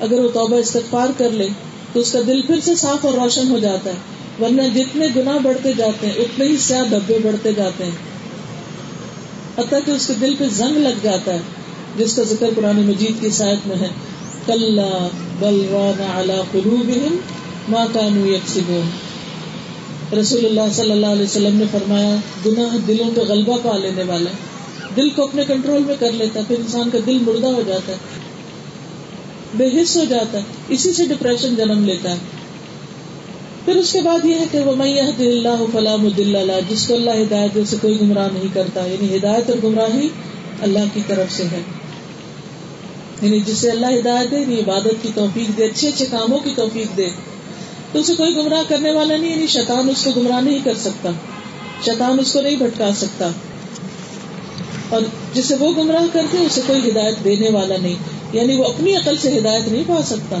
اگر 0.00 0.18
وہ 0.20 0.28
توبہ 0.28 0.56
استغفار 0.56 1.06
کر 1.16 1.30
لے، 1.30 1.48
تو 1.92 2.00
اس 2.00 2.12
کا 2.12 2.18
دل 2.26 2.42
پھر 2.42 2.60
سے 2.60 2.74
صاف 2.74 3.06
اور 3.06 3.14
روشن 3.14 3.50
ہو 3.50 3.58
جاتا 3.58 3.90
ہے۔ 3.90 3.96
ورنہ 4.44 4.62
جتنے 4.74 5.06
گناہ 5.16 5.38
بڑھتے 5.42 5.72
جاتے 5.76 6.06
ہیں، 6.06 6.14
اتنے 6.14 6.46
ہی 6.46 6.56
سیاہ 6.56 6.84
دھبے 6.84 7.18
بڑھتے 7.22 7.52
جاتے 7.52 7.84
ہیں۔ 7.84 8.14
حتیٰ 9.58 9.78
کہ 9.86 9.90
اس 9.90 10.06
کے 10.06 10.12
دل 10.20 10.34
پہ 10.38 10.44
زنگ 10.52 10.76
لگ 10.76 10.98
جاتا 11.02 11.32
ہے، 11.32 11.40
جس 11.98 12.14
کا 12.16 12.22
ذکر 12.22 12.46
قرآن 12.56 12.76
مجید 12.76 13.20
کی 13.20 13.30
سائت 13.30 13.66
میں 13.66 13.76
ہے۔ 13.76 13.88
کل 14.46 14.80
بلوان 15.38 16.02
اعلی 16.14 17.08
ما 17.68 17.86
کانو 17.92 18.26
یکسبون۔ 18.26 19.03
رسول 20.14 20.44
اللہ 20.44 20.72
صلی 20.72 20.90
اللہ 20.90 21.06
علیہ 21.06 21.22
وسلم 21.22 21.56
نے 21.56 21.64
فرمایا، 21.70 22.16
گناہ 22.46 22.76
دلوں 22.86 23.10
پہ 23.14 23.20
غلبہ 23.20 23.58
پا 23.62 23.76
لینے 23.76 24.02
والا 24.06 24.30
ہے۔ 24.30 24.36
دل 24.96 25.08
کو 25.08 25.24
اپنے 25.24 25.42
کنٹرول 25.48 25.82
میں 25.82 25.94
کر 25.98 26.12
لیتا 26.12 26.40
ہے، 26.40 26.44
پھر 26.48 26.56
انسان 26.58 26.90
کا 26.90 26.98
دل 27.06 27.18
مردہ 27.18 27.46
ہو 27.46 27.62
جاتا 27.66 27.92
ہے۔ 27.92 27.96
بے 29.54 29.82
حص 29.82 29.96
ہو 29.96 30.04
جاتا 30.04 30.38
ہے۔ 30.38 30.42
اسی 30.68 30.92
سے 30.92 31.04
ڈپریشن 31.04 31.54
جنم 31.54 31.84
لیتا 31.84 32.10
ہے۔ 32.10 32.16
پھر 33.64 33.76
اس 33.76 33.92
کے 33.92 34.00
بعد 34.00 34.24
یہ 34.24 34.34
ہے 34.34 34.44
کہ 34.50 34.60
وہ 34.60 34.76
میں 34.76 35.00
اللہ 35.00 35.64
فلام 35.72 36.08
اللہ 36.18 36.60
جس 36.68 36.86
کو 36.86 36.94
اللہ 36.94 37.10
ہدایت 37.10 37.58
سے 37.66 37.76
کوئی 37.80 38.00
گمراہ 38.00 38.28
نہیں 38.32 38.54
کرتا۔ 38.54 38.86
یعنی 38.86 39.16
ہدایت 39.16 39.50
اور 39.50 39.58
گمراہی 39.64 40.08
اللہ 40.60 40.78
کی 40.94 41.00
طرف 41.06 41.32
سے 41.32 41.44
ہے۔ 41.44 41.60
یعنی 43.22 43.40
جسے 43.40 43.70
اللہ 43.70 43.86
ہدایت 43.86 44.30
دے 44.30 44.38
یعنی 44.38 44.60
عبادت 44.60 45.02
کی 45.02 45.08
توفیق 45.14 45.56
دے، 45.56 45.64
اچھے 45.64 45.88
اچھے 45.88 46.06
کاموں 46.10 46.38
کی 46.38 46.50
توفیق 46.56 46.96
دے۔ 46.96 47.06
تو 47.94 48.00
اسے 48.00 48.14
کوئی 48.14 48.36
گمراہ 48.36 48.62
کرنے 48.68 48.90
والا 48.90 49.16
نہیں 49.16 49.30
یعنی 49.30 49.46
شیطان 49.46 49.88
اس 49.88 50.04
کو 50.04 50.20
گمراہ 50.20 50.40
نہیں 50.40 50.58
کر 50.64 50.74
سکتا۔ 50.74 51.10
شیطان 51.84 52.18
اس 52.18 52.32
کو 52.32 52.40
نہیں 52.40 52.56
بھٹکا 52.56 52.90
سکتا۔ 52.96 53.28
اور 54.88 55.02
جسے 55.34 55.54
وہ 55.58 55.72
گمراہ 55.72 56.02
کرتے 56.12 56.38
اسے 56.38 56.60
کوئی 56.66 56.90
ہدایت 56.90 57.24
دینے 57.24 57.50
والا 57.50 57.74
نہیں۔ 57.82 57.94
یعنی 58.32 58.56
وہ 58.56 58.64
اپنی 58.64 58.96
عقل 58.96 59.16
سے 59.16 59.38
ہدایت 59.38 59.68
نہیں 59.68 59.84
پا 59.86 60.02
سکتا۔ 60.02 60.36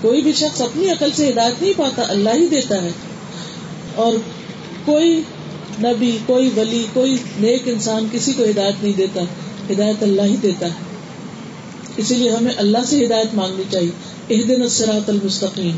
کوئی 0.00 0.20
بھی 0.22 0.32
شخص 0.32 0.60
اپنی 0.60 0.90
عقل 0.90 1.10
سے 1.14 1.28
ہدایت 1.28 1.62
نہیں 1.62 1.72
پاتا، 1.76 2.02
اللہ 2.08 2.30
ہی 2.34 2.46
دیتا 2.46 2.82
ہے۔ 2.82 2.90
اور 3.94 4.12
کوئی 4.84 5.22
نبی، 5.80 6.18
کوئی 6.26 6.50
ولی، 6.56 6.86
کوئی 6.92 7.16
نیک 7.40 7.62
انسان 7.66 8.06
کسی 8.12 8.32
کو 8.32 8.44
ہدایت 8.44 8.82
نہیں 8.82 8.92
دیتا۔ 8.92 9.20
ہدایت 9.70 10.02
اللہ 10.02 10.22
ہی 10.22 10.36
دیتا 10.42 10.66
ہے۔ 10.66 10.72
اسی 11.96 12.14
لیے 12.14 12.30
ہمیں 12.30 12.54
اللہ 12.56 12.78
سے 12.86 13.04
ہدایت 13.04 13.34
مانگنی 13.34 13.62
چاہیے۔ 13.70 13.90
اح 14.30 14.40
دن 14.48 14.62
المستقیم۔ 15.08 15.76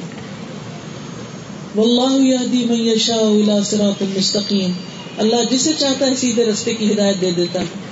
واللہ 1.78 2.26
یہدی 2.26 2.64
من 2.64 2.80
یشاء 2.80 3.16
الى 3.16 3.52
صراط 3.64 4.02
مستقیم۔ 4.02 4.72
اللہ 5.18 5.36
جسے 5.50 5.72
چاہتا 5.78 6.06
ہے 6.06 6.14
سیدھے 6.14 6.44
رستے 6.44 6.74
کی 6.74 6.92
ہدایت 6.92 7.20
دے 7.20 7.30
دیتا 7.30 7.60
ہے۔ 7.60 7.88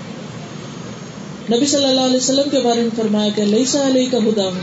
نبی 1.56 1.66
صلی 1.66 1.84
اللہ 1.84 2.00
علیہ 2.00 2.16
وسلم 2.16 2.50
کے 2.50 2.60
بارے 2.60 2.80
میں 2.80 2.90
فرمایا 2.96 3.28
کہ 3.36 3.44
لیسا 3.44 3.86
علیہ 3.86 4.06
کا 4.10 4.18
ہدا 4.18 4.44
ہوں 4.44 4.60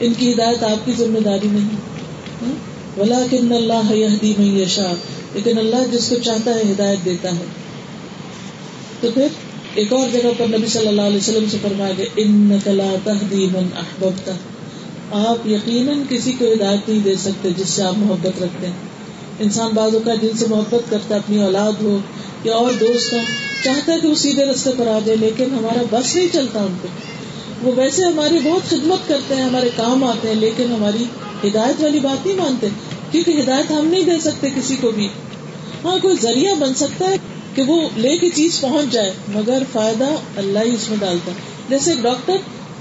ان 0.00 0.12
کی 0.18 0.32
ہدایت 0.32 0.62
آپ 0.62 0.86
کی 0.86 0.92
ذمہ 0.98 1.18
داری 1.18 1.46
نہیں۔ 1.46 1.68
ہاں؟ 2.42 2.52
ولیکن 3.00 3.52
اللہ 3.52 3.92
یہدی 3.92 4.34
من 4.38 4.60
یشاء، 4.60 4.92
لیکن 5.34 5.58
اللہ 5.58 5.92
جس 5.92 6.08
کو 6.08 6.16
چاہتا 6.24 6.54
ہے 6.54 6.62
ہدایت 6.70 7.04
دیتا 7.04 7.28
ہے۔ 7.28 7.44
تو 9.00 9.08
پھر 9.14 9.26
ایک 9.74 9.92
اور 9.92 10.08
جگہ 10.12 10.30
پر 10.38 10.46
نبی 10.46 10.66
صلی 10.66 10.86
اللہ 10.86 11.02
علیہ 11.02 11.16
وسلم 11.16 11.44
سے 11.50 11.56
فرمایا 11.62 11.92
کہ 11.96 12.06
انک 12.16 12.68
لا 12.68 12.94
تهدی 13.04 13.46
من 13.46 13.68
احببت 13.76 14.30
آپ 15.14 15.46
یقیناً 15.46 16.02
کسی 16.08 16.32
کو 16.32 16.44
ہدایت 16.52 16.88
نہیں 16.88 17.00
دے 17.00 17.16
سکتے 17.16 17.50
جس 17.56 17.68
سے 17.68 17.82
آپ 17.82 17.94
محبت 17.96 18.42
رکھتے 18.42 18.66
ہیں۔ 18.66 18.74
انسان 19.38 19.70
بعض 19.74 19.94
کا 20.04 20.14
جن 20.14 20.36
سے 20.36 20.46
محبت 20.48 20.90
کرتا 20.90 21.14
ہے، 21.14 21.20
اپنی 21.20 21.42
اولاد 21.42 21.72
ہو 21.82 21.98
یا 22.44 22.54
اور 22.54 22.72
دوست 22.72 23.12
ہو، 23.12 23.18
چاہتا 23.64 23.92
ہے 23.92 24.00
کہ 24.00 24.08
وہ 24.08 24.14
سیدھے 24.14 24.44
رستے 24.44 24.70
پر 24.76 24.86
آ 24.86 24.98
جائے، 25.04 25.16
لیکن 25.16 25.44
ہمارا 25.44 25.82
بس 25.90 26.16
نہیں 26.16 26.28
چلتا 26.32 26.60
ان 26.60 26.74
پہ۔ 26.82 26.88
وہ 27.62 27.72
ویسے 27.76 28.04
ہماری 28.04 28.38
بہت 28.44 28.70
خدمت 28.70 29.08
کرتے 29.08 29.34
ہیں، 29.34 29.42
ہمارے 29.42 29.68
کام 29.76 30.04
آتے 30.04 30.28
ہیں، 30.28 30.34
لیکن 30.34 30.72
ہماری 30.72 31.04
ہدایت 31.44 31.82
والی 31.82 31.98
بات 31.98 32.26
نہیں 32.26 32.36
مانتے، 32.36 32.68
کیونکہ 33.10 33.40
ہدایت 33.40 33.70
ہم 33.70 33.86
نہیں 33.86 34.02
دے 34.02 34.18
سکتے 34.20 34.48
کسی 34.56 34.76
کو 34.80 34.90
بھی۔ 34.90 35.08
ہاں 35.84 35.98
کوئی 36.02 36.16
ذریعہ 36.22 36.54
بن 36.54 36.74
سکتا 36.74 37.04
ہے 37.04 37.16
کہ 37.54 37.62
وہ 37.62 37.88
لے 37.96 38.18
کے 38.18 38.30
چیز 38.30 38.60
پہنچ 38.60 38.92
جائے، 38.92 39.12
مگر 39.28 39.62
فائدہ 39.72 40.08
اللہ 40.36 40.58
ہی 40.58 40.74
اس 40.74 40.88
میں 40.88 40.98
ڈالتا 41.00 41.32
ہے۔ 41.32 41.36
جیسے 41.68 41.94
ڈاکٹر 42.02 42.36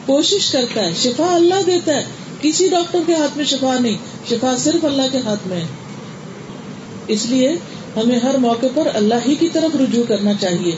کوشش 0.06 0.52
کرتا 0.52 0.82
ہے، 0.82 0.92
شفا 1.04 1.36
اللہ 1.36 1.62
دیتا 1.66 1.96
ہے 1.96 2.04
کسی 2.44 2.68
ڈاکٹر 2.68 3.00
کے 3.08 3.14
ہاتھ 3.14 3.38
میں 3.38 3.46
شفا 3.46 3.80
نہیں، 3.80 3.98
شفا 4.30 4.56
صرف 4.58 4.86
اللہ 4.86 5.02
کے 5.12 5.18
ہاتھ 5.26 5.48
میں 5.48 5.58
ہے۔ 5.58 5.66
اس 7.08 7.26
لیے 7.26 7.50
ہمیں 7.98 8.20
ہر 8.20 8.38
موقع 8.38 8.66
پر 8.76 8.88
اللہ 8.94 9.16
ہی 9.28 9.36
کی 9.36 9.50
طرف 9.54 9.76
رجوع 9.76 10.04
کرنا 10.08 10.34
چاہیے۔ 10.34 10.76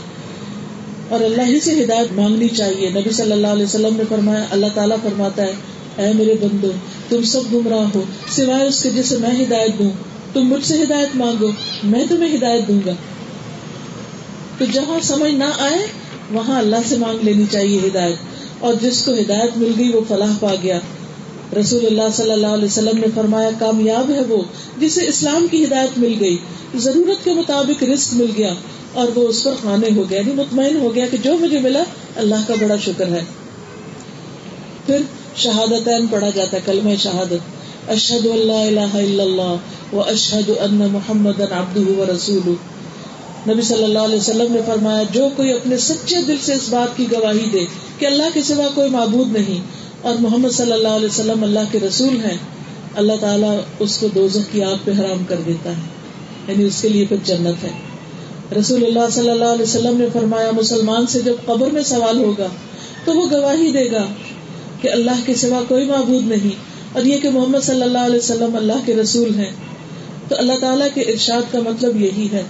اور 1.10 1.22
اللہ 1.22 1.42
ہی 1.42 1.60
سے 1.60 1.84
ہدایت 1.84 2.12
مانگنی 2.12 2.48
چاہیے۔ 2.48 2.90
نبی 2.90 3.10
صلی 3.10 3.32
اللہ 3.32 3.48
علیہ 3.48 3.64
وسلم 3.64 3.96
نے 3.98 4.04
فرمایا، 4.10 4.46
اللہ 4.52 4.66
تعالیٰ 4.74 4.98
فرماتا 5.04 5.44
ہے، 5.44 5.54
اے 5.98 6.14
میرے 6.14 6.36
بندو، 6.42 6.72
تم 7.10 7.24
سب 7.24 7.42
گمراہ 7.54 7.86
ہو، 7.96 8.04
سوائے 8.30 8.68
اس 8.68 8.84
کے 8.84 8.90
جسے 8.90 9.18
میں 9.18 9.44
ہدایت 9.44 9.80
دوں۔ 9.80 9.90
تم 10.34 10.42
مجھ 10.42 10.66
سے 10.66 10.84
ہدایت 10.84 11.16
مانگو، 11.16 11.48
میں 11.84 12.06
تمہیں 12.10 12.38
ہدایت 12.38 12.68
دوں 12.68 12.80
گا۔ 12.86 12.92
تو 14.58 14.66
جہاں 14.74 15.00
سمجھ 15.04 15.32
نہ 15.32 15.44
آئے، 15.60 15.88
وہاں 16.32 16.60
اللہ 16.60 16.76
سے 16.86 16.98
مانگ 16.98 17.20
لینی 17.22 17.46
چاہیے 17.52 17.80
ہدایت۔ 17.88 18.16
اور 18.60 18.74
جس 18.82 19.06
کو 19.06 19.12
ہدایت 19.12 19.58
مل 19.58 19.72
گئی، 19.78 19.90
وہ 19.90 20.02
فلاح 20.08 20.34
پا 20.40 20.56
گیا۔ 20.64 20.80
رسول 21.54 21.86
اللہ 21.86 22.10
صلی 22.16 22.32
اللہ 22.32 22.48
علیہ 22.48 22.66
وسلم 22.66 22.98
نے 22.98 23.08
فرمایا، 23.16 23.50
کامیاب 23.60 24.12
ہے 24.12 24.22
وہ 24.22 24.42
جسے 24.78 25.08
اسلام 25.08 25.48
کی 25.52 25.64
ہدایت 25.66 25.98
مل 25.98 26.14
گئی، 26.20 26.38
ضرورت 26.76 27.24
کے 27.24 27.34
مطابق 27.34 27.84
رسک 27.84 28.14
مل 28.14 28.32
گیا 28.38 28.54
اور 28.94 29.08
وہ 29.16 29.28
اس 29.28 29.44
پر 29.44 29.52
خانے 29.64 29.88
ہو 29.96 30.04
گیا 30.10 30.20
یعنی 30.20 30.34
مطمئن 30.34 30.78
ہو 30.78 30.96
گیا 30.96 31.06
کہ 31.12 31.18
جو 31.24 31.38
مجھے 31.38 31.60
ملا 31.60 31.84
اللہ 32.16 32.48
کا 32.48 32.54
بڑا 32.62 32.76
شکر 32.86 33.08
ہے۔ 33.08 33.24
پھر 34.86 35.02
شہادت 35.36 35.90
پڑھا 36.12 36.30
جاتا 36.30 36.58
ہے، 36.58 36.62
کلمہ 36.66 36.96
شہادت۔ 37.04 37.90
اشد 37.90 38.26
اللہ 38.26 38.54
الہ 38.54 38.96
الا 38.96 39.24
اللہ 39.24 39.96
و 39.96 40.02
اشد 40.02 40.50
ان 40.60 40.88
محمد 40.92 41.42
عبدہ 41.42 42.00
و 42.00 42.06
رسول 42.16 42.54
نبی 43.50 43.62
صلی 43.62 43.84
اللہ 43.84 44.00
علیہ 44.00 44.18
وسلم 44.18 44.54
نے 44.54 44.60
فرمایا، 44.66 45.04
جو 45.12 45.28
کوئی 45.36 45.52
اپنے 45.54 45.78
سچے 45.78 46.22
دل 46.28 46.36
سے 46.42 46.54
اس 46.54 46.70
بات 46.70 46.98
کی 46.98 47.06
گواہی 47.12 47.50
دے 47.54 47.66
کہ 48.00 48.06
اللہ 48.06 48.24
کے 48.34 48.42
سوا 48.44 48.68
کوئی 48.76 48.90
معبود 48.90 49.32
نہیں 49.32 49.62
اور 50.06 50.16
محمد 50.20 50.50
صلی 50.50 50.72
اللہ 50.72 50.88
علیہ 50.88 51.06
وسلم 51.06 51.44
اللہ 51.44 51.60
کے 51.72 51.80
رسول 51.80 52.26
ہیں، 52.26 52.38
اللہ 52.96 53.14
تعالیٰ 53.20 53.60
اس 53.80 53.98
کو 53.98 54.08
دوزخ 54.16 54.54
کی 54.54 54.64
آگ 54.64 54.76
پہ 54.84 54.92
حرام 54.92 55.24
کر 55.24 55.36
دیتا 55.46 55.70
ہے 55.70 55.82
یعنی 56.48 56.64
اس 56.64 56.82
کے 56.82 56.90
لیے 56.90 57.06
پھر 57.06 57.18
جنت 57.24 57.64
ہے۔ 57.64 57.70
رسول 58.60 58.86
اللہ 58.86 59.10
صلی 59.12 59.30
اللہ 59.30 59.46
علیہ 59.46 59.64
وسلم 59.64 59.98
نے 59.98 60.06
فرمایا، 60.14 60.52
مسلمان 60.52 61.08
سے 61.08 61.22
جب 61.22 61.34
قبر 61.46 61.68
میں 61.68 61.82
سوال 61.82 62.18
ہوگا 62.18 62.48
تو 63.06 63.14
وہ 63.14 63.28
گواہی 63.32 63.72
دے 63.72 63.92
گا 63.92 64.06
کہ 64.82 64.90
اللہ 64.92 65.12
کے 65.26 65.36
سوا 65.36 65.62
کوئی 65.68 65.86
معبود 65.86 66.28
نہیں۔ 66.28 66.56
اور 66.94 67.04
یہ 67.04 67.18
کہ 67.18 67.30
محمد 67.30 67.60
صلی 67.64 67.82
اللہ 67.82 67.98
علیہ 67.98 68.18
وسلم 68.18 68.56
اللہ 68.56 68.86
کے 68.86 68.96
رسول 68.96 69.36
ہیں، 69.36 69.52
تو 70.28 70.36
اللہ 70.38 70.54
تعالیٰ 70.62 70.88
کے 70.94 71.02
ارشاد 71.02 71.42
کا 71.52 71.60
مطلب 71.60 72.02
یہی 72.02 72.28
ہے۔ 72.32 72.44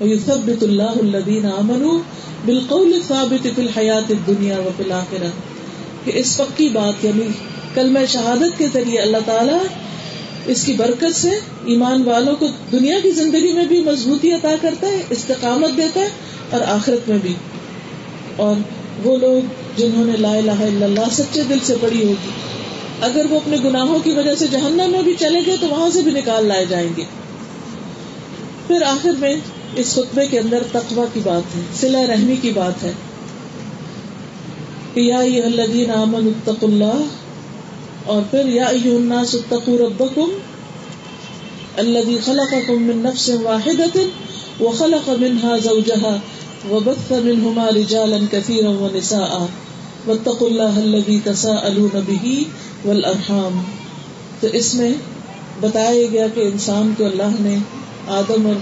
وَيُثَبِّتُ 0.00 0.66
اللَّهُ 0.66 0.98
الَّذِينَ 0.98 1.46
آمَنُوا 1.46 1.98
بِالْقَوْلِ 2.44 2.94
الثَّابِتِ 2.94 3.48
فِي 3.54 3.62
الْحَيَاةِ 3.62 4.12
الدُّنْيَا 4.12 4.58
وَفِي 4.58 4.84
الْآخِرَةِ۔ 4.84 5.53
کہ 6.04 6.12
اس 6.14 6.36
پکی 6.36 6.68
بات 6.68 7.04
یعنی 7.04 7.26
کل 7.74 7.90
میں 7.90 8.06
شہادت 8.06 8.58
کے 8.58 8.66
ذریعے 8.72 8.98
اللہ 8.98 9.16
تعالیٰ 9.24 9.58
اس 10.46 10.64
کی 10.64 10.72
برکت 10.72 11.16
سے 11.16 11.30
ایمان 11.64 12.02
والوں 12.02 12.36
کو 12.36 12.46
دنیا 12.72 12.98
کی 13.02 13.10
زندگی 13.10 13.52
میں 13.52 13.64
بھی 13.64 13.80
مضبوطی 13.80 14.32
عطا 14.32 14.54
کرتا 14.60 14.86
ہے، 14.86 15.02
استقامت 15.10 15.76
دیتا 15.76 16.00
ہے 16.00 16.08
اور 16.50 16.60
آخرت 16.60 17.08
میں 17.08 17.18
بھی۔ 17.22 17.34
اور 18.36 18.54
وہ 19.04 19.16
لوگ 19.16 19.48
جنہوں 19.76 20.04
نے 20.04 20.12
لا 20.18 20.32
الہ 20.32 20.50
الا 20.50 20.84
اللہ 20.86 21.12
سچے 21.12 21.42
دل 21.48 21.58
سے 21.62 21.74
پڑی 21.80 22.02
ہوگی، 22.02 22.30
اگر 23.00 23.26
وہ 23.30 23.36
اپنے 23.36 23.56
گناہوں 23.64 23.98
کی 23.98 24.10
وجہ 24.10 24.34
سے 24.34 24.46
جہنم 24.50 24.90
میں 24.90 25.02
بھی 25.02 25.14
چلے 25.18 25.40
گئے 25.46 25.56
تو 25.60 25.68
وہاں 25.68 25.90
سے 25.90 26.02
بھی 26.02 26.12
نکال 26.12 26.46
لائے 26.46 26.64
جائیں 26.68 26.88
گے۔ 26.96 27.04
پھر 28.66 28.82
آخر 28.82 29.12
میں 29.18 29.34
اس 29.76 29.94
خطبے 29.94 30.26
کے 30.26 30.38
اندر 30.38 30.62
تقوی 30.72 31.04
کی 31.12 31.20
بات 31.24 31.56
ہے 31.56 31.60
سلا 31.80 32.06
رحمی 32.08 32.36
کی 32.36 32.50
بات 32.50 32.84
ہے۔ 32.84 32.92
کہ 34.94 35.00
یا 35.00 35.18
الذین 35.18 35.90
آمنوا 35.90 36.30
اتقوا 36.30 36.68
اللہ 36.68 37.04
اور 38.06 38.22
پھر 38.30 38.48
یا 38.48 38.64
ایھا 38.64 38.96
الناس 38.96 39.34
اتقوا 39.34 39.78
ربکم 39.78 40.30
الذي 41.78 42.18
خلقكم 42.24 42.82
من 42.82 43.02
نفس 43.02 43.30
واحدة 43.30 44.02
وخلق 44.60 45.10
منها 45.10 45.58
زوجها 45.58 46.20
وبث 46.70 47.12
منهما 47.12 47.70
رجالا 47.70 48.18
كثيرا 48.32 48.68
ونساء. 48.68 49.46
واتقوا 50.06 50.48
الله 50.48 50.78
الذي 50.78 51.20
تساءلون 51.24 52.04
به 52.06 52.46
والارحام 52.84 53.60
تو 54.40 54.48
اس 54.52 54.74
میں 54.74 54.92
بتایا 55.60 56.06
گیا 56.12 56.26
کہ 56.34 56.40
انسان 56.40 56.92
کو 56.98 57.04
اللہ 57.04 57.36
نے 57.40 57.56
آدم 58.08 58.46
اور 58.46 58.56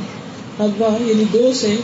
حوا 0.61 0.97
یعنی 1.01 1.25
دو 1.33 1.53
سے 1.55 1.77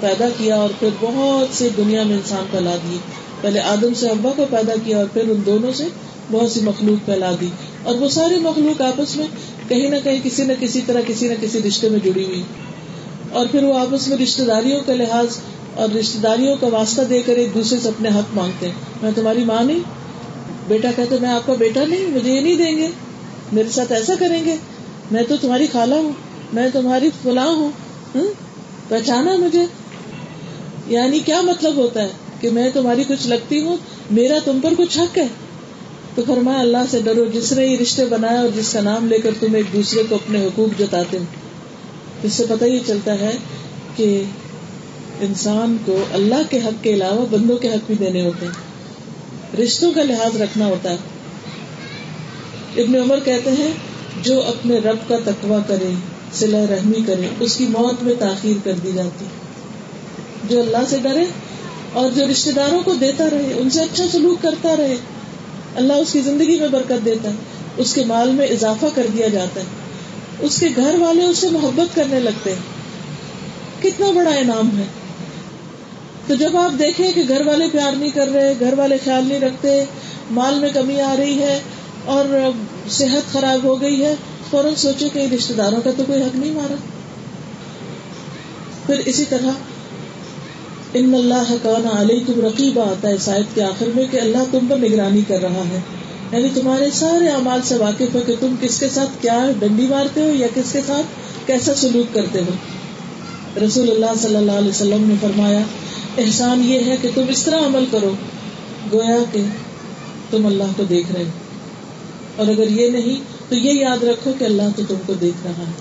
پیدا 0.00 0.28
کیا 0.38 0.56
اور 0.56 0.70
پھر 0.78 0.88
بہت 1.00 1.56
سے 1.56 1.68
دنیا 1.76 2.02
میں 2.02 2.16
انسان 2.16 2.44
پھیلا 2.50 2.76
دیے 2.76 2.98
پہلے 3.44 3.60
آدم 3.60 3.94
سے 3.94 4.08
ابا 4.08 4.30
کو 4.36 4.44
پیدا 4.50 4.72
کیا 4.84 4.96
اور 4.96 5.06
پھر 5.12 5.28
ان 5.28 5.42
دونوں 5.46 5.72
سے 5.72 5.84
بہت 6.30 6.50
سی 6.50 6.60
مخلوق 6.60 7.04
پھیلا 7.04 7.30
دی۔ 7.40 7.48
اور 7.82 7.94
وہ 7.94 8.08
ساری 8.08 8.34
مخلوق 8.34 8.80
آپس 8.80 9.16
میں 9.16 9.26
کہیں 9.68 9.90
نہ 9.90 9.96
کہیں 10.04 10.20
کسی 10.22 10.44
نہ 10.44 10.52
کسی 10.60 10.80
طرح 10.86 11.00
کسی 11.06 11.28
نہ 11.28 11.34
کسی 11.40 11.62
رشتے 11.62 11.88
میں 11.88 11.98
جڑی 12.04 12.24
ہوئی۔ 12.24 12.42
اور 13.30 13.46
پھر 13.50 13.64
وہ 13.64 13.78
آپس 13.78 14.08
میں 14.08 14.16
رشتے 14.16 14.44
داریوں 14.44 14.80
کا 14.86 14.94
لحاظ 14.94 15.26
اور 15.74 15.88
رشتے 15.88 16.18
داریوں 16.18 16.56
کا 16.56 16.66
واسطہ 16.66 17.02
دے 17.02 17.22
کر 17.22 17.32
ایک 17.32 17.54
دوسرے 17.54 17.78
سے 17.82 17.88
اپنے 17.88 18.08
حق 18.08 18.34
مانگتے 18.34 18.66
ہیں۔ 18.66 18.74
میں 19.02 19.10
تمہاری 19.14 19.44
ماں 19.44 19.62
نہیں۔ 19.62 19.80
بیٹا 20.68 20.88
کہتے 20.96 21.16
میں 21.20 21.30
آپ 21.30 21.46
کا 21.46 21.52
بیٹا 21.58 21.84
نہیں، 21.84 22.06
مجھے 22.06 22.32
یہ 22.32 22.40
نہیں 22.40 22.56
دیں 22.56 22.76
گے۔ 22.78 22.88
میرے 23.52 23.68
ساتھ 23.68 23.92
ایسا 23.92 24.12
کریں 24.18 24.44
گے۔ 24.44 24.54
میں 25.10 25.22
تو 25.28 25.36
تمہاری 25.36 25.66
خالہ 25.72 25.94
ہوں، 25.94 26.12
میں 26.52 26.68
تمہاری 26.72 27.10
فلاں 27.22 27.48
ہوں۔ 27.48 27.70
پہچانا 28.88 29.36
مجھے۔ 29.36 29.64
یعنی 30.86 31.18
کیا 31.18 31.40
مطلب 31.40 31.76
ہوتا 31.76 32.02
ہے؟ 32.02 32.08
کہ 32.44 32.50
میں 32.50 32.70
تمہاری 32.74 33.04
کچھ 33.08 33.26
لگتی 33.26 33.60
ہوں، 33.60 33.76
میرا 34.10 34.34
تم 34.44 34.58
پر 34.62 34.72
کچھ 34.78 34.98
حق 34.98 35.18
ہے۔ 35.18 35.26
تو 36.14 36.22
فرمایا، 36.26 36.60
اللہ 36.60 36.78
سے 36.90 37.00
ڈرو، 37.04 37.24
جس 37.24 37.52
نے 37.52 37.66
یہ 37.66 37.76
رشتے 37.76 38.04
بنایا 38.04 38.40
اور 38.40 38.48
جس 38.56 38.72
کا 38.72 38.80
نام 38.80 39.06
لے 39.06 39.18
کر 39.18 39.30
تم 39.40 39.54
ایک 39.54 39.66
دوسرے 39.72 40.02
کو 40.08 40.14
اپنے 40.14 40.46
حقوق 40.46 40.80
جتاتے 40.80 41.18
ہو۔ 41.18 41.22
اس 42.22 42.32
سے 42.32 42.44
پتہ 42.48 42.64
یہ 42.64 42.78
چلتا 42.86 43.20
ہے 43.20 43.30
کہ 43.96 44.22
انسان 45.20 45.76
کو 45.84 46.04
اللہ 46.12 46.42
کے 46.50 46.58
حق 46.58 46.84
کے 46.84 46.94
علاوہ 46.94 47.26
بندوں 47.30 47.56
کے 47.56 47.68
حق 47.68 47.86
بھی 47.86 47.94
دینے 47.94 48.24
ہوتے 48.24 48.46
ہیں۔ 48.46 48.52
رشتوں 49.60 49.92
کا 49.92 50.02
لحاظ 50.02 50.42
رکھنا 50.42 50.66
ہوتا 50.66 50.90
ہے۔ 50.90 50.96
ابن 52.82 52.94
عمر 52.94 53.18
کہتے 53.24 53.50
ہیں، 53.50 53.70
جو 54.22 54.42
اپنے 54.42 54.78
رب 54.78 55.08
کا 55.08 55.16
تقوی 55.24 55.62
کرے 55.66 55.92
سلا 56.32 56.64
رحمی 56.70 57.02
کرے، 57.06 57.28
اس 57.40 57.56
کی 57.56 57.66
موت 57.66 58.02
میں 58.02 58.14
تاخیر 58.18 58.56
کر 58.64 58.72
دی 58.84 58.90
جاتی۔ 58.94 59.24
جو 60.48 60.60
اللہ 60.60 60.78
سے 60.88 60.96
ڈرے 61.02 61.24
اور 61.94 62.10
جو 62.10 62.26
رشتے 62.30 62.52
داروں 62.52 62.82
کو 62.84 62.94
دیتا 62.94 63.30
رہے، 63.30 63.54
ان 63.56 63.70
سے 63.70 63.80
اچھا 63.80 64.04
سلوک 64.12 64.42
کرتا 64.42 64.76
رہے، 64.76 64.96
اللہ 65.74 65.92
اس 65.92 66.12
کی 66.12 66.20
زندگی 66.20 66.60
میں 66.60 66.68
برکت 66.68 67.04
دیتا 67.04 67.28
ہے، 67.28 67.34
اس 67.76 67.94
کے 67.94 68.04
مال 68.04 68.30
میں 68.30 68.46
اضافہ 68.46 68.86
کر 68.94 69.06
دیا 69.14 69.28
جاتا 69.28 69.60
ہے، 69.60 69.66
اس 70.40 70.60
کے 70.60 70.68
گھر 70.76 70.94
والے 70.98 71.24
اس 71.24 71.38
سے 71.38 71.50
محبت 71.50 71.96
کرنے 71.96 72.20
لگتے 72.20 72.52
ہیں۔ 72.52 72.60
کتنا 73.82 74.10
بڑا 74.10 74.30
انعام 74.30 74.78
ہے۔ 74.78 74.84
تو 76.26 76.34
جب 76.34 76.56
آپ 76.56 76.78
دیکھیں 76.78 77.12
کہ 77.12 77.22
گھر 77.28 77.46
والے 77.46 77.64
پیار 77.72 77.92
نہیں 77.92 78.10
کر 78.10 78.28
رہے، 78.28 78.54
گھر 78.60 78.78
والے 78.78 78.96
خیال 79.04 79.28
نہیں 79.28 79.40
رکھتے، 79.40 79.84
مال 80.30 80.54
میں 80.54 80.70
کمی 80.74 81.00
آ 81.00 81.14
رہی 81.18 81.38
ہے 81.38 81.60
اور 82.04 82.50
صحت 82.90 83.32
خراب 83.32 83.64
ہو 83.64 83.80
گئی 83.80 84.04
ہے، 84.04 84.14
فوراً 84.50 84.74
سوچو 84.74 85.06
کہ 85.12 85.26
رشتے 85.34 85.54
داروں 85.54 85.80
کا 85.84 85.90
تو 85.96 86.02
کوئی 86.06 86.22
حق 86.22 86.36
نہیں 86.36 86.52
مارا۔ 86.52 86.74
پھر 88.86 88.98
اسی 88.98 89.24
طرح 89.28 89.50
ان 90.94 91.14
اللہ 91.14 91.54
کانا 91.62 92.00
علیہ 92.00 92.20
تم 92.26 92.40
رقیبہ 92.40 92.80
آتا 92.80 93.08
ہے 93.08 93.14
شاید 93.24 93.54
کے 93.54 93.62
آخر 93.62 93.86
میں 93.94 94.04
کہ 94.10 94.20
اللہ 94.20 94.38
تم 94.50 94.58
پر 94.68 94.76
نگرانی 94.76 95.20
کر 95.28 95.38
رہا 95.42 95.62
ہے۔ 95.68 95.80
یعنی 96.32 96.48
تمہارے 96.54 96.90
سارے 96.92 97.28
اعمال 97.28 97.60
سے 97.64 97.76
واقف 97.76 98.14
ہے 98.14 98.20
کہ 98.26 98.34
تم 98.40 98.54
کس 98.60 98.80
کے 98.80 98.88
ساتھ 98.88 99.22
کیا 99.22 99.50
ڈنڈی 99.58 99.86
مارتے 99.86 100.22
ہو 100.22 100.34
یا 100.34 100.46
کس 100.54 100.72
کے 100.72 100.80
ساتھ 100.86 101.06
کیسا 101.46 101.74
سلوک 101.74 102.14
کرتے 102.14 102.40
ہو۔ 102.40 102.50
رسول 103.66 103.90
اللہ 103.90 104.22
صلی 104.22 104.36
اللہ 104.36 104.52
علیہ 104.52 104.68
وسلم 104.68 105.08
نے 105.08 105.14
فرمایا، 105.20 105.60
احسان 106.18 106.62
یہ 106.64 106.80
ہے 106.86 106.96
کہ 107.02 107.08
تم 107.14 107.22
اس 107.28 107.42
طرح 107.42 107.66
عمل 107.66 107.84
کرو، 107.90 108.12
گویا 108.92 109.16
کہ 109.32 109.42
تم 110.30 110.46
اللہ 110.46 110.64
کو 110.76 110.84
دیکھ 110.84 111.12
رہے 111.12 111.24
ہو۔ 111.24 111.28
اور 112.36 112.46
اگر 112.46 112.70
یہ 112.70 112.90
نہیں، 112.90 113.16
تو 113.48 113.54
یہ 113.54 113.80
یاد 113.80 114.04
رکھو 114.04 114.32
کہ 114.38 114.44
اللہ 114.44 114.62
تو 114.76 114.82
تم 114.88 114.94
کو 115.06 115.14
دیکھ 115.14 115.46
رہا 115.46 115.62
ہے۔ 115.62 115.72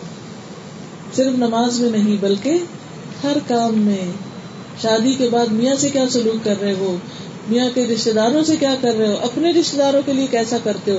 صرف 1.15 1.37
نماز 1.37 1.79
میں 1.79 1.89
نہیں، 1.89 2.17
بلکہ 2.19 2.57
ہر 3.23 3.37
کام 3.47 3.77
میں 3.77 4.11
شادی 4.81 5.15
کے 5.17 5.29
بعد 5.29 5.45
میاں 5.45 5.75
سے 5.75 5.89
کیا 5.89 6.09
سلوک 6.09 6.45
کر 6.45 6.61
رہے 6.61 6.73
ہو؟ 6.73 6.97
میاں 7.47 7.69
کے 7.73 7.87
رشتے 7.87 8.13
داروں 8.13 8.43
سے 8.43 8.55
کیا 8.55 8.75
کر 8.81 8.95
رہے 8.95 9.07
ہو؟ 9.07 9.15
اپنے 9.21 9.51
رشتے 9.51 9.77
داروں 9.77 10.01
کے 10.05 10.13
لیے 10.13 10.27
کیسا 10.31 10.57
کرتے 10.63 10.91
ہو؟ 10.91 10.97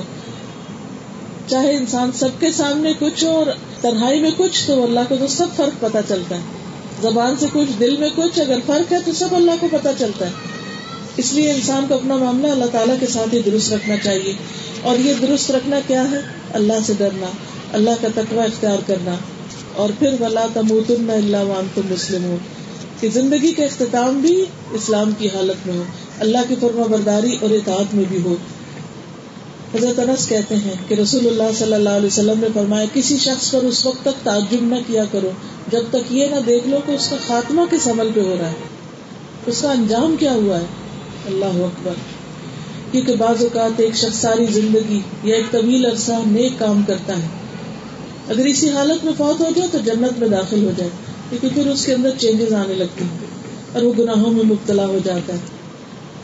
چاہے 1.46 1.76
انسان 1.76 2.10
سب 2.12 2.28
کے 2.40 2.52
سامنے 2.52 2.92
کچھ 2.98 3.24
ہو 3.24 3.30
اور 3.30 3.46
تنہائی 3.80 4.20
میں 4.20 4.30
کچھ 4.36 4.66
تو 4.66 4.84
اللہ 4.84 5.00
کو 5.08 5.16
تو 5.16 5.26
سب 5.26 5.46
فرق 5.56 5.80
پتا 5.80 6.00
چلتا 6.08 6.36
ہے۔ 6.36 6.40
زبان 7.02 7.34
سے 7.40 7.46
کچھ، 7.52 7.80
دل 7.80 7.96
میں 7.96 8.08
کچھ، 8.16 8.40
اگر 8.40 8.58
فرق 8.66 8.92
ہے 8.92 8.98
تو 9.04 9.12
سب 9.12 9.34
اللہ 9.34 9.50
کو 9.60 9.68
پتا 9.70 9.90
چلتا 9.98 10.26
ہے۔ 10.26 10.30
اس 11.16 11.32
لیے 11.32 11.50
انسان 11.50 11.84
کو 11.88 11.94
اپنا 11.94 12.16
معاملہ 12.16 12.46
اللہ 12.46 12.64
تعالیٰ 12.72 12.96
کے 13.00 13.06
ساتھ 13.06 13.34
ہی 13.34 13.42
درست 13.42 13.72
رکھنا 13.72 13.96
چاہیے۔ 13.96 14.32
اور 14.82 14.96
یہ 14.98 15.12
درست 15.22 15.50
رکھنا 15.50 15.80
کیا 15.86 16.10
ہے؟ 16.10 16.18
اللہ 16.52 16.72
سے 16.86 16.92
ڈرنا، 16.98 17.26
اللہ 17.72 17.90
کا 18.00 18.08
تقوی 18.14 18.38
اختیار 18.38 18.76
کرنا۔ 18.86 19.14
اور 19.76 19.88
پھر 19.98 20.14
ولا 20.20 20.46
تموتن 20.52 21.10
اللہ 21.10 21.36
وان 21.36 21.66
تم 21.74 21.82
مسلم 21.90 22.24
ہو 22.24 22.36
کہ 23.00 23.08
زندگی 23.10 23.52
کا 23.52 23.64
اختتام 23.64 24.20
بھی 24.20 24.44
اسلام 24.72 25.10
کی 25.18 25.26
حالت 25.26 25.66
میں 25.66 25.76
ہو، 25.76 25.82
اللہ 26.20 26.38
کی 26.48 26.54
فرما 26.60 26.86
برداری 26.86 27.36
اور 27.40 27.50
اطاعت 27.50 27.94
میں 27.94 28.04
بھی 28.08 28.18
ہو۔ 28.24 28.34
حضرت 29.74 29.98
انس 29.98 30.28
کہتے 30.28 30.56
ہیں 30.56 30.74
کہ 30.88 30.94
رسول 30.94 31.26
اللہ 31.26 31.58
صلی 31.58 31.74
اللہ 31.74 31.88
علیہ 31.88 32.06
وسلم 32.06 32.40
نے 32.40 32.46
فرمایا، 32.54 32.86
کسی 32.92 33.18
شخص 33.18 33.50
پر 33.50 33.58
اس 33.58 33.86
وقت 33.86 34.02
تک 34.02 34.24
تعجب 34.24 34.62
نہ 34.62 34.74
کیا 34.86 35.04
کرو، 35.12 35.30
جب 35.70 35.82
تک 35.90 36.12
یہ 36.12 36.26
نہ 36.26 36.36
دیکھ 36.46 36.68
لو 36.68 36.78
کہ 36.86 36.92
اس 36.92 37.08
کا 37.08 37.16
خاتمہ 37.26 37.62
کس 37.70 37.88
عمل 37.88 38.08
پہ 38.14 38.20
ہو 38.20 38.36
رہا 38.40 38.48
ہے۔ 38.48 38.54
اس 39.46 39.60
کا 39.60 39.70
انجام 39.72 40.16
کیا 40.20 40.32
ہوا 40.32 40.60
ہے؟ 40.60 40.64
اللہ 41.26 41.44
اکبر۔ 41.44 41.92
کیونکہ 42.90 43.16
بعض 43.16 43.42
اوقات 43.42 43.80
ایک 43.80 43.96
شخص 43.96 44.16
ساری 44.16 44.46
زندگی 44.46 45.00
یا 45.22 45.36
ایک 45.36 45.50
طویل 45.50 45.86
عرصہ 45.86 46.12
نیک 46.26 46.52
کام 46.58 46.82
کرتا 46.86 47.16
ہے۔ 47.16 47.26
اگر 48.28 48.44
اسی 48.44 48.70
حالت 48.70 49.04
میں 49.04 49.12
فوت 49.18 49.40
ہو 49.40 49.48
جائے 49.56 49.68
تو 49.72 49.78
جنت 49.78 50.18
میں 50.18 50.28
داخل 50.28 50.64
ہو 50.64 50.70
جائے۔ 50.76 50.90
لیکن 51.34 51.54
پھر 51.54 51.70
اس 51.70 51.86
کے 51.86 51.94
اندر 51.94 52.10
چینجز 52.18 52.52
آنے 52.52 52.74
لگتی 52.74 53.04
ہیں 53.04 53.18
اور 53.72 53.82
وہ 53.82 53.92
گناہوں 53.98 54.32
میں 54.32 54.44
مبتلا 54.44 54.86
ہو 54.86 54.98
جاتا 55.04 55.32
ہے۔ 55.32 55.38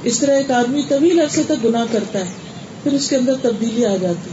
اس 0.03 0.19
طرح 0.19 0.37
ایک 0.37 0.51
آدمی 0.51 0.83
طویل 0.89 1.21
عرصے 1.21 1.43
تک 1.47 1.65
گناہ 1.65 1.85
کرتا 1.93 2.19
ہے، 2.19 2.31
پھر 2.83 2.93
اس 2.93 3.09
کے 3.09 3.17
اندر 3.17 3.33
تبدیلی 3.43 3.87
آ 3.87 3.97
جاتی 3.97 4.31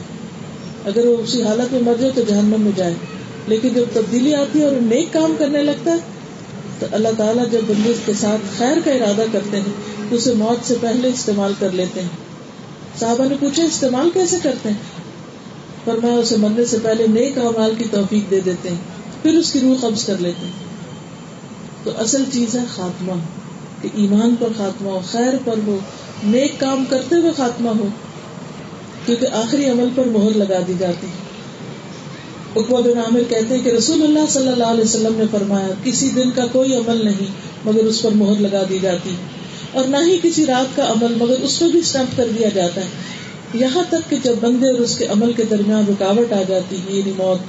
اگر 0.86 1.06
وہ 1.06 1.18
اسی 1.18 1.44
حالت 1.44 1.74
میں 1.74 1.82
مر 1.82 1.94
جائے 2.00 2.12
تو 2.16 2.22
جہنم 2.28 2.62
میں 2.62 2.72
جائے۔ 2.76 2.94
لیکن 3.48 3.70
جب 3.70 3.84
تبدیلی 3.94 4.36
آتی 4.36 4.60
ہے 4.60 4.66
اور 4.66 4.76
نیک 4.76 5.14
کام 5.14 5.36
کرنے 5.40 5.64
لگتا 5.64 5.92
ہے، 5.92 5.98
تو 6.80 6.86
اللہ 6.92 7.08
تعالیٰ 7.18 7.44
جب 7.52 7.60
بندے 7.68 7.94
کے 8.06 8.14
ساتھ 8.14 8.58
خیر 8.58 8.78
کا 8.86 8.92
ارادہ 8.92 9.26
کرتے 9.32 9.58
ہیں، 9.58 9.74
تو 10.10 10.16
اسے 10.16 10.34
موت 10.34 10.68
سے 10.68 10.76
پہلے 10.82 11.08
استعمال 11.08 11.54
کر 11.60 11.72
لیتے 11.72 12.02
ہیں۔ 12.02 12.10
صحابہ 13.00 13.26
نے 13.30 13.36
پوچھا، 13.40 13.64
استعمال 13.64 14.10
کیسے 14.14 14.38
کرتے 14.44 14.70
ہیں؟ 14.70 14.78
پر 15.86 15.98
میں 16.04 16.16
اسے 16.16 16.38
مرنے 16.38 16.66
سے 16.66 16.78
پہلے 16.84 17.08
نیک 17.08 17.38
اعمال 17.38 17.72
کی 17.78 17.84
توفیق 17.92 18.32
دے 18.32 18.40
دیتے 18.40 18.70
ہیں، 18.70 18.78
پھر 19.22 19.34
اس 19.34 19.52
کی 19.52 19.60
روح 19.60 19.76
قبض 19.82 20.06
کر 20.06 20.16
لیتے 20.20 20.46
ہیں۔ 20.46 20.67
تو 21.88 21.92
اصل 21.98 22.24
چیز 22.34 22.56
ہے 22.56 22.62
خاتمہ، 22.76 23.14
کہ 23.82 23.90
ایمان 23.94 24.36
پر 24.40 24.48
خاتمہ 24.58 24.90
ہو، 24.90 25.00
خیر 25.12 25.34
پر 25.46 25.60
ہو، 25.68 25.78
نیک 26.24 26.60
کام 26.60 26.84
کرتے 26.90 27.16
ہوئے 27.16 27.32
خاتمہ 27.38 27.70
ہو، 27.80 27.88
کیونکہ 29.06 29.28
آخری 29.34 29.66
عمل 29.66 29.90
پر 29.96 30.08
مہر 30.08 30.38
لگا 30.38 30.60
دی 30.68 30.74
جاتی 30.80 31.08
اقبا 32.56 32.80
بن 32.80 32.98
عامر 32.98 33.22
کہتے 33.30 33.56
ہیں 33.56 33.64
کہ 33.64 33.70
رسول 33.70 34.04
اللہ 34.04 34.30
صلی 34.30 34.48
اللہ 34.48 34.64
علیہ 34.64 34.84
وسلم 34.84 35.14
نے 35.16 35.24
فرمایا، 35.32 35.68
کسی 35.84 36.10
دن 36.10 36.32
کا 36.32 36.46
کوئی 36.52 36.76
عمل 36.76 37.06
نہیں 37.06 37.32
مگر 37.66 37.86
اس 37.86 38.02
پر 38.02 38.12
مہر 38.12 38.42
لگا 38.42 38.64
دی 38.70 38.80
جاتی 38.82 39.16
اور 39.72 39.86
نہ 39.86 39.98
ہی 39.98 40.18
کسی 40.24 40.46
رات 40.46 40.76
کا 40.76 40.88
عمل 40.88 41.14
مگر 41.18 41.42
اس 41.42 41.60
پہ 41.60 41.66
بھی 41.66 41.80
اسٹمپ 41.80 42.18
کر 42.18 42.28
دیا 42.38 42.50
جاتا 42.50 42.82
ہے۔ 42.82 42.88
یہاں 43.54 43.84
تک 43.90 44.10
کہ 44.10 44.18
جب 44.24 44.36
بندے 44.42 44.72
اور 44.72 44.80
اس 44.80 44.98
کے 44.98 45.06
عمل 45.06 45.34
کے 45.34 45.44
درمیان 45.50 45.84
رکاوٹ 45.90 46.34
آ 46.34 46.42
جاتی 46.48 46.76
ہے 46.76 46.98
یعنی 46.98 47.12
موت، 47.18 47.40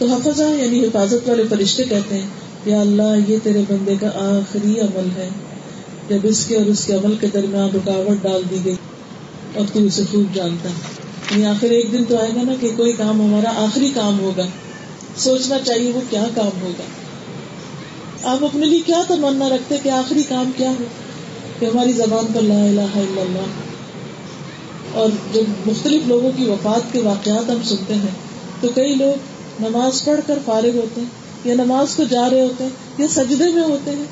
تو 0.00 0.06
حفظہ 0.06 0.42
یعنی 0.42 0.80
حفاظت 0.80 1.28
والے 1.28 1.42
فرشتے 1.50 1.84
کہتے 1.84 2.14
ہیں 2.14 2.26
یا 2.68 2.80
اللہ 2.80 3.30
یہ 3.30 3.38
تیرے 3.42 3.62
بندے 3.68 3.94
کا 4.00 4.06
آخری 4.06 4.80
عمل 4.80 5.08
ہے۔ 5.16 5.28
جب 6.08 6.18
اس 6.22 6.44
کے 6.44 6.56
اور 6.56 6.66
اس 6.66 6.84
کے 6.84 6.92
عمل 6.92 7.16
کے 7.20 7.26
درمیان 7.26 7.70
رکاوٹ 7.74 8.22
ڈال 8.22 8.42
دی 8.50 8.56
گئی 8.64 8.74
اور 9.54 9.66
تو 9.72 9.80
اسے 9.80 10.02
خوب 10.10 10.34
جانتا 10.34 10.68
ہے۔ 10.68 10.74
یعنی 11.30 11.46
آخر 11.46 11.70
ایک 11.70 11.92
دن 11.92 12.04
تو 12.04 12.18
آئے 12.18 12.30
گا 12.36 12.42
نا 12.42 12.52
کہ 12.60 12.70
کوئی 12.76 12.92
کام 12.92 13.20
ہمارا 13.20 13.48
آخری 13.56 13.90
کام 13.94 14.20
ہوگا۔ 14.20 14.46
سوچنا 15.16 15.58
چاہیے 15.64 15.92
وہ 15.92 16.00
کیا 16.10 16.24
کام 16.34 16.62
ہوگا۔ 16.62 16.82
آپ 18.28 18.44
اپنے 18.44 18.66
لیے 18.66 18.80
کیا 18.86 19.02
تمنا 19.08 19.48
رکھتے 19.48 19.76
کہ 19.82 19.88
آخری 19.88 20.22
کام 20.28 20.50
کیا 20.56 20.70
ہو؟ 20.70 20.84
کہ 21.58 21.66
ہماری 21.66 21.92
زبان 21.92 22.26
پر 22.34 22.40
لا 22.40 22.64
الہ 22.64 22.98
الا 22.98 23.20
اللہ۔ 23.20 23.46
اور 24.92 25.08
جب 25.32 25.42
مختلف 25.66 26.02
لوگوں 26.06 26.30
کی 26.36 26.44
وفات 26.44 26.92
کے 26.92 27.00
واقعات 27.00 27.50
ہم 27.50 27.58
سنتے 27.64 27.94
ہیں، 27.94 28.14
تو 28.60 28.68
کئی 28.74 28.94
لوگ 28.94 29.14
نماز 29.62 30.04
پڑھ 30.04 30.20
کر 30.26 30.38
فارغ 30.44 30.76
ہوتے 30.76 31.00
ہیں۔ 31.00 31.27
یا 31.44 31.54
نماز 31.54 31.94
کو 31.94 32.04
جا 32.04 32.30
رہے 32.30 32.40
ہوتے 32.40 32.64
ہیں، 32.64 32.70
یا 32.98 33.08
سجدے 33.08 33.48
میں 33.48 33.62
ہوتے 33.62 33.90
ہیں، 33.90 34.04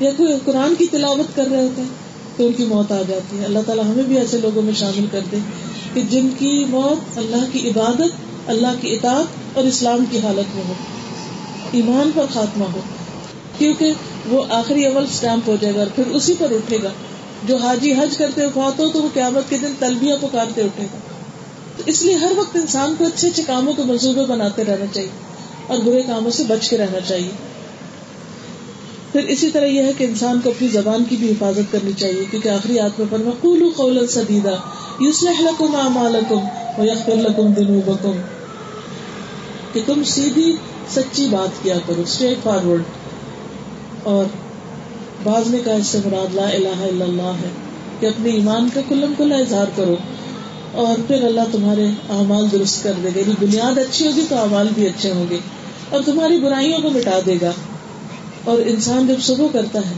یا 0.00 0.10
کوئی 0.16 0.32
قرآن 0.44 0.74
کی 0.78 0.86
تلاوت 0.86 1.36
کر 1.36 1.46
رہے 1.50 1.62
ہوتے 1.62 1.82
ہیں، 1.82 1.88
تو 2.36 2.46
ان 2.46 2.52
کی 2.52 2.64
موت 2.64 2.92
آ 2.92 3.02
جاتی 3.08 3.38
ہے۔ 3.38 3.44
اللہ 3.44 3.58
تعالیٰ 3.66 3.84
ہمیں 3.84 4.02
بھی 4.02 4.18
ایسے 4.18 4.38
لوگوں 4.38 4.62
میں 4.62 4.72
شامل 4.72 5.06
کر 5.12 5.20
دے 5.32 5.36
کہ 5.94 6.02
جن 6.02 6.28
کی 6.38 6.64
موت 6.68 7.18
اللہ 7.18 7.44
کی 7.52 7.68
عبادت، 7.68 8.12
اللہ 8.46 8.74
کی 8.80 8.94
اطاعت 8.94 9.56
اور 9.56 9.64
اسلام 9.64 10.04
کی 10.10 10.18
حالت 10.18 10.56
میں 10.56 10.64
ہو، 10.68 10.72
ایمان 11.72 12.10
پر 12.14 12.24
خاتمہ 12.34 12.64
ہو، 12.64 12.80
کیونکہ 13.58 13.92
وہ 14.28 14.42
آخری 14.50 14.86
عمل 14.86 15.02
اسٹمپ 15.02 15.48
ہو 15.48 15.56
جائے 15.60 15.74
گا 15.74 15.78
اور 15.78 15.86
پھر 15.94 16.06
اسی 16.06 16.34
پر 16.38 16.50
اٹھے 16.50 16.78
گا۔ 16.82 16.88
جو 17.48 17.56
حاجی 17.56 17.92
حج 17.92 18.16
کرتے 18.16 18.40
فوت 18.54 18.80
ہو 18.80 18.88
تو 18.88 19.02
وہ 19.02 19.08
قیامت 19.14 19.50
کے 19.50 19.58
دن 19.58 19.72
تلبیاں 19.78 20.16
پکارتے 20.16 20.62
اٹھے 20.62 20.84
گا۔ 20.84 20.98
تو 21.76 21.82
اس 21.86 22.02
لیے 22.02 22.14
ہر 22.14 22.32
وقت 22.36 22.56
انسان 22.56 22.94
کو 22.98 23.04
اچھے 23.04 23.28
اچھے 23.28 23.42
کاموں 23.46 23.72
کے 23.72 23.82
منصوبے 23.82 24.24
بناتے 24.24 24.64
رہنا 24.64 24.84
چاہیے۔ 24.92 25.35
اور 25.66 25.78
برے 25.78 26.02
کاموں 26.02 26.30
سے 26.30 26.44
بچ 26.44 26.70
کے 26.70 26.78
رہنا 26.78 27.00
چاہیے۔ 27.00 27.28
پھر 29.12 29.22
اسی 29.22 29.50
طرح 29.50 29.64
یہ 29.64 29.82
ہے 29.82 29.92
کہ 29.98 30.04
انسان 30.04 30.40
کو 30.44 30.50
اپنی 30.50 30.68
زبان 30.68 31.04
کی 31.08 31.16
بھی 31.16 31.30
حفاظت 31.30 31.72
کرنی 31.72 31.92
چاہیے، 31.92 32.24
کیونکہ 32.30 32.48
آخری 32.48 32.78
آتم 32.78 33.04
پر 33.10 33.18
مقول 33.18 33.68
قول 33.76 34.06
سدیدہ 34.06 34.56
یوسلح 35.00 35.40
لکم 35.40 35.76
اعمالکم 35.76 36.38
ویغفر 36.78 37.16
لکم 37.16 37.54
ذنوبکم۔ 37.56 38.12
کہ 39.72 39.80
تم 39.86 40.04
سیدھی 40.04 40.56
سچی 40.90 41.28
بات 41.30 41.62
کیا 41.62 41.78
کرو 41.86 42.02
اسٹریٹ 42.02 42.38
فارورڈ 42.42 42.82
اور 44.02 44.24
بعض 45.22 45.50
نے 45.50 45.58
کہا 45.64 45.72
اس 45.72 45.86
سے 45.86 45.98
مراد 46.04 46.34
لا 46.34 46.48
الہ 46.48 46.78
الا 46.78 47.04
اللہ 47.04 47.32
ہے، 47.42 47.48
کہ 48.00 48.06
اپنے 48.06 48.30
ایمان 48.30 48.68
کا 48.74 48.80
کلم 48.88 49.12
کلا 49.18 49.36
اظہار 49.36 49.66
کرو۔ 49.76 49.96
اور 50.72 51.00
پھر 51.06 51.24
اللہ 51.24 51.40
تمہارے 51.52 51.86
اعمال 51.86 52.52
درست 52.52 52.84
کر 52.84 52.92
دے 53.02 53.08
گا 53.14 53.18
یعنی 53.18 53.46
بنیاد 53.46 53.78
اچھی 53.78 54.06
ہوگی 54.06 54.24
تو 54.28 54.36
اعمال 54.36 54.68
بھی 54.74 54.86
اچھے 54.86 55.12
ہوں 55.12 55.26
گے۔ 55.30 55.38
اور 55.90 56.00
تمہاری 56.06 56.38
برائیوں 56.38 56.78
کو 56.78 56.90
مٹا 56.90 57.20
دے 57.26 57.34
گا۔ 57.42 57.52
اور 58.44 58.58
انسان 58.66 59.06
جب 59.06 59.14
صبح 59.22 59.46
کرتا 59.52 59.78
ہے، 59.78 59.94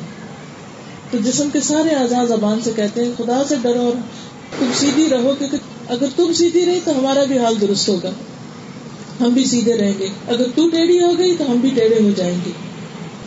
تو 1.11 1.19
جسم 1.19 1.49
کے 1.53 1.61
سارے 1.61 1.95
آزاد 1.95 2.27
زبان 2.27 2.59
سے 2.65 2.71
کہتے 2.77 3.05
ہیں، 3.05 3.13
خدا 3.19 3.43
سے 3.49 3.55
ڈرو 3.63 3.81
اور 3.81 3.93
تم 4.59 4.67
سیدھی 4.75 5.09
رہو، 5.11 5.35
کیونکہ 5.39 5.57
اگر 5.89 6.07
تم 6.17 6.33
سیدھی 6.33 6.67
رہی 6.67 6.79
تو 6.85 6.99
ہمارا 6.99 7.25
بھی 7.25 7.39
حال 7.39 7.55
درست 7.61 7.89
ہوگا۔ 7.89 8.11
ہم 9.21 9.29
بھی 9.29 9.45
سیدھے 9.45 9.79
رہیں 9.79 9.93
گے۔ 9.99 10.07
اگر 10.29 10.45
تو 10.55 10.69
ٹیڑھی 10.69 11.03
ہو 11.03 11.19
گئی 11.19 11.37
تو 11.37 11.51
ہم 11.51 11.57
بھی 11.57 11.71
ٹیڑھے 11.71 12.03
ہو 12.03 12.11
جائیں 12.17 12.39
گے۔ 12.47 12.51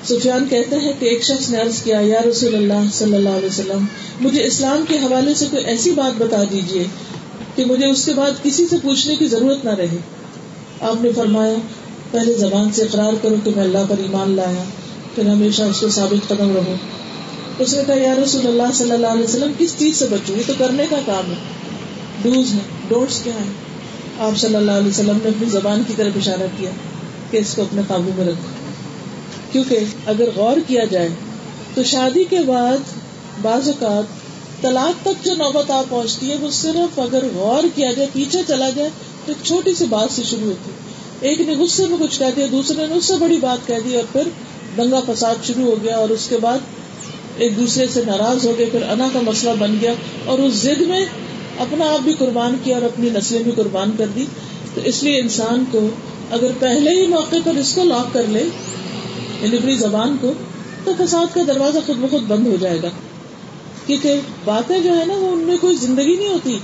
سفیان 0.06 0.48
کہتے 0.50 0.76
ہیں 0.76 0.94
کہ 1.00 1.06
ایک 1.06 1.24
شخص 1.24 1.50
نے 1.50 1.62
عرض 1.62 1.84
کیا، 1.84 2.00
یا 2.00 2.22
رسول 2.30 2.56
اللہ 2.56 2.90
صلی 2.94 3.16
اللہ 3.16 3.30
علیہ 3.30 3.48
وسلم، 3.48 3.86
مجھے 4.22 4.44
اسلام 4.46 4.84
کے 4.88 4.98
حوالے 4.98 5.34
سے 5.34 5.46
کوئی 5.52 5.66
ایسی 5.66 5.92
بات 5.92 6.22
بتا 6.22 6.44
دیجیے 6.52 6.84
کہ 7.56 7.66
مجھے 7.66 7.88
اس 7.88 8.06
کے 8.06 8.14
بعد 8.14 8.44
کسی 8.44 8.68
سے 8.70 8.76
پوچھنے 8.82 9.16
کی 9.16 9.26
ضرورت 9.26 9.66
نہ 9.66 9.70
رہے۔ 9.70 9.98
آپ 10.82 11.04
نے 11.04 11.12
فرمایا 11.16 11.54
پہلے 12.12 12.34
زبان 12.34 12.72
سے 12.72 12.82
اقرار 12.82 13.14
کرو 13.22 13.36
کہ 13.44 13.52
میں 13.56 13.64
اللہ 13.64 13.78
پر 13.90 13.98
ایمان 13.98 14.32
لایا، 14.32 14.64
پھر 15.16 15.30
ہمیشہ 15.30 15.62
اس 15.62 15.80
کو 15.80 15.90
ثابت 15.90 16.28
قدم 16.28 16.56
رہو۔ 16.56 16.76
اس 17.60 17.74
نے 17.74 17.84
کہا، 17.88 17.96
یا 17.96 18.16
رسول 18.24 18.48
اللہ 18.48 18.74
صلی 18.74 18.92
اللہ 18.92 19.08
علیہ 19.08 19.24
وسلم، 19.24 19.52
کس 19.58 19.76
چیز 19.78 19.98
سے 19.98 20.06
بچوں 20.10 20.36
یہ 20.38 20.44
تو 20.48 20.54
کرنے 20.58 20.86
کا 20.90 20.96
کام 21.06 21.32
ہے۔ 21.32 21.36
ڈوز 22.22 22.54
ہے 22.54 22.60
ڈوٹس 22.88 23.22
کیا 23.24 23.34
ہے 23.34 23.52
آپ 24.20 24.40
صلی 24.40 24.56
اللہ 24.56 24.72
علیہ 24.72 24.88
وسلم 24.88 25.18
نے 25.24 25.30
اپنی 25.30 25.50
زبان 25.50 25.84
کی 25.88 25.94
طرف 25.98 26.12
اشارہ 26.16 26.48
کیا 26.58 26.72
کہ 27.32 27.38
اس 27.38 27.54
کو 27.56 27.62
اپنے 27.62 27.82
قابو 27.88 28.10
میں 28.16 28.26
رکھو۔ 28.26 28.48
کیونکہ 29.52 29.80
اگر 30.06 30.30
غور 30.36 30.58
کیا 30.68 30.84
جائے، 30.86 31.10
تو 31.74 31.84
شادی 31.84 32.24
کے 32.24 32.40
بعد 32.40 32.78
بعض 33.42 33.68
اوقات 33.68 34.04
طلاق 34.62 35.06
تک 35.06 35.26
جو 35.26 35.34
نوبت 35.34 35.72
آپ 35.72 35.86
پہنچتی 35.90 36.30
ہے، 36.30 36.36
وہ 36.42 36.48
صرف 36.52 37.00
اگر 37.00 37.24
غور 37.34 37.64
کیا 37.76 37.92
جائے، 37.94 38.10
پیچھے 38.14 38.40
چلا 38.48 38.70
جائے، 38.70 38.90
تو 39.26 39.32
ایک 39.32 39.46
چھوٹی 39.46 39.74
سی 39.74 39.86
بات 39.86 40.16
سے 40.16 40.24
شروع 40.24 40.50
ہوتی 40.50 40.72
ایک 41.22 41.42
نے 41.42 41.56
غصے 41.56 41.88
میں 41.88 41.98
کچھ 42.00 42.20
کہہ 42.20 42.26
دیا، 42.36 42.46
دوسرے 42.52 42.88
نے 42.88 42.94
اس 42.94 43.06
سے 43.06 43.14
بڑی 43.20 43.38
بات 43.38 43.68
کہہ 43.68 43.80
دی 43.86 43.96
اور 43.96 44.04
پھر 44.12 44.22
دنگا 44.78 45.00
فساد 45.08 45.36
شروع 45.44 45.66
ہو 45.66 45.76
گیا 45.84 45.98
اور 45.98 46.10
اس 46.10 46.28
کے 46.30 46.38
بعد 46.42 46.58
ایک 47.38 47.58
دوسرے 47.58 47.86
سے 47.88 48.02
ناراض 48.06 48.46
ہو 48.46 48.54
گئے، 48.58 48.66
پھر 48.66 48.84
انا 48.90 49.08
کا 49.14 49.20
مسئلہ 49.24 49.52
بن 49.60 49.78
گیا 49.82 49.94
اور 50.26 50.40
اس 50.40 50.54
ضد 50.54 50.82
میں 50.82 51.06
اپنا 51.60 51.86
آپ 51.86 52.00
بھی 52.04 52.14
قربان 52.20 52.56
کیا 52.64 52.76
اور 52.76 52.84
اپنی 52.84 53.10
نسلیں 53.10 53.44
بھی 53.44 53.52
قربان 53.52 53.92
کر 53.98 54.06
دی۔ 54.16 54.26
تو 54.74 54.82
اس 54.84 55.04
لیے 55.04 55.20
انسان 55.20 55.64
کو 55.72 55.90
اگر 56.32 56.48
پہلے 56.60 57.02
ہی 57.02 57.08
موقع 57.08 57.36
پر 57.44 57.56
اس 57.56 57.74
کو 57.76 57.84
لاک 57.84 58.14
کر 58.14 58.24
لے 58.30 58.44
یعنی 59.42 59.58
اپنی 59.58 59.76
زبان 59.76 60.18
کو، 60.22 60.34
تو 60.84 60.92
فساد 60.98 61.36
کا 61.36 61.42
دروازہ 61.48 61.78
خود 61.86 61.98
بخود 61.98 62.24
بند 62.24 62.48
ہو 62.48 62.56
جائے 62.60 62.80
گا۔ 62.84 62.90
کیونکہ 63.86 64.20
باتیں 64.46 64.80
جو 64.80 65.00
ہے 65.00 65.06
نا، 65.06 65.14
وہ 65.14 65.32
ان 65.32 65.40
میں 65.40 65.58
کوئی 65.62 65.76
زندگی 65.76 66.16
نہیں 66.16 66.28
ہوتی۔ 66.28 66.60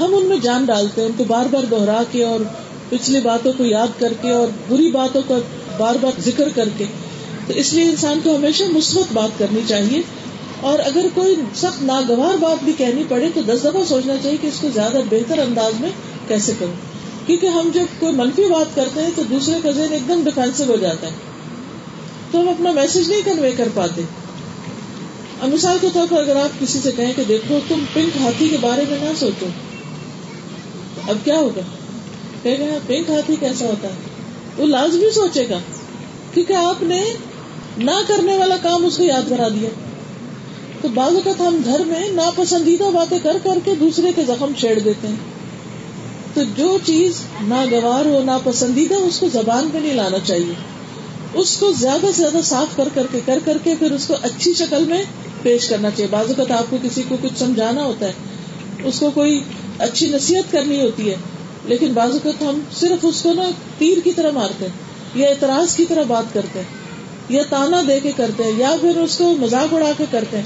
ہم 0.00 0.14
ان 0.14 0.26
میں 0.26 0.36
جان 0.36 0.64
ڈالتے 0.64 1.00
ہیں، 1.00 1.08
ان 1.08 1.14
کو 1.16 1.24
بار 1.24 1.46
بار 1.50 1.64
دوہرا 1.64 2.02
کے 2.12 2.24
اور 2.24 2.40
پچھلی 2.88 3.20
باتوں 3.20 3.52
کو 3.56 3.64
یاد 3.64 4.00
کر 4.00 4.12
کے 4.22 4.30
اور 4.30 4.48
بری 4.68 4.90
باتوں 4.90 5.22
کا 5.28 5.38
بار 5.78 5.94
بار 6.00 6.20
ذکر 6.20 6.48
کر 6.54 6.68
کے، 6.78 6.84
تو 7.46 7.52
اس 7.52 7.72
لیے 7.72 7.84
انسان 7.84 8.20
کو 8.24 8.36
ہمیشہ 8.36 8.64
مثبت 8.64 9.12
بات 9.12 9.38
کرنی 9.38 9.60
چاہیے۔ 9.68 10.02
اور 10.60 10.78
اگر 10.78 11.06
کوئی 11.14 11.36
سخت 11.54 11.82
ناگوار 11.82 12.34
بات 12.34 12.64
بھی 12.64 12.72
کہنی 12.78 13.04
پڑے، 13.08 13.28
تو 13.34 13.42
دس 13.42 13.60
دفعہ 13.64 13.84
سوچنا 13.88 14.14
چاہیے 14.22 14.38
کہ 14.40 14.46
اس 14.46 14.58
کو 14.60 14.68
زیادہ 14.74 14.98
بہتر 15.10 15.38
انداز 15.38 15.80
میں 15.80 15.90
کیسے 16.28 16.52
کروں۔ 16.58 16.72
کیونکہ 17.26 17.46
ہم 17.46 17.70
جب 17.74 17.84
کوئی 17.98 18.12
منفی 18.12 18.42
بات 18.42 18.76
کرتے 18.76 19.02
ہیں، 19.02 19.10
تو 19.16 19.22
دوسرے 19.30 19.54
کا 19.62 19.70
ذہن 19.70 19.92
ایک 19.92 20.08
دم 20.08 20.20
ڈیفینسو 20.24 20.64
ہو 20.68 20.76
جاتا 20.76 21.06
ہے۔ 21.06 21.12
تو 22.30 22.40
ہم 22.40 22.48
اپنا 22.48 22.72
میسج 22.72 23.10
نہیں 23.10 23.22
کنوے 23.24 23.50
کر 23.56 23.68
پاتے۔ 23.74 24.02
اب 25.40 25.48
مثال 25.48 25.78
کے 25.80 25.88
طور 25.92 26.06
پر 26.10 26.20
اگر 26.20 26.36
آپ 26.36 26.60
کسی 26.60 26.78
سے 26.82 26.92
کہیں 26.92 27.12
کہ 27.16 27.24
دیکھو، 27.28 27.58
تم 27.68 27.84
پنک 27.92 28.16
ہاتھی 28.16 28.48
کے 28.48 28.56
بارے 28.60 28.82
میں 28.88 28.98
نہ 29.00 29.18
سوچو، 29.18 29.46
اب 31.08 31.16
کیا 31.24 31.36
ہوگا؟ 31.36 31.60
کہ 32.42 32.56
پنک 32.86 33.10
ہاتھی 33.10 33.36
کیسا 33.40 33.66
ہوتا 33.66 33.88
ہے۔ 33.88 33.94
وہ 34.58 34.66
لازمی 34.66 35.10
سوچے 35.10 35.48
گا، 35.50 35.58
کیونکہ 36.34 36.52
آپ 36.52 36.82
نے 36.82 37.04
نہ 37.78 38.00
کرنے 38.06 38.36
والا 38.36 38.56
کام 38.62 38.84
اس 38.84 38.96
کو 38.96 39.04
یاد 39.04 39.30
کرا 39.30 39.48
دیا۔ 39.48 39.68
تو 40.80 40.88
بعض 40.88 41.12
اوقات 41.12 41.40
ہم 41.40 41.60
گھر 41.64 41.80
میں 41.86 42.08
ناپسندیدہ 42.08 42.84
باتیں 42.94 43.18
کر 43.22 43.36
کر 43.42 43.58
کے 43.64 43.74
دوسرے 43.74 44.12
کے 44.16 44.22
زخم 44.28 44.52
چھیڑ 44.58 44.78
دیتے 44.78 45.08
ہیں۔ 45.08 45.16
تو 46.34 46.40
جو 46.56 46.78
چیز 46.84 47.20
ناگوار 47.40 48.04
ہو، 48.04 48.22
ناپسندیدہ، 48.24 48.94
اس 48.94 49.18
کو 49.18 49.28
زبان 49.32 49.68
پہ 49.72 49.78
نہیں 49.78 49.94
لانا 49.94 50.18
چاہیے۔ 50.18 50.54
اس 51.34 51.56
کو 51.56 51.72
زیادہ 51.72 52.06
سے 52.06 52.12
زیادہ 52.12 52.40
صاف 52.44 52.76
کر 52.76 52.88
کر 52.94 53.06
کے، 53.12 53.20
کر 53.24 53.38
کر 53.44 53.58
کے 53.64 53.74
پھر 53.78 53.92
اس 53.92 54.06
کو 54.06 54.14
اچھی 54.22 54.54
شکل 54.54 54.84
میں 54.84 55.04
پیش 55.42 55.68
کرنا 55.68 55.90
چاہیے۔ 55.90 56.08
بعض 56.10 56.26
اوقات 56.28 56.50
آپ 56.50 56.64
کو 56.70 56.76
کسی 56.82 57.02
کو 57.08 57.16
کچھ 57.22 57.38
سمجھانا 57.38 57.84
ہوتا 57.84 58.06
ہے، 58.06 58.12
اس 58.84 59.00
کو 59.00 59.10
کوئی 59.10 59.40
اچھی 59.78 60.08
نصیحت 60.08 60.52
کرنی 60.52 60.80
ہوتی 60.80 61.10
ہے 61.10 61.16
لیکن 61.68 61.92
بعض 61.92 62.10
اوقات 62.10 62.42
ہم 62.42 62.60
صرف 62.72 63.04
اس 63.04 63.22
کو 63.22 63.32
نا 63.32 63.42
تیر 63.78 63.98
کی 64.04 64.12
طرح 64.12 64.30
مارتے 64.30 64.64
ہیں، 64.64 64.72
یا 65.14 65.28
اعتراض 65.28 65.76
کی 65.76 65.84
طرح 65.84 66.02
بات 66.08 66.34
کرتے 66.34 66.58
ہیں، 66.58 66.66
یا 67.28 67.42
تانا 67.50 67.82
دے 67.88 68.00
کے 68.00 68.12
کرتے 68.16 68.44
ہیں، 68.44 68.52
یا 68.56 68.70
پھر 68.80 68.96
اس 68.96 69.18
کو 69.18 69.34
مذاق 69.34 69.74
اڑا 69.74 69.92
کے 69.98 70.04
کرتے 70.10 70.36
ہیں۔ 70.36 70.44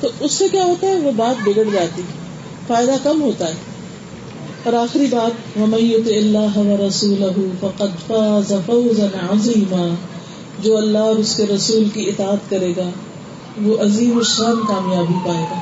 تو 0.00 0.08
اس 0.20 0.32
سے 0.32 0.44
کیا 0.48 0.64
ہوتا 0.64 0.86
ہے؟ 0.86 0.96
وہ 0.96 1.12
بات 1.16 1.48
بگڑ 1.48 1.64
جاتی 1.72 2.02
فائدہ 2.66 2.92
کم 3.02 3.22
ہوتا 3.22 3.48
ہے۔ 3.48 3.54
اور 4.62 4.72
آخری 4.72 5.06
بات 5.10 5.58
ومیت 5.58 6.08
اللہ 6.08 6.58
و 6.58 6.86
رسول 6.88 7.22
فاز 8.06 8.52
فوزا 8.66 9.06
عظیما 9.32 9.94
جو 10.58 10.76
اللہ 10.76 10.98
اور 10.98 11.16
اس 11.16 11.36
کے 11.36 11.46
رسول 11.46 11.88
کی 11.94 12.08
اطاعت 12.08 12.50
کرے 12.50 12.72
گا، 12.76 12.90
وہ 13.62 13.76
عظیم 13.80 14.18
الشان 14.18 14.56
کامیابی 14.68 15.28
پائے 15.28 15.44
گا۔ 15.50 15.60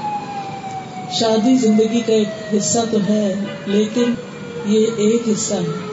شادی 1.12 1.56
زندگی 1.56 2.00
کا 2.00 2.12
ایک 2.12 2.28
حصہ 2.54 2.78
تو 2.90 2.98
ہے، 3.08 3.34
لیکن 3.66 4.14
یہ 4.66 4.86
ایک 4.96 5.22
حصہ 5.28 5.54
ہے۔ 5.54 5.86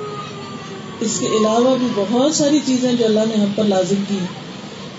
اس 1.00 1.20
کے 1.20 1.26
علاوہ 1.26 1.78
بھی 1.78 1.88
بہت 1.96 2.36
ساری 2.36 2.60
چیزیں 2.66 2.94
جو 2.94 3.06
اللہ 3.06 3.20
نے 3.20 3.36
ہم 3.36 3.52
پر 3.56 3.64
لازم 3.64 4.04
کی 4.08 4.18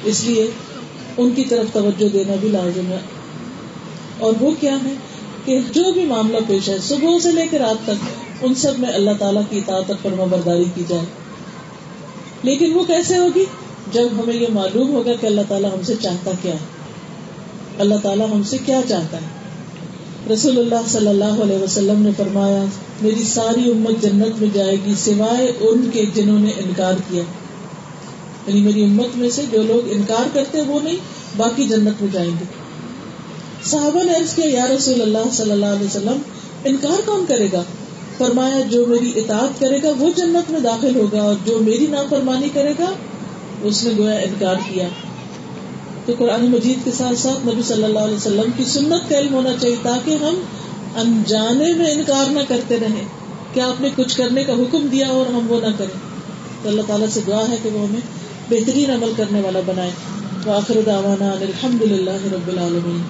اس 0.05 0.25
لیے 0.25 0.51
ان 1.17 1.31
کی 1.31 1.45
طرف 1.45 1.73
توجہ 1.73 2.09
دینا 2.09 2.35
بھی 2.41 2.49
لازم 2.49 2.87
ہے۔ 2.87 2.99
اور 4.19 4.33
وہ 4.41 4.51
کیا 4.61 4.77
ہے 4.85 4.93
کہ 5.45 5.59
جو 5.75 5.93
بھی 5.93 6.05
معاملہ 6.05 6.37
پیش 6.49 6.69
ہے، 6.69 6.79
صبح 6.79 7.19
سے 7.23 7.33
لے 7.33 7.47
کے 7.51 7.59
رات 7.59 7.85
تک 7.85 8.15
ان 8.43 8.55
سب 8.55 8.79
میں 8.79 8.89
اللہ 8.89 9.11
تعالیٰ 9.19 9.43
کی 9.51 9.59
اطاعت 9.59 9.85
اور 9.89 9.97
فرما 10.03 10.25
برداری 10.25 10.65
کی 10.75 10.85
جائے۔ 10.89 11.05
لیکن 12.43 12.73
وہ 12.73 12.85
کیسے 12.85 13.19
ہوگی؟ 13.19 13.45
جب 13.93 14.09
ہمیں 14.19 14.35
یہ 14.35 14.47
معلوم 14.53 14.91
ہوگا 14.91 15.13
کہ 15.21 15.27
اللہ 15.27 15.41
تعالیٰ 15.49 15.73
ہم 15.73 15.83
سے 15.83 15.95
چاہتا 16.03 16.31
کیا 16.43 16.53
ہے۔ 16.53 16.83
اللہ 17.79 17.95
تعالیٰ 18.03 18.27
ہم 18.33 18.43
سے 18.43 18.59
کیا 18.67 18.81
چاہتا 18.89 19.17
ہے۔ 19.17 19.42
رسول 20.31 20.59
اللہ 20.59 20.89
صلی 20.89 21.07
اللہ 21.07 21.25
علیہ 21.25 21.59
وسلم 21.59 22.03
نے 22.03 22.11
فرمایا، 22.17 22.65
میری 23.03 23.23
ساری 23.23 23.71
امت 23.71 24.03
جنت 24.03 24.41
میں 24.41 24.49
جائے 24.55 24.77
گی 24.87 24.95
سوائے 24.99 25.53
ان 25.61 25.91
کے 25.93 26.07
جنہوں 26.15 26.39
نے 26.39 26.51
انکار 26.51 26.93
کیا۔ 27.11 27.23
یعنی 28.47 28.61
میری 28.61 28.85
امت 28.85 29.17
میں 29.17 29.31
سے 29.31 29.43
جو 29.53 29.63
لوگ 29.63 29.89
انکار 29.91 30.29
کرتے 30.33 30.61
وہ 30.61 30.81
نہیں، 30.81 30.97
باقی 31.37 31.65
جنت 31.65 32.03
میں 32.03 32.13
جائیں 32.13 32.31
گے۔ 32.31 32.45
صحابہ 33.65 34.03
نے 34.03 34.13
عرض 34.13 34.35
کیا، 34.35 34.47
یا 34.47 34.67
رسول 34.77 35.03
اللہ 35.03 35.31
صلی 35.33 35.51
اللہ 35.51 35.67
علیہ 35.67 35.87
وسلم، 35.87 36.17
انکار 36.65 37.01
کون 37.07 37.25
کرے 37.29 37.49
گا؟ 37.53 37.63
فرمایا، 38.19 38.61
جو 38.71 38.87
میری 38.87 39.13
اطاعت 39.17 39.61
کرے 39.61 39.79
گا 39.83 39.93
وہ 39.99 40.11
جنت 40.17 40.51
میں 40.51 40.61
داخل 40.61 40.97
ہوگا 40.97 41.23
اور 41.23 41.35
جو 41.47 41.59
میری 41.61 41.87
نافرمانی 41.87 42.49
کرے 42.55 42.73
گا، 42.79 42.93
اس 43.63 43.85
نے 43.85 43.91
گویا 43.99 44.19
انکار 44.19 44.55
کیا۔ 44.55 44.89
تو 46.07 46.13
قرآن 46.19 46.51
مجید 46.51 46.85
کے 46.85 46.91
ساتھ 46.91 47.19
ساتھ 47.19 47.49
نبی 47.49 47.63
صلی 47.63 47.85
اللہ 47.85 47.99
علیہ 47.99 48.17
وسلم 48.17 48.51
کی 48.57 48.65
سنت 48.65 49.11
کا 49.11 49.19
علم 49.19 49.35
ہونا 49.35 49.51
چاہیے 49.61 49.77
تاکہ 49.83 50.11
ہم 50.11 50.35
انجانے 50.97 51.75
میں 51.75 51.91
انکار 51.91 52.31
نہ 52.31 52.41
کرتے 52.49 52.77
رہیں۔ 52.81 53.05
کیا 53.55 53.67
آپ 53.67 53.81
نے 53.81 53.89
کچھ 53.97 54.17
کرنے 54.17 54.45
کا 54.45 54.53
حکم 54.53 54.87
دیا 54.87 55.09
اور 55.09 55.27
ہم 55.27 55.47
وہ 55.49 55.61
نہ 55.61 55.67
کریں؟ 55.79 55.99
تو 56.63 56.69
اللہ 56.69 56.83
تعالیٰ 56.87 57.07
سے 57.09 57.21
دعا 57.27 57.45
ہے 57.49 57.57
کہ 57.63 57.69
وہ 57.73 57.87
ہمیں 57.89 58.01
بہترین 58.51 58.91
عمل 58.91 59.13
کرنے 59.17 59.41
والا 59.41 59.61
بنائے۔ 59.67 59.91
وآخر 60.47 60.75
دعوانا 60.87 61.31
الحمد 61.31 61.83
للہ 61.83 62.33
رب 62.33 62.49
العالمین۔ 62.49 63.03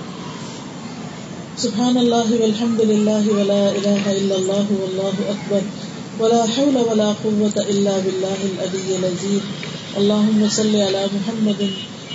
سبحان 1.57 1.99
اللہ 1.99 2.33
والحمد 2.41 2.81
للہ 2.81 3.29
ولا 3.29 3.69
الہ 3.69 4.09
الا 4.09 4.35
اللہ 4.35 4.73
واللہ 4.73 5.31
اکبر۔ 5.31 5.59
ولا 6.21 6.45
حول 6.59 6.77
ولا 6.77 7.13
قوة 7.23 7.63
الا 7.69 7.99
باللہ 8.05 8.61
العلی 8.61 8.95
العظیم۔ 8.95 9.39
اللہم 9.95 10.47
صلی 10.51 10.83
علی 10.83 10.99
محمد 11.13 11.45
محمد 11.51 11.92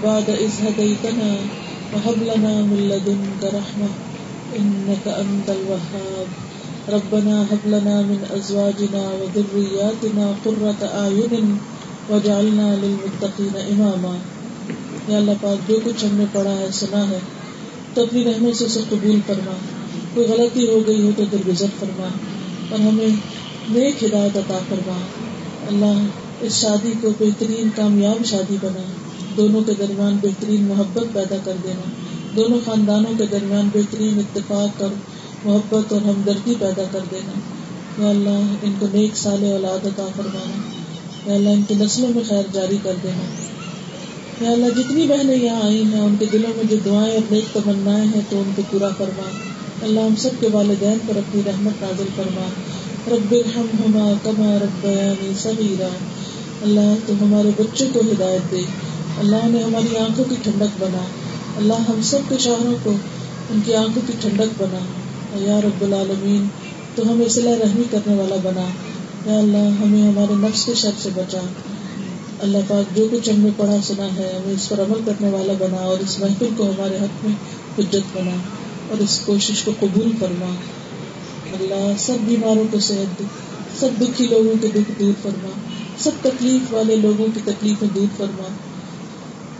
بعد 0.00 0.28
إذ 0.28 0.66
هديتنا 0.66 1.34
وهب 1.92 2.22
لنا 2.22 2.60
من 2.64 2.76
لدنك 2.76 3.44
رحمة 3.44 3.86
إنك 4.56 5.08
أنت 5.18 5.50
الوهاب. 5.50 6.24
ربنا 6.88 7.42
هب 7.52 7.66
لنا 7.66 8.00
من 8.00 8.38
أزواجنا 8.38 8.98
وذرياتنا 8.98 10.32
قرة 10.42 10.86
أعين 10.86 11.56
وجعلنا 12.08 12.74
للمتقين 12.82 13.70
إماما. 13.70 14.16
یا 15.08 15.16
اللہ 15.18 15.30
پاک، 15.40 15.68
جو 15.68 15.80
کچھ 15.84 16.04
ہم 16.04 16.16
نے 16.16 16.24
پڑھا 16.32 16.58
ہے، 16.58 16.68
سنا 16.72 17.10
ہے، 17.10 17.18
تو 17.94 18.02
اپنی 18.02 18.24
رحمت 18.24 18.56
سے 18.56 18.64
اسے 18.64 18.80
قبول 18.88 19.20
فرما۔ 19.26 19.54
کوئی 20.14 20.26
غلطی 20.26 20.68
ہو 20.68 20.80
گئی 20.86 21.02
ہو 21.02 21.10
تو 21.16 21.24
درگزر 21.32 21.66
فرما 21.78 22.08
اور 22.70 22.80
ہمیں 22.80 23.16
نیک 23.68 24.04
ہدایت 24.04 24.36
عطا 24.36 24.58
فرما۔ 24.68 24.98
اللہ 25.68 26.06
اس 26.40 26.52
شادی 26.52 26.92
کو 27.00 27.10
بہترین 27.18 27.68
کامیاب 27.76 28.26
شادی 28.26 28.56
بنا۔ 28.60 28.97
دونوں 29.38 29.60
کے 29.66 29.72
درمیان 29.78 30.18
بہترین 30.22 30.64
محبت 30.64 31.12
پیدا 31.12 31.36
کر 31.44 31.52
دینا، 31.64 31.90
دونوں 32.36 32.58
خاندانوں 32.64 33.18
کے 33.18 33.26
درمیان 33.26 33.68
بہترین 33.74 34.18
اتفاق 34.18 34.82
اور 34.82 34.90
محبت 35.44 35.92
اور 35.92 36.00
ہمدردی 36.00 36.54
پیدا 36.60 36.82
کر 36.90 36.98
دینا۔ 37.10 37.32
یا 38.02 38.10
اللہ، 38.10 38.54
ان 38.62 38.72
کو 38.78 38.86
نیک 38.94 39.16
سال 39.16 39.44
اولاد 39.44 39.86
عطا 39.86 40.06
فرمانا۔ 40.16 40.60
یا 41.30 41.34
اللہ، 41.34 41.48
ان 41.48 41.62
کی 41.68 41.74
نسلوں 41.74 42.08
میں 42.08 42.22
خیر 42.28 42.42
جاری 42.52 42.78
کر 42.82 42.92
دینا۔ 43.02 43.24
یا 44.44 44.50
اللہ، 44.50 44.66
جتنی 44.76 45.06
بہنیں 45.06 45.36
یہاں 45.36 45.62
آئی 45.62 45.82
ہیں، 45.82 46.00
ان 46.00 46.16
کے 46.18 46.26
دلوں 46.32 46.52
میں 46.56 46.64
جو 46.70 46.76
دعائیں 46.84 47.14
اور 47.14 47.32
نیک 47.32 47.54
تمنائیں 47.54 48.04
ہیں، 48.04 48.20
تو 48.28 48.40
ان 48.40 48.50
کو 48.56 48.62
پورا 48.70 48.88
فرما۔ 48.98 49.30
اللہ، 49.82 50.00
ہم 50.00 50.14
سب 50.16 50.30
کے 50.40 50.48
والدین 50.52 50.98
پر 51.08 51.16
اپنی 51.16 51.42
رحمت 51.46 51.82
نازل 51.82 52.06
فرما۔ 52.16 52.46
رب 53.08 53.32
الحمہما 53.32 54.12
کما 54.22 54.58
رب 54.62 54.88
صغیرہ 55.38 55.88
اللہ، 56.62 56.94
تو 57.06 57.12
ہمارے 57.20 57.50
بچوں 57.58 57.88
کو 57.92 58.00
ہدایت 58.00 58.50
دے۔ 58.50 58.60
اللہ 59.18 59.36
نے 59.44 59.62
ہماری 59.62 59.96
آنکھوں 59.96 60.24
کی 60.28 60.34
ٹھنڈک 60.42 60.82
بنا۔ 60.82 61.04
اللہ 61.56 61.72
ہم 61.72 62.02
سب 62.02 62.18
کے 62.28 62.38
شوہروں 62.38 62.74
کو 62.82 62.90
ان 63.50 63.60
کی 63.64 63.74
آنکھوں 63.74 64.02
کی 64.06 64.12
ٹھنڈک 64.20 64.62
بنا۔ 64.62 64.78
یا 65.38 65.60
رب 65.60 65.82
العالمین، 65.82 66.48
تو 66.94 67.12
ہمیں 67.12 67.28
صلاح 67.28 67.52
رحمی 67.52 67.82
کرنے 67.90 68.14
والا 68.14 68.36
بنا۔ 68.42 68.64
یا 69.30 69.38
اللہ، 69.38 69.82
ہمیں 69.82 70.02
ہمارے 70.08 70.34
نفس 70.34 70.64
کے 70.64 70.74
شر 70.74 70.90
سے 71.02 71.08
بچا۔ 71.14 71.38
اللہ 72.38 72.58
پاک، 72.68 72.96
جو 72.96 73.08
کچھ 73.10 73.30
ہم 73.30 73.40
نے 73.40 73.50
پڑھا 73.56 73.76
سنا 73.82 74.04
ہے، 74.04 74.32
ہمیں 74.36 74.54
اس 74.54 74.68
پر 74.68 74.80
عمل 74.80 75.00
کرنے 75.06 75.28
والا 75.30 75.52
بنا 75.58 75.76
اور 75.76 75.98
اس 75.98 76.18
محفل 76.18 76.46
کو 76.56 76.64
ہمارے 76.64 76.96
حق 76.96 77.24
میں 77.24 77.34
حجت 77.78 78.16
بنا 78.16 78.36
اور 78.88 79.02
اس 79.02 79.20
کوشش 79.24 79.62
کو 79.62 79.72
قبول 79.80 80.10
فرما۔ 80.20 80.54
اللہ، 81.52 81.92
سب 81.98 82.16
بیماروں 82.24 82.64
کو 82.70 82.80
صحت 82.80 83.18
دے، 83.18 83.24
سب 83.78 83.88
دکھی 84.00 84.26
لوگوں 84.26 84.54
کے 84.60 84.68
دکھ 84.74 84.90
دور 84.98 85.12
فرما۔ 85.22 85.50
سب 85.98 86.10
تکلیف 86.22 86.74
والے 86.74 86.96
لوگوں 86.96 87.26
کی 87.34 87.40
تکلیفیں 87.44 87.88
دور 87.94 88.06
فرما۔ 88.16 88.48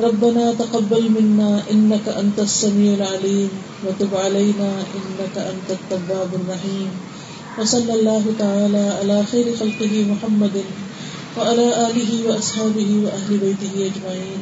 ربنا 0.00 0.54
تقبل 0.54 1.10
منا 1.10 1.62
انك 1.70 2.08
انت 2.08 2.38
السميع 2.38 2.94
العليم 2.94 3.50
وتب 3.86 4.14
علينا 4.14 4.70
انك 4.96 5.36
انت 5.36 5.68
التواب 5.70 6.30
الرحيم 6.34 6.90
وصلى 7.58 7.92
الله 7.94 8.24
تعالى 8.38 8.84
على 9.00 9.24
خير 9.24 9.46
خلقه 9.56 9.94
محمد 10.12 10.56
وعلى 11.38 11.66
اله 11.90 12.10
واصحابه 12.28 12.90
واهل 13.04 13.38
بيته 13.38 13.74
اجمعين 13.90 14.40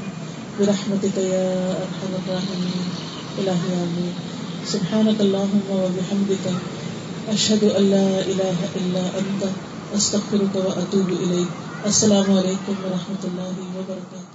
برحمتك 0.61 1.17
يا 1.17 1.49
ارحم 1.85 2.13
الراحمين. 2.21 2.87
الهي 3.39 3.73
امين 3.85 4.15
سبحانك 4.67 5.21
اللهم 5.21 5.67
وبحمدك 5.71 6.47
اشهد 7.29 7.65
ان 7.65 7.91
لا 7.91 8.09
اله 8.21 8.59
الا 8.77 9.03
انت 9.21 9.43
استغفرك 9.97 10.55
واتوب 10.57 11.09
اليك 11.09 11.51
السلام 11.85 12.33
علیکم 12.39 12.81
ورحمۃ 12.85 13.29
اللہ 13.29 13.53
وبرکاتہ 13.75 14.26